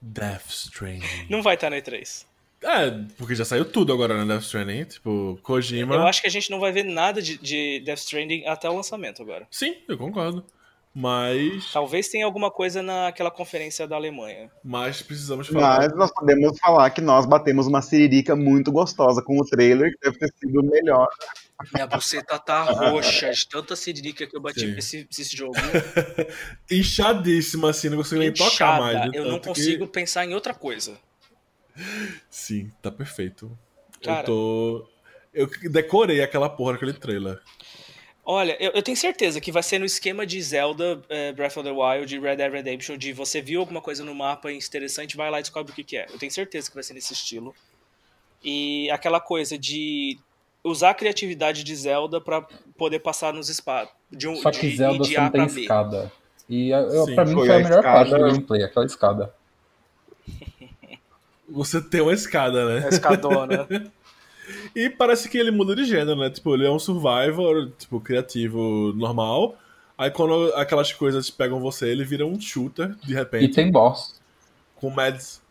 Death 0.02 0.50
Stranding. 0.50 1.28
Não 1.30 1.44
vai 1.44 1.54
estar 1.54 1.70
na 1.70 1.76
E3. 1.78 2.26
É, 2.64 2.92
porque 3.18 3.34
já 3.36 3.44
saiu 3.44 3.66
tudo 3.66 3.92
agora, 3.92 4.18
né? 4.18 4.26
Death 4.34 4.44
Stranding. 4.44 4.84
Tipo, 4.86 5.40
Kojima. 5.42 5.96
Eu 5.96 6.04
acho 6.06 6.22
que 6.22 6.28
a 6.28 6.32
gente 6.32 6.50
não 6.52 6.60
vai 6.60 6.72
ver 6.72 6.84
nada 6.84 7.22
de, 7.22 7.38
de 7.38 7.80
Death 7.84 8.00
Stranding 8.00 8.46
até 8.46 8.70
o 8.70 8.76
lançamento 8.76 9.22
agora. 9.22 9.48
Sim, 9.50 9.76
eu 9.88 9.98
concordo. 9.98 10.46
Mas. 10.94 11.72
Talvez 11.72 12.10
tenha 12.10 12.26
alguma 12.26 12.52
coisa 12.52 12.84
naquela 12.84 13.32
conferência 13.32 13.88
da 13.88 13.96
Alemanha. 13.96 14.52
Mas 14.64 15.02
precisamos 15.02 15.48
falar. 15.48 15.78
Mas 15.80 15.96
nós 15.96 16.14
podemos 16.14 16.60
falar 16.60 16.90
que 16.90 17.00
nós 17.00 17.26
batemos 17.26 17.66
uma 17.66 17.82
siririca 17.82 18.36
muito 18.36 18.72
gostosa 18.74 19.22
com 19.24 19.40
o 19.40 19.46
trailer, 19.46 19.92
que 19.94 20.00
deve 20.04 20.20
ter 20.20 20.34
sido 20.38 20.60
o 20.60 20.64
melhor. 20.64 21.08
Minha 21.74 21.88
buceta 21.88 22.38
tá 22.38 22.64
roxa 22.64 23.32
de 23.32 23.48
tanta 23.48 23.76
siririca 23.76 24.28
que 24.28 24.36
eu 24.36 24.42
bati 24.42 24.70
com 24.74 24.80
esse, 24.80 25.08
esse 25.10 25.36
jogo. 25.38 25.54
Inchadíssima, 26.70 27.70
assim, 27.70 27.90
não 27.90 27.98
consigo 27.98 28.20
nem 28.20 28.34
tocar 28.34 28.52
Inchada, 28.52 28.80
mais. 28.82 29.12
de 29.12 29.18
Eu 29.18 29.24
não 29.26 29.32
tanto 29.40 29.42
que- 29.42 29.48
consigo 29.50 29.88
pensar 29.88 30.26
em 30.26 30.34
outra 30.34 30.54
coisa. 30.54 30.98
Sim, 32.30 32.72
tá 32.82 32.92
perfeito. 32.92 33.58
Cara. 34.02 34.22
Eu 34.22 34.26
tô. 34.26 34.88
Eu 35.34 35.50
decorei 35.70 36.22
aquela 36.22 36.50
porra 36.50 36.74
daquele 36.74 36.94
trailer. 36.94 37.40
Olha, 38.24 38.56
eu, 38.64 38.72
eu 38.72 38.84
tenho 38.84 38.98
certeza 38.98 39.42
que 39.42 39.52
vai 39.52 39.64
ser 39.64 39.80
no 39.80 39.86
esquema 39.86 40.26
de 40.26 40.40
Zelda, 40.42 41.02
eh, 41.10 41.32
Breath 41.32 41.58
of 41.58 41.64
the 41.64 41.72
Wild, 41.72 42.20
Red 42.20 42.36
Dead 42.36 42.52
Redemption, 42.52 42.96
de 42.98 43.12
você 43.14 43.42
viu 43.42 43.62
alguma 43.62 43.82
coisa 43.82 44.04
no 44.04 44.14
mapa 44.14 44.52
interessante, 44.52 45.18
vai 45.18 45.32
lá 45.32 45.40
e 45.40 45.42
descobre 45.42 45.72
o 45.72 45.76
que, 45.76 45.84
que 45.84 45.98
é. 45.98 46.06
Eu 46.10 46.20
tenho 46.20 46.32
certeza 46.32 46.70
que 46.70 46.76
vai 46.76 46.84
ser 46.84 46.94
nesse 46.94 47.14
estilo. 47.14 47.56
E 48.44 48.90
aquela 48.92 49.20
coisa 49.20 49.58
de 49.58 50.20
usar 50.64 50.92
a 50.92 50.94
criatividade 50.94 51.64
de 51.64 51.76
Zelda 51.76 52.22
pra 52.22 52.46
poder 52.78 53.00
passar 53.00 53.34
nos 53.34 53.50
espaços. 53.50 53.94
De, 54.12 54.28
um, 54.28 54.36
Só 54.36 54.52
que 54.52 54.70
de, 54.70 54.78
Zelda 54.78 55.04
de 55.04 55.16
tem 55.32 55.48
B. 55.48 55.62
escada. 55.62 56.12
E 56.48 56.70
eu, 56.70 57.06
Sim, 57.06 57.16
pra 57.16 57.26
mim 57.26 57.34
foi 57.34 57.48
foi, 57.48 57.56
a 57.56 57.60
a 57.60 57.64
melhor 57.64 57.80
escada. 57.80 57.96
parte 57.96 58.10
do 58.12 58.20
gameplay, 58.20 58.64
aquela 58.64 58.86
escada. 58.86 59.34
Você 61.52 61.82
tem 61.82 62.02
uma 62.02 62.14
escada, 62.14 62.66
né? 62.80 62.86
A 62.86 62.90
escadona. 62.90 63.68
E 64.76 64.90
parece 64.90 65.30
que 65.30 65.38
ele 65.38 65.52
muda 65.52 65.76
de 65.76 65.86
gênero, 65.86 66.16
né? 66.16 66.30
Tipo, 66.30 66.54
ele 66.56 66.66
é 66.66 66.72
um 66.72 66.80
survivor, 66.80 67.72
tipo, 67.78 68.00
criativo 68.02 68.92
normal. 68.96 69.58
Aí 69.98 70.10
quando 70.12 70.54
aquelas 70.56 70.92
coisas 70.92 71.30
pegam 71.30 71.60
você, 71.62 71.90
ele 71.90 72.04
vira 72.04 72.26
um 72.26 72.40
shooter, 72.40 72.96
de 73.04 73.14
E 73.40 73.48
repente, 73.48 73.48
tem 73.48 73.72
boss. 73.72 74.22
com 74.76 74.90
Mads, 74.90 75.42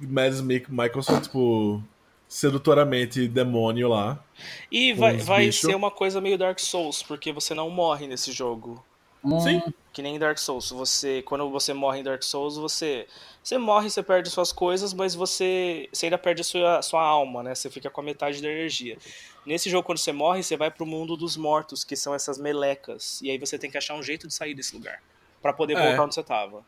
Mads 0.00 0.40
Michelson, 0.40 1.20
tipo, 1.20 1.82
sedutoramente 2.28 3.28
demônio 3.28 3.88
lá. 3.88 4.24
E 4.70 4.92
vai, 4.92 5.16
vai 5.16 5.50
ser 5.52 5.74
uma 5.74 5.90
coisa 5.90 6.20
meio 6.20 6.38
Dark 6.38 6.58
Souls, 6.60 7.02
porque 7.02 7.32
você 7.32 7.54
não 7.54 7.70
morre 7.70 8.06
nesse 8.06 8.32
jogo. 8.32 8.84
Hum. 9.26 9.40
Sim. 9.40 9.62
Que 9.92 10.02
nem 10.02 10.16
em 10.16 10.18
Dark 10.18 10.38
Souls. 10.38 10.70
Você, 10.70 11.22
quando 11.22 11.50
você 11.50 11.72
morre 11.72 12.00
em 12.00 12.02
Dark 12.02 12.22
Souls, 12.22 12.56
você, 12.56 13.06
você 13.42 13.58
morre, 13.58 13.90
você 13.90 14.02
perde 14.02 14.30
suas 14.30 14.52
coisas, 14.52 14.92
mas 14.92 15.14
você, 15.14 15.88
você 15.92 16.06
ainda 16.06 16.18
perde 16.18 16.42
a 16.42 16.44
sua, 16.44 16.82
sua 16.82 17.02
alma, 17.02 17.42
né? 17.42 17.54
Você 17.54 17.70
fica 17.70 17.90
com 17.90 18.00
a 18.00 18.04
metade 18.04 18.40
da 18.42 18.48
energia. 18.48 18.98
Nesse 19.44 19.70
jogo, 19.70 19.84
quando 19.84 19.98
você 19.98 20.12
morre, 20.12 20.42
você 20.42 20.56
vai 20.56 20.70
pro 20.70 20.84
mundo 20.84 21.16
dos 21.16 21.36
mortos, 21.36 21.82
que 21.82 21.96
são 21.96 22.14
essas 22.14 22.38
melecas. 22.38 23.20
E 23.22 23.30
aí 23.30 23.38
você 23.38 23.58
tem 23.58 23.70
que 23.70 23.78
achar 23.78 23.94
um 23.94 24.02
jeito 24.02 24.28
de 24.28 24.34
sair 24.34 24.54
desse 24.54 24.74
lugar. 24.74 25.02
para 25.40 25.52
poder 25.52 25.76
é. 25.76 25.82
voltar 25.82 26.04
onde 26.04 26.14
você 26.14 26.22
tava. 26.22 26.64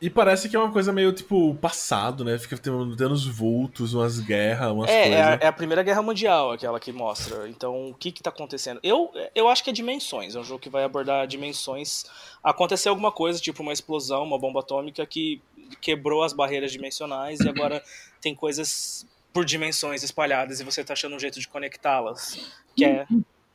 E 0.00 0.08
parece 0.08 0.48
que 0.48 0.54
é 0.54 0.58
uma 0.58 0.70
coisa 0.70 0.92
meio, 0.92 1.12
tipo, 1.12 1.56
passado, 1.56 2.24
né? 2.24 2.38
Fica 2.38 2.56
tendo, 2.56 2.96
tendo 2.96 3.12
uns 3.12 3.26
vultos, 3.26 3.94
umas 3.94 4.20
guerras, 4.20 4.70
umas 4.70 4.88
é, 4.88 5.02
coisas. 5.02 5.18
É, 5.18 5.22
a, 5.22 5.38
é 5.42 5.46
a 5.48 5.52
Primeira 5.52 5.82
Guerra 5.82 6.02
Mundial, 6.02 6.52
aquela 6.52 6.78
que 6.78 6.92
mostra. 6.92 7.48
Então, 7.48 7.90
o 7.90 7.94
que 7.94 8.12
que 8.12 8.22
tá 8.22 8.30
acontecendo? 8.30 8.78
Eu, 8.82 9.10
eu 9.34 9.48
acho 9.48 9.64
que 9.64 9.70
é 9.70 9.72
dimensões. 9.72 10.36
É 10.36 10.38
um 10.38 10.44
jogo 10.44 10.60
que 10.60 10.70
vai 10.70 10.84
abordar 10.84 11.26
dimensões. 11.26 12.04
Aconteceu 12.44 12.90
alguma 12.90 13.10
coisa, 13.10 13.40
tipo 13.40 13.60
uma 13.60 13.72
explosão, 13.72 14.22
uma 14.22 14.38
bomba 14.38 14.60
atômica 14.60 15.04
que 15.04 15.42
quebrou 15.80 16.22
as 16.22 16.32
barreiras 16.32 16.70
dimensionais 16.70 17.40
e 17.40 17.48
agora 17.48 17.82
tem 18.22 18.36
coisas 18.36 19.04
por 19.32 19.44
dimensões 19.44 20.04
espalhadas 20.04 20.60
e 20.60 20.64
você 20.64 20.84
tá 20.84 20.92
achando 20.92 21.16
um 21.16 21.18
jeito 21.18 21.40
de 21.40 21.48
conectá-las. 21.48 22.38
Que 22.76 22.84
é... 22.84 23.06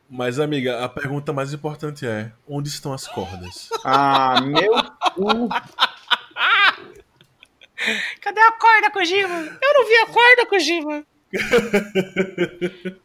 Mas, 0.10 0.40
amiga, 0.40 0.84
a 0.84 0.90
pergunta 0.90 1.32
mais 1.32 1.54
importante 1.54 2.06
é: 2.06 2.32
onde 2.48 2.68
estão 2.68 2.94
as 2.94 3.08
cordas? 3.08 3.70
Ah, 3.86 4.42
meu 4.42 4.74
Cadê 8.22 8.40
a 8.40 8.52
corda, 8.54 8.92
Kojima? 8.92 9.58
Eu 9.62 9.74
não 9.74 9.88
vi 9.88 9.96
a 9.96 10.06
corda, 10.08 10.46
Kojima. 10.46 11.06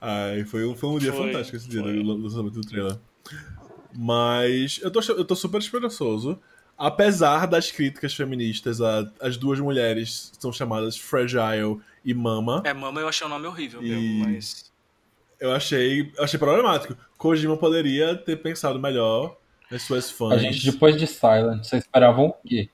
Ai, 0.00 0.44
foi, 0.44 0.74
foi 0.74 0.88
um 0.88 0.98
dia 0.98 1.12
foi, 1.12 1.26
fantástico 1.26 1.56
esse 1.56 1.68
dia 1.68 1.80
do 1.80 2.02
lançamento 2.02 2.54
do 2.54 2.66
trailer. 2.66 2.98
Mas 3.94 4.80
eu 4.82 4.90
tô, 4.90 5.00
eu 5.12 5.24
tô 5.24 5.36
super 5.36 5.58
esperançoso. 5.58 6.40
Apesar 6.76 7.46
das 7.46 7.70
críticas 7.70 8.14
feministas, 8.14 8.80
a, 8.80 9.08
as 9.20 9.36
duas 9.36 9.60
mulheres 9.60 10.32
são 10.38 10.52
chamadas 10.52 10.98
Fragile 10.98 11.78
e 12.04 12.12
Mama. 12.12 12.62
É, 12.64 12.74
Mama 12.74 13.00
eu 13.00 13.08
achei 13.08 13.24
o 13.24 13.30
um 13.30 13.32
nome 13.32 13.46
horrível 13.46 13.80
e... 13.82 13.88
mesmo, 13.88 14.24
mas. 14.24 14.72
Eu 15.38 15.52
achei, 15.52 16.12
eu 16.16 16.24
achei 16.24 16.38
problemático. 16.38 16.96
Kojima 17.16 17.56
poderia 17.56 18.16
ter 18.16 18.36
pensado 18.36 18.80
melhor 18.80 19.36
nas 19.72 19.82
suas 19.82 20.10
fãs. 20.10 20.32
A 20.32 20.38
gente, 20.38 20.70
depois 20.70 20.96
de 20.96 21.06
Silent, 21.06 21.64
vocês 21.64 21.82
esperavam 21.82 22.26
o 22.26 22.34
quê? 22.46 22.68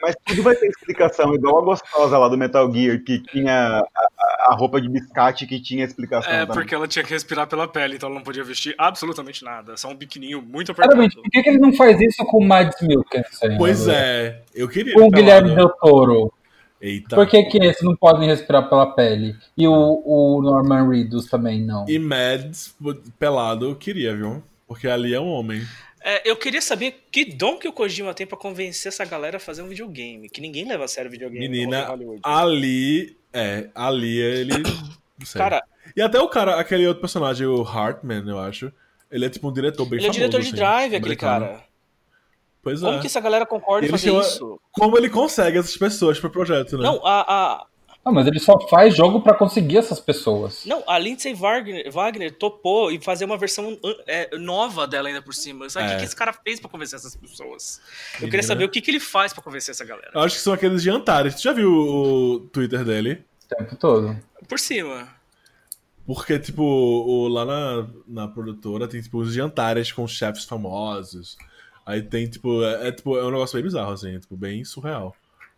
Mas 0.00 0.14
tudo 0.24 0.44
vai 0.44 0.54
ter 0.54 0.68
explicação, 0.68 1.34
igual 1.34 1.58
a 1.58 1.64
gostosa 1.64 2.16
lá 2.16 2.28
do 2.28 2.38
Metal 2.38 2.72
Gear, 2.72 3.02
que 3.02 3.20
tinha 3.20 3.80
a, 3.80 4.52
a 4.52 4.54
roupa 4.54 4.80
de 4.80 4.88
biscate 4.88 5.44
que 5.44 5.60
tinha 5.60 5.84
explicação. 5.84 6.32
É, 6.32 6.46
também. 6.46 6.54
porque 6.54 6.72
ela 6.72 6.86
tinha 6.86 7.04
que 7.04 7.10
respirar 7.12 7.48
pela 7.48 7.66
pele, 7.66 7.96
então 7.96 8.08
ela 8.08 8.14
não 8.16 8.22
podia 8.22 8.44
vestir 8.44 8.76
absolutamente 8.78 9.44
nada. 9.44 9.76
Só 9.76 9.88
um 9.88 9.96
biquininho 9.96 10.40
muito 10.40 10.70
apertado. 10.70 11.02
Exatamente, 11.02 11.16
por 11.16 11.30
que, 11.30 11.42
que 11.42 11.48
ele 11.48 11.58
não 11.58 11.72
faz 11.72 12.00
isso 12.00 12.24
com 12.26 12.38
o 12.38 12.46
Mads 12.46 12.80
Mikkelsen? 12.80 13.58
Pois 13.58 13.88
é, 13.88 14.42
eu 14.54 14.68
queria. 14.68 14.94
Com 14.94 15.08
o 15.08 15.10
Guilherme 15.10 15.56
Del 15.56 15.70
Toro. 15.70 16.32
Eita. 16.80 17.16
Por 17.16 17.26
que, 17.26 17.42
que 17.46 17.58
esses 17.58 17.82
não 17.82 17.96
podem 17.96 18.28
respirar 18.28 18.68
pela 18.68 18.94
pele? 18.94 19.34
E 19.56 19.66
o, 19.66 20.00
o 20.04 20.40
Norman 20.40 20.88
Reedus 20.88 21.26
também 21.26 21.60
não? 21.60 21.84
E 21.88 21.98
Mads, 21.98 22.76
pelado, 23.18 23.68
eu 23.68 23.74
queria, 23.74 24.14
viu? 24.14 24.44
Porque 24.64 24.86
ali 24.86 25.12
é 25.12 25.18
um 25.18 25.26
homem. 25.26 25.60
É, 26.00 26.28
eu 26.28 26.36
queria 26.36 26.62
saber 26.62 27.04
que 27.10 27.24
dom 27.24 27.58
que 27.58 27.68
o 27.68 27.72
Kojima 27.72 28.14
tem 28.14 28.26
para 28.26 28.38
convencer 28.38 28.90
essa 28.90 29.04
galera 29.04 29.36
a 29.38 29.40
fazer 29.40 29.62
um 29.62 29.68
videogame. 29.68 30.28
Que 30.28 30.40
ninguém 30.40 30.66
leva 30.66 30.84
a 30.84 30.88
sério 30.88 31.10
videogame. 31.10 31.48
Menina, 31.48 31.88
ali. 32.22 33.16
É, 33.32 33.68
ali 33.74 34.18
ele. 34.18 34.54
Cara. 35.34 35.62
E 35.96 36.02
até 36.02 36.20
o 36.20 36.28
cara, 36.28 36.60
aquele 36.60 36.86
outro 36.86 37.00
personagem, 37.00 37.46
o 37.46 37.62
Hartman, 37.62 38.22
eu 38.28 38.38
acho. 38.38 38.72
Ele 39.10 39.26
é 39.26 39.28
tipo 39.28 39.48
um 39.48 39.52
diretor 39.52 39.84
bem 39.84 39.98
ele 39.98 40.02
famoso. 40.02 40.18
Ele 40.18 40.24
é 40.24 40.28
diretor 40.28 40.40
de 40.40 40.48
assim, 40.48 40.56
Drive, 40.56 40.94
aquele 40.94 41.16
cara. 41.16 41.64
Pois 42.62 42.80
como 42.80 42.98
é. 42.98 43.00
que 43.00 43.06
essa 43.06 43.20
galera 43.20 43.46
concorda 43.46 43.86
em 43.86 43.90
fazer 43.90 44.10
chama... 44.10 44.20
isso? 44.20 44.60
Como 44.72 44.96
ele 44.96 45.08
consegue 45.08 45.58
essas 45.58 45.76
pessoas 45.76 46.20
pro 46.20 46.30
projeto, 46.30 46.76
né? 46.76 46.84
Não, 46.84 47.04
a, 47.04 47.20
a, 47.22 47.66
ah, 48.08 48.12
mas 48.12 48.26
ele 48.26 48.38
só 48.38 48.58
faz 48.68 48.96
jogo 48.96 49.20
para 49.20 49.34
conseguir 49.34 49.76
essas 49.78 50.00
pessoas. 50.00 50.64
Não, 50.64 50.82
a 50.86 50.98
Lindsay 50.98 51.34
Wagner, 51.34 51.90
Wagner 51.92 52.32
topou 52.32 52.90
e 52.90 52.98
fazer 52.98 53.24
uma 53.24 53.36
versão 53.36 53.78
é, 54.06 54.36
nova 54.38 54.86
dela 54.86 55.08
ainda 55.08 55.20
por 55.20 55.34
cima. 55.34 55.68
Sabe 55.68 55.86
o 55.86 55.88
é. 55.88 55.92
que, 55.92 55.98
que 55.98 56.04
esse 56.06 56.16
cara 56.16 56.32
fez 56.32 56.58
para 56.58 56.70
convencer 56.70 56.98
essas 56.98 57.14
pessoas? 57.14 57.80
Eu 58.20 58.28
queria 58.28 58.42
saber 58.42 58.64
o 58.64 58.68
que, 58.68 58.80
que 58.80 58.90
ele 58.90 59.00
faz 59.00 59.32
para 59.32 59.42
convencer 59.42 59.72
essa 59.72 59.84
galera. 59.84 60.10
Eu 60.14 60.22
acho 60.22 60.36
que 60.36 60.42
são 60.42 60.52
aqueles 60.52 60.82
jantares. 60.82 61.34
Tu 61.34 61.42
já 61.42 61.52
viu 61.52 61.70
o 61.70 62.40
Twitter 62.52 62.84
dele? 62.84 63.24
O 63.44 63.56
tempo 63.56 63.76
todo. 63.76 64.18
Por 64.48 64.58
cima. 64.58 65.08
Porque, 66.06 66.38
tipo, 66.38 66.62
o, 66.62 67.28
lá 67.28 67.44
na, 67.44 67.88
na 68.06 68.28
produtora 68.28 68.88
tem, 68.88 69.02
tipo, 69.02 69.18
os 69.18 69.34
jantares 69.34 69.92
com 69.92 70.08
chefes 70.08 70.44
famosos. 70.44 71.36
Aí 71.84 72.00
tem, 72.00 72.26
tipo, 72.26 72.64
é, 72.64 72.88
é, 72.88 72.92
tipo, 72.92 73.18
é 73.18 73.24
um 73.24 73.30
negócio 73.30 73.54
bem 73.54 73.62
bizarro, 73.62 73.92
assim, 73.92 74.18
tipo, 74.18 74.34
bem 74.34 74.64
surreal. 74.64 75.14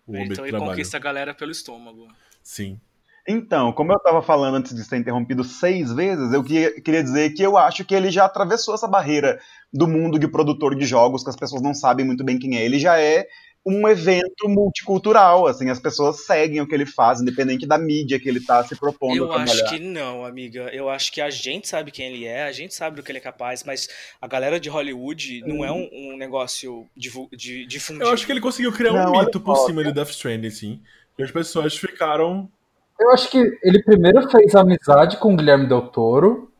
O 0.07 0.17
então 0.17 0.45
ele 0.45 0.59
conquista 0.59 0.97
a 0.97 1.01
galera 1.01 1.33
pelo 1.33 1.53
estômago. 1.53 2.09
Sim. 2.43 2.81
Então, 3.29 3.73
como 3.73 3.93
eu 3.93 3.97
estava 3.97 4.23
falando 4.23 4.57
antes 4.57 4.75
de 4.75 4.83
ser 4.83 4.97
interrompido 4.97 5.45
seis 5.45 5.93
vezes, 5.93 6.33
eu 6.33 6.43
queria 6.43 7.03
dizer 7.03 7.31
que 7.35 7.43
eu 7.43 7.57
acho 7.57 7.85
que 7.85 7.95
ele 7.95 8.11
já 8.11 8.25
atravessou 8.25 8.75
essa 8.75 8.89
barreira 8.89 9.39
do 9.73 9.87
mundo 9.87 10.19
de 10.19 10.27
produtor 10.27 10.75
de 10.75 10.85
jogos, 10.85 11.23
que 11.23 11.31
as 11.31 11.37
pessoas 11.37 11.63
não 11.63 11.75
sabem 11.75 12.05
muito 12.05 12.25
bem 12.25 12.39
quem 12.39 12.57
é. 12.57 12.65
Ele 12.65 12.79
já 12.79 12.99
é 12.99 13.27
um 13.65 13.87
evento 13.87 14.49
multicultural, 14.49 15.47
assim, 15.47 15.69
as 15.69 15.79
pessoas 15.79 16.25
seguem 16.25 16.63
o 16.63 16.67
que 16.67 16.75
ele 16.75 16.87
faz, 16.87 17.21
independente 17.21 17.67
da 17.67 17.77
mídia 17.77 18.19
que 18.19 18.27
ele 18.27 18.39
está 18.39 18.65
se 18.65 18.75
propondo 18.75 19.17
eu 19.17 19.33
a 19.33 19.43
acho 19.43 19.69
que 19.69 19.79
não, 19.79 20.25
amiga. 20.25 20.71
Eu 20.73 20.89
acho 20.89 21.13
que 21.13 21.21
a 21.21 21.29
gente 21.29 21.69
sabe 21.69 21.91
quem 21.91 22.07
ele 22.07 22.25
é, 22.25 22.45
a 22.45 22.53
gente 22.53 22.75
sabe 22.75 22.97
do 22.97 23.03
que 23.03 23.13
ele 23.13 23.19
é 23.19 23.23
capaz, 23.23 23.63
mas 23.63 23.87
a 24.21 24.27
galera 24.27 24.59
de 24.59 24.71
Hollywood 24.71 25.43
não 25.47 25.63
é 25.63 25.71
um, 25.71 25.89
um 25.93 26.17
negócio 26.17 26.87
de, 26.97 27.11
de, 27.37 27.67
difundido. 27.67 28.07
Eu 28.07 28.13
acho 28.13 28.25
que 28.25 28.33
ele 28.33 28.41
conseguiu 28.41 28.73
criar 28.73 28.93
não, 28.93 29.13
um 29.13 29.21
mito 29.21 29.39
por 29.39 29.57
cima 29.67 29.85
de 29.85 29.93
Death 29.93 30.11
Stranding, 30.11 30.49
assim. 30.49 30.81
E 31.19 31.23
as 31.23 31.31
pessoas 31.31 31.77
ficaram. 31.77 32.51
Eu 32.99 33.11
acho 33.11 33.31
que 33.31 33.39
ele 33.63 33.83
primeiro 33.83 34.29
fez 34.31 34.55
amizade 34.55 35.17
com 35.17 35.33
o 35.33 35.37
Guilherme 35.37 35.67
Del 35.67 35.89
Toro. 35.89 36.51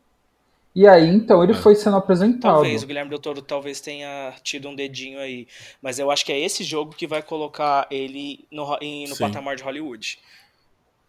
E 0.73 0.87
aí, 0.87 1.07
então, 1.07 1.43
ele 1.43 1.51
é. 1.51 1.55
foi 1.55 1.75
sendo 1.75 1.97
apresentado. 1.97 2.53
Talvez, 2.53 2.81
o 2.81 2.87
Guilherme 2.87 3.09
Del 3.09 3.19
Toro 3.19 3.41
talvez 3.41 3.81
tenha 3.81 4.33
tido 4.41 4.69
um 4.69 4.75
dedinho 4.75 5.19
aí. 5.19 5.47
Mas 5.81 5.99
eu 5.99 6.09
acho 6.09 6.25
que 6.25 6.31
é 6.31 6.39
esse 6.39 6.63
jogo 6.63 6.95
que 6.95 7.05
vai 7.05 7.21
colocar 7.21 7.87
ele 7.91 8.45
no, 8.49 8.65
no 8.65 9.17
patamar 9.17 9.55
de 9.55 9.63
Hollywood. 9.63 10.17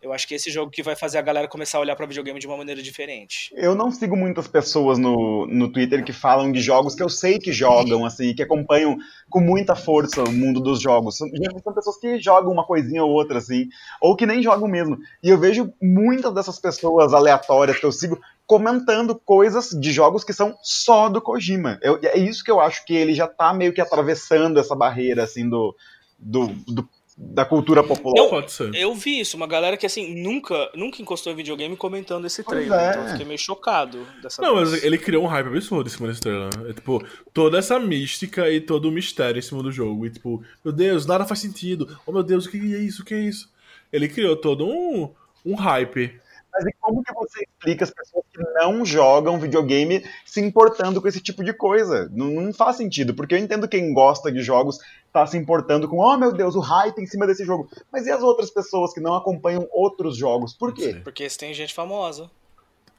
Eu 0.02 0.12
acho 0.12 0.26
que 0.26 0.34
é 0.34 0.36
esse 0.36 0.50
jogo 0.50 0.68
que 0.68 0.82
vai 0.82 0.96
fazer 0.96 1.18
a 1.18 1.22
galera 1.22 1.46
começar 1.46 1.78
a 1.78 1.80
olhar 1.80 1.94
para 1.94 2.06
videogame 2.06 2.40
de 2.40 2.46
uma 2.48 2.56
maneira 2.56 2.82
diferente. 2.82 3.54
Eu 3.54 3.72
não 3.72 3.88
sigo 3.92 4.16
muitas 4.16 4.48
pessoas 4.48 4.98
no, 4.98 5.46
no 5.46 5.70
Twitter 5.70 6.04
que 6.04 6.12
falam 6.12 6.50
de 6.50 6.60
jogos 6.60 6.96
que 6.96 7.02
eu 7.04 7.08
sei 7.08 7.38
que 7.38 7.52
jogam, 7.52 8.04
assim, 8.04 8.34
que 8.34 8.42
acompanham 8.42 8.98
com 9.30 9.40
muita 9.40 9.76
força 9.76 10.24
o 10.24 10.32
mundo 10.32 10.60
dos 10.60 10.82
jogos. 10.82 11.16
São, 11.16 11.28
são 11.62 11.72
pessoas 11.72 11.98
que 11.98 12.18
jogam 12.18 12.50
uma 12.50 12.66
coisinha 12.66 13.04
ou 13.04 13.12
outra, 13.12 13.38
assim, 13.38 13.68
ou 14.00 14.16
que 14.16 14.26
nem 14.26 14.42
jogam 14.42 14.66
mesmo. 14.66 14.98
E 15.22 15.28
eu 15.28 15.38
vejo 15.38 15.72
muitas 15.80 16.34
dessas 16.34 16.58
pessoas 16.58 17.14
aleatórias 17.14 17.78
que 17.78 17.86
eu 17.86 17.92
sigo 17.92 18.20
comentando 18.44 19.14
coisas 19.14 19.68
de 19.70 19.92
jogos 19.92 20.24
que 20.24 20.32
são 20.32 20.56
só 20.64 21.08
do 21.08 21.22
Kojima. 21.22 21.78
Eu, 21.80 22.00
é 22.02 22.18
isso 22.18 22.42
que 22.42 22.50
eu 22.50 22.58
acho 22.58 22.84
que 22.84 22.92
ele 22.92 23.14
já 23.14 23.28
tá 23.28 23.54
meio 23.54 23.72
que 23.72 23.80
atravessando 23.80 24.58
essa 24.58 24.74
barreira, 24.74 25.22
assim, 25.22 25.48
do, 25.48 25.76
do, 26.18 26.48
do 26.66 26.88
da 27.30 27.44
cultura 27.44 27.82
popular. 27.82 28.22
Eu, 28.22 28.28
Pode 28.28 28.52
ser. 28.52 28.74
eu 28.74 28.94
vi 28.94 29.20
isso, 29.20 29.36
uma 29.36 29.46
galera 29.46 29.76
que 29.76 29.86
assim 29.86 30.22
nunca, 30.22 30.70
nunca 30.74 31.00
encostou 31.00 31.32
em 31.32 31.36
videogame 31.36 31.76
comentando 31.76 32.26
esse 32.26 32.42
trailer. 32.42 32.78
É. 32.78 32.90
Então 32.90 33.02
eu 33.04 33.08
fiquei 33.10 33.26
meio 33.26 33.38
chocado 33.38 34.06
dessa 34.22 34.42
Não, 34.42 34.56
vez. 34.56 34.70
mas 34.70 34.84
ele 34.84 34.98
criou 34.98 35.24
um 35.24 35.28
hype 35.28 35.46
absurdo 35.46 35.88
em 35.88 35.90
cima 35.90 36.08
desse 36.08 36.20
trailer. 36.20 36.50
É 36.68 36.72
tipo, 36.72 37.02
toda 37.32 37.58
essa 37.58 37.78
mística 37.78 38.50
e 38.50 38.60
todo 38.60 38.88
o 38.88 38.92
mistério 38.92 39.38
em 39.38 39.42
cima 39.42 39.62
do 39.62 39.72
jogo. 39.72 40.06
E 40.06 40.10
tipo, 40.10 40.42
meu 40.64 40.72
Deus, 40.72 41.06
nada 41.06 41.24
faz 41.24 41.40
sentido. 41.40 41.96
Oh 42.06 42.12
meu 42.12 42.22
Deus, 42.22 42.46
o 42.46 42.50
que 42.50 42.58
é 42.58 42.78
isso? 42.78 43.02
O 43.02 43.04
que 43.04 43.14
é 43.14 43.20
isso? 43.20 43.50
Ele 43.92 44.08
criou 44.08 44.36
todo 44.36 44.66
um, 44.66 45.10
um 45.44 45.54
hype 45.54 46.20
mas 46.52 46.66
e 46.66 46.72
como 46.78 47.02
que 47.02 47.14
você 47.14 47.44
explica 47.44 47.84
as 47.84 47.90
pessoas 47.90 48.24
que 48.30 48.38
não 48.54 48.84
jogam 48.84 49.40
videogame 49.40 50.04
se 50.26 50.40
importando 50.40 51.00
com 51.00 51.08
esse 51.08 51.20
tipo 51.20 51.42
de 51.42 51.52
coisa? 51.54 52.10
Não, 52.12 52.26
não 52.26 52.52
faz 52.52 52.76
sentido, 52.76 53.14
porque 53.14 53.34
eu 53.34 53.38
entendo 53.38 53.66
quem 53.66 53.92
gosta 53.94 54.30
de 54.30 54.42
jogos 54.42 54.78
tá 55.12 55.26
se 55.26 55.36
importando 55.38 55.88
com, 55.88 55.98
oh 55.98 56.16
meu 56.18 56.32
Deus, 56.32 56.54
o 56.54 56.60
hype 56.60 56.98
em 56.98 57.06
cima 57.06 57.26
desse 57.26 57.44
jogo. 57.44 57.68
Mas 57.90 58.06
e 58.06 58.10
as 58.10 58.22
outras 58.22 58.50
pessoas 58.50 58.92
que 58.92 59.00
não 59.00 59.14
acompanham 59.14 59.66
outros 59.72 60.16
jogos? 60.16 60.52
Por 60.52 60.74
quê? 60.74 61.00
Porque 61.02 61.26
tem 61.28 61.54
gente 61.54 61.72
famosa. 61.72 62.30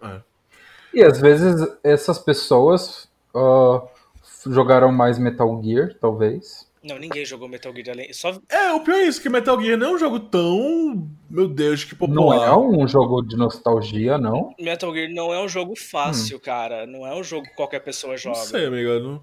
É. 0.01 0.19
E 0.93 1.03
às 1.03 1.19
vezes 1.19 1.67
essas 1.83 2.19
pessoas 2.19 3.07
uh, 3.35 3.87
jogaram 4.51 4.91
mais 4.91 5.19
Metal 5.19 5.61
Gear, 5.63 5.95
talvez. 5.99 6.62
Não, 6.83 6.99
ninguém 6.99 7.25
jogou 7.25 7.47
Metal 7.47 7.73
Gear 7.73 7.91
além. 7.91 8.11
Só... 8.11 8.37
É, 8.49 8.73
o 8.73 8.81
pior 8.81 8.97
é 8.97 9.03
isso, 9.03 9.21
que 9.21 9.29
Metal 9.29 9.59
Gear 9.61 9.77
não 9.77 9.87
é 9.87 9.91
um 9.93 9.97
jogo 9.97 10.19
tão. 10.19 11.09
Meu 11.29 11.47
Deus, 11.47 11.85
que 11.85 11.95
popular. 11.95 12.35
Não 12.35 12.43
é 12.43 12.57
um 12.57 12.87
jogo 12.87 13.21
de 13.21 13.37
nostalgia, 13.37 14.17
não? 14.17 14.53
Metal 14.59 14.93
Gear 14.93 15.09
não 15.09 15.33
é 15.33 15.41
um 15.41 15.47
jogo 15.47 15.75
fácil, 15.77 16.37
hum. 16.37 16.41
cara. 16.43 16.85
Não 16.85 17.07
é 17.07 17.15
um 17.15 17.23
jogo 17.23 17.47
que 17.47 17.55
qualquer 17.55 17.79
pessoa 17.79 18.17
joga. 18.17 18.37
Não 18.37 18.45
sei, 18.45 18.65
amigo. 18.65 18.99
Não... 18.99 19.21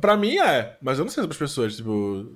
Pra 0.00 0.16
mim 0.16 0.38
é, 0.38 0.76
mas 0.82 0.98
eu 0.98 1.04
não 1.04 1.12
sei 1.12 1.22
sobre 1.22 1.34
as 1.34 1.38
pessoas, 1.38 1.76
tipo. 1.76 2.26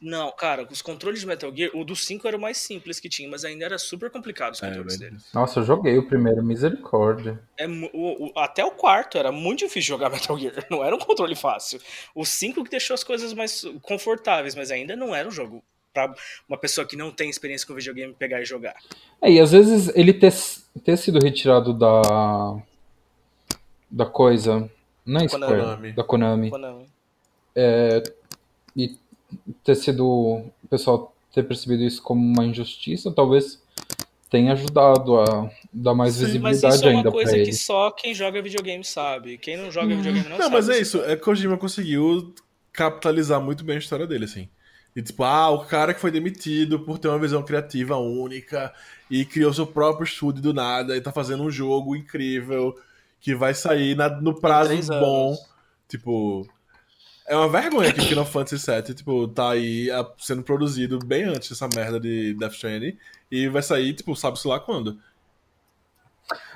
Não, 0.00 0.30
cara, 0.32 0.66
os 0.70 0.82
controles 0.82 1.20
de 1.20 1.26
Metal 1.26 1.50
Gear, 1.54 1.70
o 1.74 1.84
do 1.84 1.96
5 1.96 2.28
era 2.28 2.36
o 2.36 2.40
mais 2.40 2.58
simples 2.58 3.00
que 3.00 3.08
tinha, 3.08 3.28
mas 3.28 3.44
ainda 3.44 3.64
era 3.64 3.78
super 3.78 4.10
complicado 4.10 4.52
os 4.52 4.62
É, 4.62 4.68
controles 4.68 4.98
dele. 4.98 5.16
Nossa, 5.32 5.60
eu 5.60 5.64
joguei 5.64 5.96
o 5.96 6.06
primeiro, 6.06 6.42
misericórdia. 6.44 7.40
É, 7.58 7.66
o- 7.66 8.26
o- 8.26 8.32
até 8.38 8.64
o 8.64 8.70
quarto 8.72 9.16
era 9.16 9.32
muito 9.32 9.60
difícil 9.60 9.88
jogar 9.88 10.10
Metal 10.30 10.38
Gear. 10.38 10.66
Não 10.70 10.84
era 10.84 10.94
um 10.94 10.98
controle 10.98 11.34
fácil. 11.34 11.80
O 12.14 12.24
5 12.26 12.62
que 12.64 12.70
deixou 12.70 12.94
as 12.94 13.02
coisas 13.02 13.32
mais 13.32 13.64
confortáveis, 13.82 14.54
mas 14.54 14.70
ainda 14.70 14.94
não 14.94 15.14
era 15.14 15.26
um 15.26 15.30
jogo 15.30 15.62
pra 15.94 16.14
uma 16.46 16.58
pessoa 16.58 16.86
que 16.86 16.94
não 16.94 17.10
tem 17.10 17.30
experiência 17.30 17.66
com 17.66 17.72
videogame 17.74 18.12
pegar 18.12 18.42
e 18.42 18.44
jogar. 18.44 18.76
É, 19.22 19.30
e 19.32 19.40
às 19.40 19.52
vezes 19.52 19.90
ele 19.96 20.12
ter, 20.12 20.32
ter 20.84 20.96
sido 20.98 21.18
retirado 21.18 21.72
da. 21.72 22.02
da 23.90 24.04
coisa. 24.04 24.70
Não 25.06 25.20
é 25.22 25.28
Square, 25.28 25.46
Konami. 25.62 25.92
da 25.92 26.04
Konami. 26.04 26.50
Konami. 26.50 26.86
E 28.76 28.98
ter 29.64 29.74
sido. 29.74 30.04
o 30.06 30.52
pessoal 30.68 31.14
ter 31.32 31.42
percebido 31.42 31.82
isso 31.82 32.02
como 32.02 32.20
uma 32.24 32.44
injustiça, 32.46 33.12
talvez 33.12 33.62
tenha 34.30 34.52
ajudado 34.54 35.18
a 35.20 35.50
dar 35.72 35.94
mais 35.94 36.14
Sim, 36.14 36.22
Mas 36.38 36.56
visibilidade 36.62 36.74
isso 36.76 36.84
é 36.86 36.88
uma 36.90 36.96
ainda 36.98 37.10
coisa 37.12 37.32
que 37.32 37.38
ele. 37.38 37.52
só 37.52 37.90
quem 37.90 38.14
joga 38.14 38.42
videogame 38.42 38.84
sabe. 38.84 39.38
Quem 39.38 39.56
não 39.56 39.70
joga 39.70 39.94
videogame 39.94 40.28
não, 40.28 40.38
Não, 40.38 40.44
sabe. 40.44 40.54
mas 40.54 40.68
é 40.68 40.78
isso. 40.80 41.02
É 41.04 41.14
Kojima 41.16 41.56
conseguiu 41.56 42.34
capitalizar 42.72 43.40
muito 43.40 43.64
bem 43.64 43.76
a 43.76 43.78
história 43.78 44.06
dele, 44.06 44.24
assim. 44.24 44.48
E 44.94 45.02
tipo, 45.02 45.22
ah, 45.24 45.50
o 45.50 45.66
cara 45.66 45.92
que 45.92 46.00
foi 46.00 46.10
demitido 46.10 46.80
por 46.80 46.98
ter 46.98 47.08
uma 47.08 47.18
visão 47.18 47.42
criativa 47.42 47.96
única 47.98 48.72
e 49.10 49.24
criou 49.26 49.52
seu 49.52 49.66
próprio 49.66 50.04
estúdio 50.04 50.40
do 50.42 50.54
nada 50.54 50.96
e 50.96 51.00
tá 51.00 51.12
fazendo 51.12 51.42
um 51.42 51.50
jogo 51.50 51.94
incrível 51.94 52.74
que 53.20 53.34
vai 53.34 53.52
sair 53.54 53.94
na- 53.94 54.08
no 54.08 54.34
prazo 54.40 54.72
bom. 54.88 55.36
Tipo, 55.88 56.46
é 57.28 57.36
uma 57.36 57.48
vergonha 57.48 57.92
que 57.92 58.00
Final 58.00 58.24
Fantasy 58.24 58.70
VII, 58.70 58.94
tipo, 58.94 59.28
tá 59.28 59.50
aí 59.50 59.90
a- 59.90 60.06
sendo 60.18 60.42
produzido 60.42 60.98
bem 60.98 61.24
antes 61.24 61.48
dessa 61.48 61.68
merda 61.74 61.98
de 62.00 62.34
Death 62.34 62.52
Stranding 62.52 62.96
e 63.30 63.48
vai 63.48 63.62
sair, 63.62 63.92
tipo, 63.94 64.14
sabe-se 64.14 64.46
lá 64.46 64.58
quando. 64.60 64.98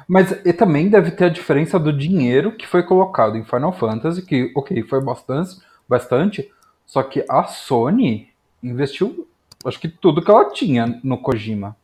Mas 0.09 0.33
e 0.45 0.53
também 0.53 0.89
deve 0.89 1.11
ter 1.13 1.27
a 1.27 1.29
diferença 1.29 1.79
do 1.79 1.93
dinheiro 1.93 2.53
que 2.53 2.67
foi 2.67 2.83
colocado 2.83 3.37
em 3.37 3.45
Final 3.45 3.73
Fantasy, 3.73 4.23
que, 4.23 4.53
ok, 4.57 4.83
foi 4.83 5.01
bastante, 5.03 5.57
bastante, 5.89 6.51
só 6.87 7.03
que 7.03 7.25
a 7.29 7.45
Sony 7.45 8.29
investiu, 8.63 9.29
acho 9.65 9.79
que 9.79 9.89
tudo 9.89 10.23
que 10.23 10.31
ela 10.31 10.51
tinha 10.53 11.01
no 11.05 11.19
Kojima. 11.19 11.77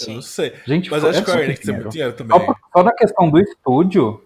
Eu 0.00 0.04
Sim. 0.06 0.14
não 0.14 0.22
sei. 0.22 0.54
Gente, 0.64 0.90
Mas 0.90 1.00
foi- 1.02 1.10
a 1.10 1.14
Square 1.14 1.38
muito 1.38 1.50
Enix 1.50 1.60
tem 1.66 1.74
muito 1.74 1.90
dinheiro. 1.90 2.12
dinheiro 2.12 2.36
também. 2.38 2.46
Só, 2.46 2.78
só 2.78 2.82
na 2.84 2.92
questão 2.94 3.28
do 3.30 3.38
estúdio. 3.40 4.24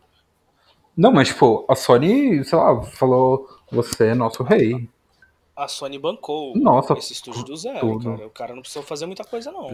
Não, 0.96 1.10
mas, 1.12 1.28
tipo, 1.28 1.64
a 1.68 1.74
Sony, 1.74 2.44
sei 2.44 2.58
lá, 2.58 2.82
falou: 2.82 3.48
você 3.70 4.08
é 4.08 4.14
nosso 4.14 4.42
rei. 4.42 4.88
A 5.56 5.68
Sony 5.68 5.98
bancou 5.98 6.54
Nossa, 6.56 6.92
esse 6.94 7.12
estúdio 7.14 7.42
do 7.44 7.56
zero, 7.56 7.80
tudo. 7.80 8.04
cara. 8.10 8.26
O 8.26 8.30
cara 8.30 8.54
não 8.54 8.60
precisou 8.60 8.82
fazer 8.82 9.06
muita 9.06 9.24
coisa, 9.24 9.50
não. 9.50 9.70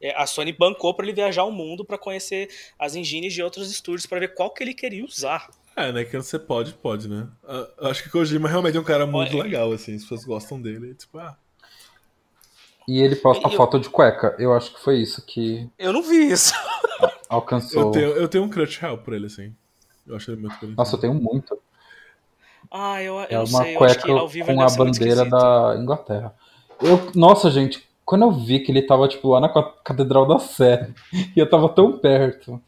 É, 0.00 0.14
a 0.20 0.26
Sony 0.26 0.52
bancou 0.52 0.94
pra 0.94 1.04
ele 1.04 1.14
viajar 1.14 1.44
o 1.44 1.50
mundo 1.50 1.84
pra 1.84 1.98
conhecer 1.98 2.48
as 2.78 2.94
engines 2.94 3.32
de 3.34 3.42
outros 3.42 3.70
estúdios 3.70 4.06
pra 4.06 4.18
ver 4.18 4.34
qual 4.34 4.50
que 4.50 4.62
ele 4.62 4.74
queria 4.74 5.04
usar. 5.04 5.50
É, 5.74 5.92
né? 5.92 6.04
Que 6.04 6.16
você 6.16 6.38
pode, 6.38 6.72
pode, 6.74 7.08
né? 7.08 7.28
Ah, 7.46 7.68
eu 7.78 7.86
acho 7.88 8.02
que 8.02 8.08
Kojima 8.10 8.48
realmente 8.48 8.76
é 8.76 8.80
um 8.80 8.84
cara 8.84 9.06
muito 9.06 9.34
Olha. 9.34 9.42
legal, 9.42 9.72
assim. 9.72 9.94
As 9.94 10.02
pessoas 10.02 10.24
gostam 10.24 10.60
dele. 10.60 10.94
Tipo, 10.94 11.18
ah. 11.18 11.36
E 12.88 13.00
ele 13.02 13.16
posta 13.16 13.46
E 13.48 13.52
eu- 13.52 13.56
foto 13.56 13.78
de 13.80 13.90
cueca. 13.90 14.34
Eu 14.38 14.54
acho 14.54 14.72
que 14.74 14.80
foi 14.82 14.98
isso 14.98 15.24
que 15.26 15.68
Eu 15.78 15.92
não 15.92 16.02
vi 16.02 16.30
isso. 16.30 16.54
alcançou. 17.28 17.82
Eu 17.82 17.90
tenho, 17.90 18.06
eu 18.12 18.28
tenho 18.28 18.44
um 18.44 18.48
crush 18.48 18.78
real 18.78 18.96
por 18.98 19.12
ele, 19.12 19.26
assim. 19.26 19.54
Eu 20.06 20.16
acho 20.16 20.30
ele 20.30 20.40
muito 20.40 20.52
bonitinho. 20.54 20.76
Nossa, 20.76 20.94
eu 20.96 21.00
tenho 21.00 21.14
muito. 21.14 21.58
Ah, 22.70 23.02
eu, 23.02 23.14
eu 23.20 23.26
É 23.28 23.38
uma 23.38 23.46
sei. 23.46 23.76
Eu 23.76 23.84
acho 23.84 23.94
cueca 23.94 24.02
que 24.02 24.10
ao 24.10 24.28
vivo 24.28 24.50
ele 24.50 24.56
com 24.56 24.62
a 24.62 24.70
bandeira 24.76 25.24
da 25.24 25.76
Inglaterra. 25.78 26.34
Eu, 26.82 27.10
nossa, 27.14 27.50
gente, 27.50 27.82
quando 28.04 28.22
eu 28.22 28.30
vi 28.32 28.60
que 28.60 28.70
ele 28.70 28.82
tava, 28.82 29.08
tipo, 29.08 29.28
lá 29.30 29.40
na 29.40 29.48
ca- 29.48 29.72
Catedral 29.84 30.26
da 30.26 30.38
Sé, 30.38 30.90
e 31.36 31.38
eu 31.40 31.48
tava 31.48 31.68
tão 31.68 31.98
perto, 31.98 32.60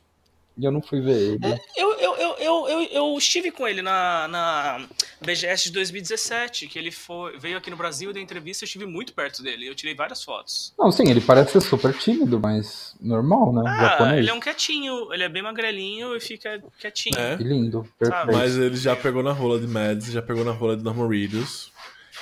e 0.56 0.64
eu 0.64 0.72
não 0.72 0.80
fui 0.82 1.00
ver 1.00 1.16
ele. 1.34 1.60
Eu, 1.76 1.92
eu, 1.98 2.07
eu, 2.38 2.68
eu, 2.68 2.82
eu, 2.90 3.18
estive 3.18 3.50
com 3.50 3.66
ele 3.66 3.82
na, 3.82 4.28
na 4.28 4.86
BGS 5.20 5.64
de 5.64 5.72
2017, 5.72 6.66
que 6.68 6.78
ele 6.78 6.90
foi, 6.90 7.38
veio 7.38 7.58
aqui 7.58 7.70
no 7.70 7.76
Brasil 7.76 8.10
e 8.10 8.12
deu 8.12 8.22
entrevista, 8.22 8.64
eu 8.64 8.66
estive 8.66 8.86
muito 8.86 9.12
perto 9.12 9.42
dele. 9.42 9.66
Eu 9.66 9.74
tirei 9.74 9.94
várias 9.94 10.22
fotos. 10.22 10.72
Não, 10.78 10.90
sim, 10.90 11.08
ele 11.08 11.20
parece 11.20 11.52
ser 11.52 11.60
super 11.60 11.96
tímido, 11.96 12.38
mas 12.40 12.94
normal, 13.00 13.52
né? 13.52 13.62
Ah, 13.66 13.80
Japonês. 13.80 14.18
ele 14.18 14.30
é 14.30 14.34
um 14.34 14.40
quietinho, 14.40 15.12
ele 15.12 15.22
é 15.22 15.28
bem 15.28 15.42
magrelinho 15.42 16.14
e 16.16 16.20
fica 16.20 16.62
quietinho. 16.78 17.18
É. 17.18 17.36
Que 17.36 17.44
lindo, 17.44 17.86
perfeito. 17.98 18.32
Mas 18.32 18.56
ele 18.56 18.76
já 18.76 18.96
pegou 18.96 19.22
na 19.22 19.32
rola 19.32 19.58
de 19.58 19.66
Mads, 19.66 20.12
já 20.12 20.22
pegou 20.22 20.44
na 20.44 20.52
rola 20.52 20.76
de 20.76 20.82
Norman 20.82 21.08
Reedus. 21.08 21.72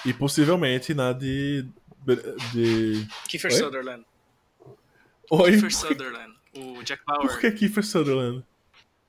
E 0.04 0.12
possivelmente 0.12 0.94
na 0.94 1.12
de. 1.12 1.66
de... 2.52 3.06
Kiefer 3.28 3.50
Oi? 3.50 3.58
Sutherland. 3.58 4.04
Oi? 5.30 5.50
Kiefer 5.52 5.74
Sutherland. 5.74 6.34
O 6.54 6.82
Jack 6.82 7.02
Bauer. 7.04 7.28
Por 7.28 7.40
que 7.40 7.50
Kiefer 7.50 7.84
Sutherland? 7.84 8.44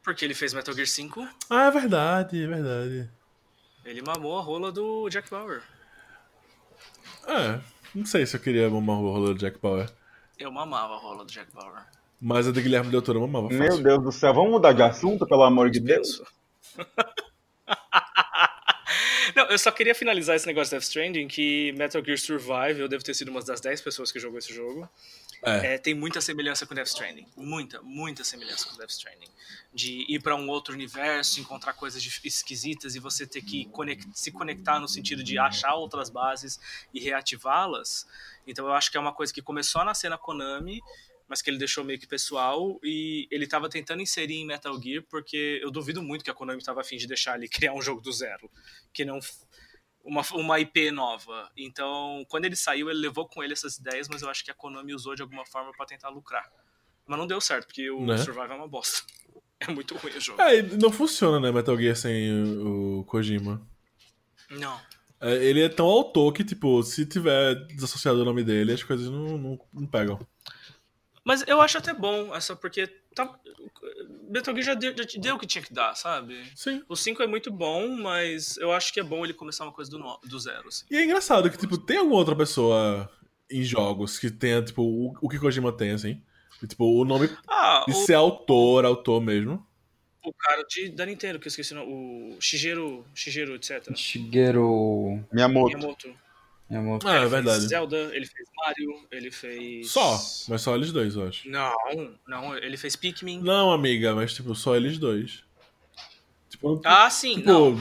Porque 0.08 0.24
ele 0.24 0.34
fez 0.34 0.54
Metal 0.54 0.74
Gear 0.74 0.88
5, 0.88 1.28
Ah, 1.50 1.66
é 1.66 1.72
verdade, 1.72 2.42
é 2.42 2.48
verdade. 2.48 3.10
ele 3.84 4.02
mamou 4.02 4.38
a 4.40 4.42
rola 4.42 4.72
do 4.72 5.10
Jack 5.10 5.30
Bauer. 5.30 5.62
É, 7.28 7.60
não 7.94 8.06
sei 8.06 8.26
se 8.26 8.38
eu 8.38 8.40
queria 8.40 8.70
mamar 8.70 9.00
o 9.02 9.12
rola 9.12 9.34
do 9.34 9.38
Jack 9.38 9.60
Power. 9.60 9.92
Eu 10.40 10.50
mamava 10.50 10.94
a 10.94 10.98
rola 10.98 11.26
do 11.26 11.30
Jack 11.30 11.52
Bauer. 11.54 11.84
Mas 12.22 12.48
a 12.48 12.54
de 12.54 12.62
Guilherme 12.62 12.90
Del 12.90 13.02
Toro 13.02 13.20
eu 13.20 13.28
mamava 13.28 13.54
Meu 13.54 13.68
fácil. 13.68 13.84
Deus 13.84 14.02
do 14.02 14.12
céu, 14.14 14.34
vamos 14.34 14.52
mudar 14.52 14.72
de 14.72 14.82
assunto, 14.82 15.28
pelo 15.28 15.44
amor 15.44 15.70
de 15.70 15.82
Deus? 15.82 16.22
Não, 19.36 19.46
eu 19.48 19.58
só 19.58 19.72
queria 19.72 19.94
finalizar 19.96 20.36
esse 20.36 20.46
negócio 20.48 20.70
de 20.70 20.76
Death 20.78 20.84
Stranding, 20.84 21.28
que 21.28 21.72
Metal 21.74 22.04
Gear 22.04 22.18
Survive, 22.18 22.80
eu 22.80 22.88
devo 22.88 23.04
ter 23.04 23.14
sido 23.14 23.30
uma 23.30 23.42
das 23.42 23.62
10 23.62 23.82
pessoas 23.82 24.12
que 24.12 24.20
jogou 24.20 24.38
esse 24.40 24.54
jogo. 24.54 24.90
É. 25.44 25.76
É, 25.76 25.78
tem 25.78 25.94
muita 25.94 26.20
semelhança 26.20 26.66
com 26.66 26.74
Death 26.74 26.88
Stranding. 26.88 27.28
Muita, 27.36 27.80
muita 27.84 28.24
semelhança 28.24 28.68
com 28.70 28.76
Death 28.78 28.90
Stranding. 28.90 29.28
De 29.74 30.04
ir 30.12 30.20
pra 30.22 30.36
um 30.36 30.50
outro 30.50 30.74
universo, 30.74 31.40
encontrar 31.40 31.74
coisas 31.74 32.04
esquisitas 32.24 32.96
e 32.96 33.00
você 33.00 33.28
ter 33.28 33.42
que 33.44 33.66
conect- 33.66 34.08
se 34.16 34.32
conectar 34.32 34.80
no 34.80 34.88
sentido 34.88 35.24
de 35.24 35.38
achar 35.38 35.76
outras 35.76 36.10
bases 36.10 36.60
e 36.94 37.00
reativá-las. 37.00 38.08
Então 38.48 38.66
eu 38.66 38.74
acho 38.74 38.90
que 38.90 38.98
é 38.98 39.00
uma 39.00 39.14
coisa 39.14 39.32
que 39.34 39.42
começou 39.42 39.82
a 39.82 39.86
nascer 39.86 40.10
na 40.10 40.18
Konami, 40.18 40.82
mas 41.28 41.42
que 41.42 41.50
ele 41.50 41.58
deixou 41.58 41.84
meio 41.84 42.00
que 42.00 42.08
pessoal 42.08 42.80
e 42.84 43.28
ele 43.30 43.46
tava 43.46 43.70
tentando 43.70 44.02
inserir 44.02 44.36
em 44.36 44.46
Metal 44.46 44.82
Gear 44.82 45.04
porque 45.10 45.60
eu 45.62 45.70
duvido 45.70 46.02
muito 46.02 46.24
que 46.24 46.32
a 46.32 46.34
Konami 46.34 46.64
tava 46.64 46.82
afim 46.82 46.98
de 46.98 47.08
deixar 47.08 47.38
ele 47.38 47.48
criar 47.50 47.74
um 47.74 47.82
jogo 47.82 48.02
do 48.02 48.12
zero, 48.12 48.50
que 48.94 49.04
não 49.04 49.20
uma, 50.04 50.22
uma 50.32 50.60
IP 50.60 50.90
nova. 50.90 51.52
Então, 51.58 52.26
quando 52.30 52.46
ele 52.46 52.56
saiu, 52.56 52.90
ele 52.90 53.00
levou 53.00 53.28
com 53.28 53.44
ele 53.44 53.54
essas 53.54 53.78
ideias, 53.78 54.08
mas 54.08 54.22
eu 54.22 54.30
acho 54.30 54.44
que 54.44 54.50
a 54.50 54.54
Konami 54.54 54.94
usou 54.94 55.16
de 55.16 55.22
alguma 55.22 55.46
forma 55.46 55.72
pra 55.74 55.86
tentar 55.86 56.10
lucrar. 56.10 56.50
Mas 57.06 57.20
não 57.20 57.28
deu 57.28 57.42
certo, 57.42 57.68
porque 57.68 57.90
o 57.90 58.06
Né? 58.06 58.18
Survival 58.18 58.52
é 58.52 58.56
uma 58.56 58.68
bosta. 58.68 59.04
É 59.60 59.72
muito 59.72 59.98
ruim 59.98 60.14
o 60.16 60.22
jogo. 60.22 60.40
É, 60.40 60.62
não 60.62 60.92
funciona, 60.92 61.40
né, 61.40 61.52
Metal 61.52 61.76
Gear 61.76 61.96
sem 61.96 62.32
o, 62.32 63.00
o 63.00 63.04
Kojima. 63.06 63.60
Não. 64.52 64.80
É, 65.20 65.34
ele 65.44 65.62
é 65.62 65.68
tão 65.68 65.88
autor 65.88 66.32
que, 66.32 66.44
tipo, 66.44 66.84
se 66.84 67.08
tiver 67.08 67.56
desassociado 67.66 68.22
o 68.22 68.24
nome 68.24 68.44
dele, 68.44 68.74
as 68.74 68.84
coisas 68.84 69.10
não, 69.10 69.36
não, 69.36 69.60
não 69.74 69.88
pegam. 69.88 70.20
Mas 71.28 71.44
eu 71.46 71.60
acho 71.60 71.78
até 71.78 71.94
bom, 71.94 72.34
essa, 72.34 72.56
porque 72.56 72.88
tá, 73.14 73.38
Metal 74.30 74.54
Gear 74.56 74.66
já 74.66 74.74
deu, 74.76 74.96
já 74.98 75.04
te 75.04 75.20
deu 75.20 75.36
o 75.36 75.38
que 75.40 75.46
tinha 75.46 75.62
que 75.62 75.74
dar, 75.74 75.94
sabe? 75.94 76.42
Sim. 76.56 76.82
O 76.88 76.96
5 76.96 77.22
é 77.22 77.28
muito 77.28 77.52
bom, 77.52 77.86
mas 77.98 78.56
eu 78.56 78.72
acho 78.72 78.94
que 78.94 79.00
é 79.02 79.04
bom 79.04 79.26
ele 79.26 79.34
começar 79.34 79.66
uma 79.66 79.74
coisa 79.74 79.92
do, 79.92 80.00
no- 80.00 80.18
do 80.24 80.40
zero. 80.40 80.70
Assim. 80.70 80.86
E 80.90 80.96
é 80.96 81.04
engraçado 81.04 81.50
que, 81.52 81.58
tipo, 81.58 81.78
tem 81.78 81.98
alguma 81.98 82.16
outra 82.16 82.34
pessoa 82.34 83.12
em 83.52 83.62
jogos 83.62 84.18
que 84.18 84.32
tenha, 84.32 84.62
tipo, 84.62 84.82
o, 84.82 85.18
o 85.22 85.28
que 85.28 85.38
Kojima 85.38 85.74
tem, 85.74 85.92
assim. 85.92 86.22
E, 86.64 86.68
tipo, 86.68 86.86
o 86.86 87.04
nome 87.04 87.30
Ah, 87.46 87.84
de 87.86 87.94
o, 87.94 88.06
ser 88.06 88.14
autor, 88.14 88.86
autor 88.86 89.20
mesmo. 89.20 89.68
o 90.24 90.32
cara 90.34 90.64
de, 90.64 90.88
da 90.92 91.06
Nintendo, 91.06 91.40
que 91.40 91.48
eu 91.48 91.50
esqueci 91.50 91.74
o 91.74 91.76
nome, 91.76 91.92
o 92.38 92.42
Shigeru, 92.42 93.06
Shigeru, 93.14 93.56
etc. 93.56 93.94
Shigeru 93.98 95.22
Miyamoto. 95.32 95.78
Miyamoto. 95.78 96.27
Miyamoto. 96.70 97.08
Ah, 97.08 97.16
é 97.16 97.20
Ele 97.22 97.28
verdade. 97.30 97.58
fez 97.60 97.70
Zelda, 97.70 97.98
ele 98.14 98.26
fez 98.26 98.50
Mario, 98.58 99.08
ele 99.12 99.32
fez. 99.32 99.92
Só, 99.92 100.20
mas 100.50 100.62
só 100.62 100.76
eles 100.76 100.92
dois, 100.92 101.16
eu 101.16 101.28
acho. 101.28 101.50
Não, 101.50 101.74
não, 102.28 102.58
ele 102.58 102.76
fez 102.78 102.96
Pikmin. 102.96 103.42
Não, 103.42 103.72
amiga, 103.72 104.14
mas, 104.14 104.34
tipo, 104.34 104.54
só 104.54 104.76
eles 104.76 104.98
dois. 104.98 105.44
Tipo, 106.50 106.82
Ah, 106.84 107.10
sim, 107.10 107.36
tipo, 107.36 107.48
não. 107.48 107.78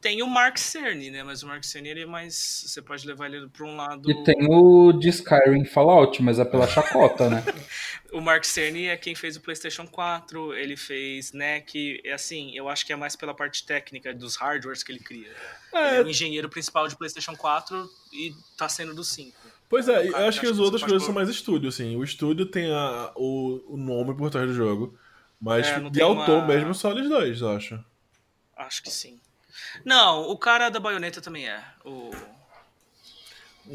Tem 0.00 0.22
o 0.22 0.26
Mark 0.26 0.58
Cerny, 0.58 1.10
né? 1.10 1.22
Mas 1.22 1.42
o 1.42 1.46
Mark 1.46 1.64
Cerny 1.64 1.88
ele 1.88 2.02
é 2.02 2.06
mais. 2.06 2.64
Você 2.66 2.82
pode 2.82 3.06
levar 3.06 3.26
ele 3.32 3.48
pra 3.48 3.64
um 3.66 3.74
lado. 3.74 4.10
E 4.10 4.22
tem 4.22 4.36
o 4.50 4.92
de 4.92 5.08
Skyrim 5.08 5.64
Fallout, 5.64 6.22
mas 6.22 6.38
é 6.38 6.44
pela 6.44 6.66
chacota, 6.66 7.30
né? 7.30 7.42
O 8.14 8.20
Mark 8.20 8.44
Cerny 8.44 8.86
é 8.86 8.96
quem 8.96 9.14
fez 9.14 9.36
o 9.36 9.40
PlayStation 9.40 9.86
4, 9.88 10.54
ele 10.54 10.76
fez 10.76 11.32
NEC. 11.32 12.00
É 12.04 12.12
assim, 12.12 12.56
eu 12.56 12.68
acho 12.68 12.86
que 12.86 12.92
é 12.92 12.96
mais 12.96 13.16
pela 13.16 13.34
parte 13.34 13.66
técnica 13.66 14.14
dos 14.14 14.36
hardwares 14.36 14.84
que 14.84 14.92
ele 14.92 15.00
cria. 15.00 15.34
Ele 15.72 15.96
é 15.96 16.00
o 16.02 16.08
engenheiro 16.08 16.48
principal 16.48 16.86
de 16.86 16.96
PlayStation 16.96 17.34
4 17.36 17.90
e 18.12 18.32
tá 18.56 18.68
sendo 18.68 18.94
do 18.94 19.02
5. 19.02 19.36
Pois 19.68 19.88
é, 19.88 19.94
cara 19.94 20.06
eu 20.06 20.28
acho 20.28 20.38
que 20.40 20.46
que 20.46 20.52
as 20.52 20.58
outras 20.60 20.82
coisas 20.82 21.02
são 21.02 21.12
mais 21.12 21.28
estúdio, 21.28 21.68
assim. 21.68 21.96
O 21.96 22.04
estúdio 22.04 22.46
tem 22.46 22.70
a, 22.72 23.10
o, 23.16 23.74
o 23.74 23.76
nome 23.76 24.14
por 24.16 24.30
trás 24.30 24.46
do 24.46 24.54
jogo. 24.54 24.96
Mas 25.40 25.66
É, 25.66 25.80
não 25.80 25.90
de 25.90 26.00
autor 26.00 26.38
uma- 26.38 26.46
mesmo, 26.46 26.72
só 26.72 26.92
eles 26.92 27.08
dois, 27.08 27.40
eu 27.40 27.48
acho. 27.50 27.84
Acho 28.56 28.82
que 28.82 28.90
sim. 28.90 29.20
Não, 29.84 30.30
o 30.30 30.38
cara 30.38 30.68
da 30.70 30.78
baioneta 30.78 31.20
também 31.20 31.48
é. 31.48 31.62
O. 31.84 32.12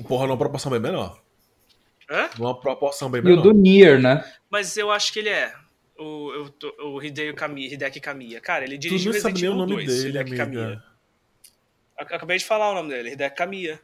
Porra, 0.08 0.28
numa 0.28 0.38
proporção 0.38 0.72
bem 0.72 0.80
menor. 0.80 1.20
Hã? 2.10 2.30
Numa 2.38 2.60
proporção 2.60 3.10
bem 3.10 3.22
E 3.22 3.24
menor. 3.24 3.39
o 3.39 3.43
do 3.43 3.53
Nier, 3.53 4.01
né? 4.01 4.24
Mas 4.49 4.76
eu 4.78 4.89
acho 4.91 5.14
que 5.14 5.20
ele 5.20 5.30
é. 5.30 5.53
O, 5.97 6.32
eu 6.32 6.53
o 6.93 7.03
Hideo 7.03 7.36
Kamiya, 7.36 7.74
Hideki 7.74 7.99
Kamiya. 7.99 8.39
Cara, 8.41 8.64
ele 8.64 8.78
dirigiu 8.78 9.12
não 9.14 9.20
sabe 9.20 9.34
Resident 9.34 9.41
nem 9.41 9.49
o 9.49 9.53
Evil 9.53 9.76
nome 9.78 9.86
2, 9.86 10.03
dele, 10.03 10.10
Hideki 10.10 10.38
Kamiya. 10.38 10.64
amiga. 10.66 10.84
Acabei 11.97 12.38
de 12.38 12.45
falar 12.45 12.72
o 12.72 12.76
nome 12.76 12.89
dele, 12.89 13.12
Hideki 13.12 13.36
Kamiya. 13.36 13.80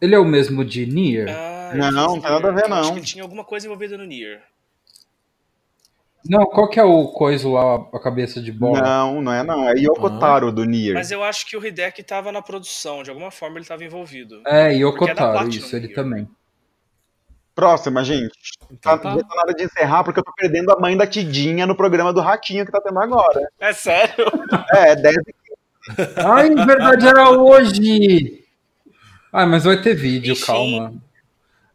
Ele 0.00 0.14
é 0.14 0.18
o 0.18 0.24
mesmo 0.24 0.64
de 0.64 0.86
Nier? 0.86 1.28
Ah, 1.28 1.72
Não, 1.74 1.90
não 1.90 2.20
tem 2.20 2.30
nada 2.30 2.48
a 2.48 2.52
ver, 2.52 2.64
Eu 2.68 2.74
Acho 2.74 2.82
não. 2.88 2.92
que 2.92 2.98
ele 3.00 3.06
tinha 3.06 3.24
alguma 3.24 3.44
coisa 3.44 3.66
envolvida 3.66 3.96
no 3.98 4.04
Nier. 4.04 4.42
Não, 6.24 6.44
qual 6.46 6.68
que 6.68 6.78
é 6.80 6.84
o 6.84 7.08
coisa 7.08 7.48
lá, 7.48 7.76
a 7.92 8.00
cabeça 8.00 8.40
de 8.40 8.52
bola? 8.52 8.80
Não, 8.82 9.22
não 9.22 9.32
é 9.32 9.42
não. 9.42 9.68
É 9.68 9.74
Yoko 9.78 10.06
Ah. 10.06 10.50
Do 10.50 10.64
Nier. 10.64 10.94
Mas 10.94 11.10
eu 11.10 11.22
acho 11.22 11.46
que 11.46 11.56
o 11.56 11.64
Hideki 11.64 12.02
tava 12.02 12.32
na 12.32 12.42
produção, 12.42 13.02
de 13.02 13.10
alguma 13.10 13.30
forma 13.30 13.58
ele 13.58 13.66
tava 13.66 13.84
envolvido. 13.84 14.42
É, 14.46 14.72
é 14.72 14.76
Yokotaro, 14.76 15.16
Platinum 15.16 15.48
isso, 15.48 15.74
ele 15.76 15.86
Nier. 15.86 15.94
também. 15.94 16.28
Próxima, 17.54 18.04
gente. 18.04 18.32
Tá, 18.80 18.94
Então 18.94 18.98
tá. 18.98 19.16
tá 19.16 19.34
na 19.34 19.42
hora 19.42 19.54
de 19.54 19.64
encerrar, 19.64 20.04
porque 20.04 20.20
eu 20.20 20.24
tô 20.24 20.32
perdendo 20.32 20.70
a 20.70 20.78
mãe 20.78 20.96
da 20.96 21.06
Tidinha 21.06 21.66
no 21.66 21.74
programa 21.76 22.12
do 22.12 22.20
Ratinho 22.20 22.64
que 22.64 22.72
tá 22.72 22.80
tendo 22.80 22.98
agora. 23.00 23.48
É 23.58 23.72
sério? 23.72 24.14
É, 24.74 24.94
10 24.94 25.16
Ai, 26.16 26.50
na 26.50 26.66
verdade 26.66 27.06
era 27.06 27.30
hoje! 27.30 28.44
Ah, 29.32 29.46
mas 29.46 29.64
vai 29.64 29.80
ter 29.80 29.94
vídeo, 29.94 30.32
Ixi. 30.34 30.46
calma. 30.46 30.92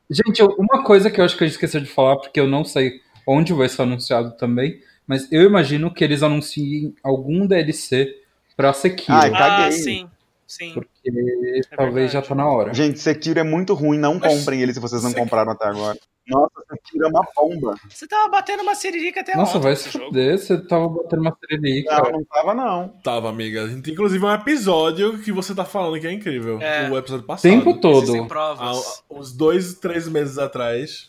Gente, 0.10 0.44
uma 0.44 0.84
coisa 0.84 1.10
que 1.10 1.20
eu 1.20 1.26
acho 1.26 1.36
que 1.38 1.44
a 1.44 1.48
gente 1.48 1.56
esqueceu 1.56 1.82
de 1.82 1.88
falar, 1.90 2.18
porque 2.18 2.40
eu 2.40 2.48
não 2.48 2.64
sei 2.64 3.02
onde 3.28 3.54
vai 3.54 3.68
ser 3.70 3.82
anunciado 3.84 4.36
também, 4.38 4.80
mas 5.08 5.32
eu 5.32 5.42
imagino 5.44 5.94
que 5.94 6.04
eles 6.04 6.24
anunciem 6.24 6.94
algum 7.04 7.46
DLC 7.48 8.16
pra 8.56 8.72
Sekiro, 8.74 9.18
Ah, 9.18 9.30
caguei. 9.30 9.72
sim. 9.74 10.10
Sim. 10.46 10.72
porque 10.74 11.62
talvez 11.76 12.12
já 12.12 12.20
verdade. 12.20 12.28
tá 12.28 12.36
na 12.36 12.48
hora. 12.48 12.74
Gente, 12.76 13.00
Sekiro 13.00 13.40
é 13.40 13.44
muito 13.44 13.74
ruim, 13.74 13.98
não 13.98 14.20
Mas- 14.20 14.38
comprem 14.38 14.62
ele 14.62 14.72
se 14.74 14.80
vocês 14.80 15.02
não 15.02 15.10
Sekiro- 15.10 15.26
compraram 15.26 15.52
até 15.52 15.66
agora. 15.66 15.98
Nossa, 16.28 16.52
Sekiro 16.70 17.06
é 17.06 17.08
uma 17.10 17.26
bomba. 17.36 17.76
Você 17.90 18.08
tava 18.08 18.30
batendo 18.30 18.62
uma 18.62 18.76
siririca 18.76 19.22
até 19.22 19.36
Nossa, 19.36 19.58
ontem 19.58 19.64
vai 19.64 19.76
se 19.76 19.90
fuder, 19.90 20.38
você 20.38 20.58
tava 20.62 20.88
botando 20.88 21.22
uma 21.22 21.32
Não, 21.32 21.38
sererica. 21.50 22.12
não 22.12 22.24
tava 22.26 22.54
não. 22.54 22.90
Tava, 23.04 23.30
amiga. 23.30 23.64
Inclusive 23.88 24.24
um 24.24 24.32
episódio 24.34 25.18
que 25.20 25.32
você 25.32 25.56
tá 25.56 25.66
falando 25.66 26.00
que 26.00 26.06
é 26.06 26.12
incrível. 26.12 26.62
É. 26.62 26.88
O 26.90 26.98
episódio 26.98 27.26
passado. 27.26 27.50
Tempo 27.50 27.74
todo. 27.80 28.16
Há 28.22 28.26
provas. 28.28 29.04
uns 29.10 29.34
dois, 29.34 29.74
três 29.76 30.08
meses 30.08 30.38
atrás, 30.38 31.08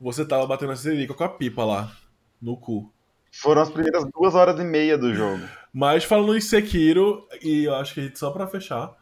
você 0.00 0.24
tava 0.24 0.46
batendo 0.46 0.72
a 0.72 0.76
siririca 0.76 1.14
com 1.14 1.24
a 1.24 1.28
pipa 1.28 1.64
lá, 1.64 1.92
no 2.40 2.56
cu. 2.56 2.92
Foram 3.32 3.62
as 3.62 3.70
primeiras 3.70 4.04
duas 4.12 4.34
horas 4.34 4.58
e 4.58 4.64
meia 4.64 4.96
do 4.96 5.14
jogo. 5.14 5.42
Mas 5.72 6.04
falando 6.04 6.36
em 6.36 6.40
Sekiro, 6.40 7.26
e 7.42 7.64
eu 7.64 7.74
acho 7.74 7.94
que 7.94 8.12
só 8.16 8.30
pra 8.30 8.46
fechar, 8.46 8.92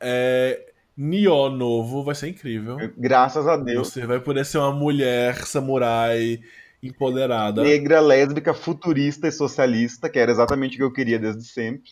é. 0.00 0.72
Nioh 0.98 1.50
novo 1.50 2.02
vai 2.02 2.14
ser 2.14 2.28
incrível. 2.28 2.78
Graças 2.96 3.46
a 3.46 3.58
Deus. 3.58 3.88
Você 3.88 4.06
vai 4.06 4.18
poder 4.18 4.46
ser 4.46 4.56
uma 4.56 4.72
mulher 4.72 5.44
samurai 5.44 6.40
empoderada. 6.82 7.62
Negra, 7.62 8.00
lésbica, 8.00 8.54
futurista 8.54 9.28
e 9.28 9.32
socialista, 9.32 10.08
que 10.08 10.18
era 10.18 10.30
exatamente 10.30 10.76
o 10.76 10.78
que 10.78 10.84
eu 10.84 10.92
queria 10.92 11.18
desde 11.18 11.44
sempre. 11.44 11.90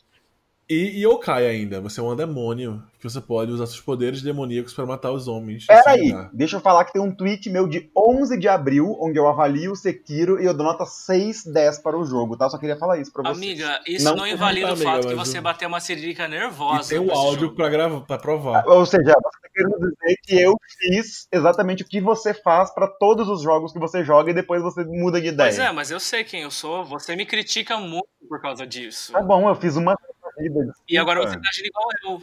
E, 0.68 1.00
e 1.00 1.04
Yokai 1.06 1.46
ainda. 1.46 1.80
Você 1.80 2.00
é 2.00 2.02
um 2.02 2.16
demônio 2.16 2.82
que 2.98 3.04
você 3.08 3.20
pode 3.20 3.52
usar 3.52 3.66
seus 3.66 3.82
poderes 3.82 4.22
demoníacos 4.22 4.72
pra 4.72 4.86
matar 4.86 5.10
os 5.12 5.28
homens. 5.28 5.64
e 5.64 5.66
Peraí, 5.66 6.14
deixa 6.32 6.56
eu 6.56 6.60
falar 6.60 6.86
que 6.86 6.92
tem 6.94 7.02
um 7.02 7.14
tweet 7.14 7.50
meu 7.50 7.68
de 7.68 7.90
11 7.94 8.38
de 8.38 8.48
abril, 8.48 8.96
onde 8.98 9.18
eu 9.18 9.28
avalio 9.28 9.72
o 9.72 9.76
Sekiro 9.76 10.40
e 10.40 10.46
eu 10.46 10.54
dou 10.54 10.64
nota 10.64 10.86
6, 10.86 11.44
10 11.44 11.78
para 11.80 11.98
o 11.98 12.06
jogo, 12.06 12.34
tá? 12.36 12.48
Só 12.48 12.56
queria 12.56 12.78
falar 12.78 12.98
isso 12.98 13.12
pra 13.12 13.22
vocês. 13.24 13.36
Amiga, 13.36 13.80
isso 13.86 14.04
Não 14.06 14.16
não, 14.16 14.26
invalida 14.26 14.68
o 14.68 14.72
amiga, 14.72 14.84
fato 14.90 15.08
que 15.08 15.14
mas 15.14 15.28
você 15.28 15.38
o- 15.38 15.42
bateu 15.42 15.68
uma 15.68 15.80
siririca 15.80 16.24
E 16.24 16.28
nervosa. 16.28 16.88
tem 16.88 16.98
o 16.98 17.10
áudio 17.12 17.54
pra, 17.54 17.68
gravar, 17.68 18.00
pra 18.00 18.16
provar. 18.16 18.66
Ou 18.66 18.86
seja, 18.86 19.02
você 19.04 19.12
tá 19.42 19.48
querendo 19.54 19.78
dizer 19.78 20.16
que 20.22 20.40
eu 20.40 20.54
fiz 20.78 21.28
exatamente 21.30 21.82
o 21.82 21.86
que 21.86 22.00
você 22.00 22.32
faz 22.32 22.72
pra 22.74 22.88
todos 22.88 23.28
os 23.28 23.42
jogos 23.42 23.70
que 23.70 23.78
você 23.78 24.02
joga 24.02 24.30
e 24.30 24.34
depois 24.34 24.62
você 24.62 24.82
muda 24.82 25.20
de 25.20 25.28
ideia. 25.28 25.50
Pois 25.50 25.58
é, 25.58 25.70
mas 25.72 25.90
eu 25.90 26.00
sei 26.00 26.24
quem 26.24 26.40
eu 26.40 26.50
sou. 26.50 26.86
Você 26.86 27.14
me 27.14 27.26
critica 27.26 27.76
muito 27.76 28.08
por 28.26 28.40
causa 28.40 28.66
disso. 28.66 29.12
Tá 29.12 29.20
bom, 29.20 29.46
eu 29.46 29.54
fiz 29.54 29.76
uma 29.76 29.94
vida. 30.36 30.74
E 30.88 30.96
agora 30.98 31.20
você 31.20 31.36
tá 31.36 31.48
agindo 31.48 31.66
igual 31.66 31.88
eu. 32.04 32.22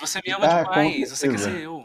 Você 0.00 0.20
me 0.26 0.32
ama 0.32 0.46
Ah, 0.46 0.62
demais. 0.62 1.10
Você 1.10 1.28
quer 1.28 1.38
ser 1.38 1.60
eu. 1.62 1.84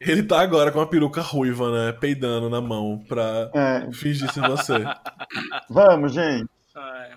Ele 0.00 0.22
tá 0.22 0.40
agora 0.40 0.70
com 0.70 0.78
uma 0.78 0.86
peruca 0.88 1.20
ruiva, 1.22 1.70
né? 1.86 1.92
Peidando 1.92 2.50
na 2.50 2.60
mão 2.60 3.02
pra 3.08 3.50
É, 3.54 3.90
fingir 3.92 4.30
ser 4.32 4.42
você. 4.46 4.74
vamos, 5.70 6.12
gente. 6.12 6.48
É. 6.76 7.12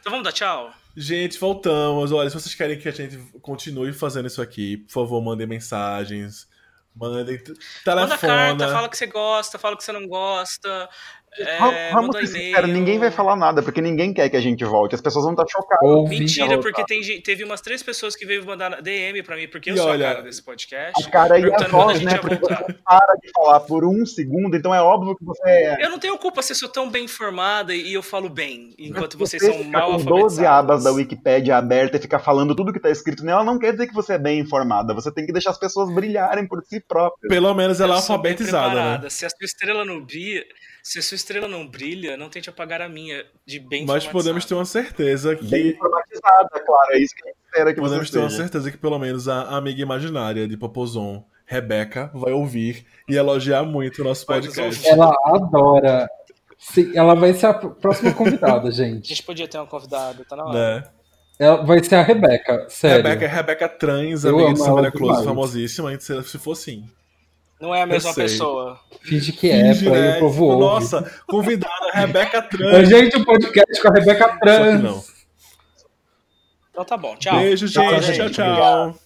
Então 0.00 0.10
vamos 0.10 0.24
dar 0.24 0.32
tchau? 0.32 0.72
Gente, 0.96 1.38
voltamos. 1.38 2.10
Olha, 2.12 2.28
se 2.30 2.34
vocês 2.34 2.54
querem 2.54 2.78
que 2.78 2.88
a 2.88 2.92
gente 2.92 3.16
continue 3.40 3.92
fazendo 3.92 4.26
isso 4.26 4.40
aqui, 4.42 4.78
por 4.78 4.92
favor, 4.92 5.22
mandem 5.22 5.46
mensagens. 5.46 6.48
Mandem 6.94 7.36
t- 7.38 7.52
Manda 7.86 8.16
telefona. 8.16 8.16
carta, 8.56 8.68
fala 8.72 8.88
que 8.88 8.96
você 8.96 9.06
gosta, 9.06 9.58
fala 9.58 9.76
que 9.76 9.84
você 9.84 9.92
não 9.92 10.08
gosta. 10.08 10.88
É, 11.38 11.92
vamos 11.92 12.16
ser 12.16 12.26
sinceros, 12.26 12.70
ninguém 12.70 12.98
vai 12.98 13.10
falar 13.10 13.36
nada, 13.36 13.62
porque 13.62 13.80
ninguém 13.80 14.12
quer 14.12 14.28
que 14.28 14.36
a 14.36 14.40
gente 14.40 14.64
volte. 14.64 14.94
As 14.94 15.00
pessoas 15.00 15.24
vão 15.24 15.34
estar 15.34 15.46
chocadas. 15.46 15.88
Ouve. 15.88 16.18
Mentira, 16.18 16.58
porque 16.58 16.84
tem, 16.84 17.00
teve 17.20 17.44
umas 17.44 17.60
três 17.60 17.82
pessoas 17.82 18.16
que 18.16 18.24
veio 18.24 18.44
mandar 18.44 18.80
DM 18.80 19.22
pra 19.22 19.36
mim, 19.36 19.48
porque 19.48 19.70
eu 19.70 19.74
E 19.74 19.78
sou 19.78 19.88
olha, 19.88 20.06
a 20.06 20.12
cara 20.14 20.24
desse 20.24 20.42
podcast. 20.42 21.06
A 21.06 21.10
cara 21.10 21.38
e 21.38 21.42
a 21.42 21.42
perguntando 21.42 21.70
quando 21.70 21.80
a 21.80 21.84
voz, 21.84 21.98
gente 21.98 22.12
né? 22.12 22.18
Porque 22.18 22.36
você 22.36 22.72
para 22.84 23.14
de 23.22 23.30
falar 23.32 23.60
por 23.60 23.84
um 23.84 24.06
segundo, 24.06 24.56
então 24.56 24.74
é 24.74 24.80
óbvio 24.80 25.16
que 25.16 25.24
você 25.24 25.48
é. 25.48 25.84
Eu 25.84 25.90
não 25.90 25.98
tenho 25.98 26.16
culpa 26.18 26.42
se 26.42 26.52
eu 26.52 26.56
sou 26.56 26.68
tão 26.68 26.90
bem 26.90 27.04
informada 27.04 27.74
e 27.74 27.92
eu 27.92 28.02
falo 28.02 28.28
bem, 28.28 28.74
enquanto 28.78 29.18
vocês 29.18 29.42
Você 29.42 29.52
são 29.52 29.64
ficar 29.64 29.78
mal 29.78 29.88
com 29.88 29.92
alfabetizados. 29.94 30.36
12 30.36 30.46
abas 30.46 30.84
da 30.84 30.92
Wikipédia 30.92 31.56
aberta 31.56 31.96
e 31.96 32.00
ficar 32.00 32.18
falando 32.18 32.54
tudo 32.54 32.72
que 32.72 32.80
tá 32.80 32.90
escrito 32.90 33.24
nela, 33.24 33.44
não 33.44 33.58
quer 33.58 33.72
dizer 33.72 33.86
que 33.86 33.94
você 33.94 34.14
é 34.14 34.18
bem 34.18 34.40
informada. 34.40 34.94
Você 34.94 35.12
tem 35.12 35.26
que 35.26 35.32
deixar 35.32 35.50
as 35.50 35.58
pessoas 35.58 35.92
brilharem 35.92 36.46
por 36.46 36.62
si 36.64 36.80
próprias. 36.80 37.28
Pelo 37.28 37.54
menos 37.54 37.80
ela 37.80 37.94
é 37.94 37.96
Eu 37.96 37.98
alfabetizada, 37.98 38.98
né? 38.98 39.10
Se 39.10 39.26
a 39.26 39.30
sua 39.30 39.44
estrela 39.44 39.84
não 39.84 40.04
brilha, 40.04 40.44
se 40.88 41.00
a 41.00 41.02
sua 41.02 41.16
estrela 41.16 41.48
não 41.48 41.66
brilha, 41.66 42.16
não 42.16 42.28
tente 42.28 42.48
apagar 42.48 42.80
a 42.80 42.88
minha 42.88 43.24
de 43.44 43.58
bem 43.58 43.84
Mas 43.84 44.06
podemos 44.06 44.44
ter 44.44 44.54
uma 44.54 44.64
certeza 44.64 45.34
Bem 45.34 45.44
que. 45.48 45.68
informatizada, 45.70 46.48
claro. 46.64 46.92
É 46.92 46.98
isso 46.98 47.12
que 47.16 47.24
a 47.24 47.26
gente 47.26 47.38
espera 47.44 47.74
que 47.74 47.80
Podemos 47.80 48.06
você 48.06 48.12
ter 48.12 48.18
uma 48.20 48.30
certeza 48.30 48.70
que 48.70 48.76
pelo 48.78 48.96
menos 48.96 49.26
a 49.26 49.56
amiga 49.56 49.82
imaginária 49.82 50.46
de 50.46 50.56
Popozon, 50.56 51.24
Rebeca, 51.44 52.08
vai 52.14 52.32
ouvir 52.32 52.86
e 53.08 53.16
elogiar 53.16 53.64
muito 53.64 54.00
o 54.00 54.04
nosso 54.04 54.24
podcast. 54.26 54.86
Ela 54.86 55.12
adora. 55.24 56.08
Sim, 56.56 56.92
ela 56.94 57.16
vai 57.16 57.34
ser 57.34 57.46
a 57.46 57.54
próxima 57.54 58.14
convidada, 58.14 58.68
A 58.70 58.70
gente. 58.70 59.08
gente 59.08 59.24
podia 59.24 59.48
ter 59.48 59.58
uma 59.58 59.66
convidada, 59.66 60.24
tá 60.24 60.36
na 60.36 60.44
hora. 60.44 60.76
Né? 60.80 60.88
Ela 61.36 61.64
vai 61.64 61.82
ser 61.82 61.96
a 61.96 62.02
Rebeca, 62.02 62.64
sério. 62.68 63.04
Rebeca, 63.08 63.26
Rebeca 63.26 63.68
trans, 63.68 64.24
Eu 64.24 64.36
amiga 64.38 64.54
de 64.54 64.60
ela 64.60 64.68
Samira 64.68 64.92
Close, 64.92 65.18
demais. 65.18 65.24
famosíssima, 65.24 66.00
se 66.00 66.22
se 66.22 66.38
for 66.38 66.52
assim. 66.52 66.88
Não 67.60 67.74
é 67.74 67.82
a 67.82 67.86
mesma 67.86 68.12
pessoa. 68.14 68.78
Finge 69.00 69.32
que 69.32 69.50
é, 69.50 69.72
Finge, 69.74 69.88
pra 69.90 69.98
né? 69.98 70.16
o 70.16 70.20
povo 70.20 70.44
ouve. 70.44 70.60
Nossa, 70.60 71.10
convidada 71.26 71.90
Rebeca 71.92 72.38
A 72.38 72.42
trans. 72.42 72.88
gente, 72.88 73.16
o 73.16 73.24
podcast 73.24 73.80
com 73.82 73.88
a 73.88 73.92
Rebeca 73.92 74.24
Só 74.24 74.32
que 74.34 74.38
Trans. 74.40 74.82
não. 74.82 75.04
Então 76.70 76.84
tá 76.84 76.96
bom, 76.96 77.16
tchau. 77.16 77.38
Beijo, 77.38 77.68
Tchau, 77.70 77.88
gente. 78.02 78.14
gente. 78.14 78.34
Tchau, 78.34 78.54
tchau. 78.56 79.05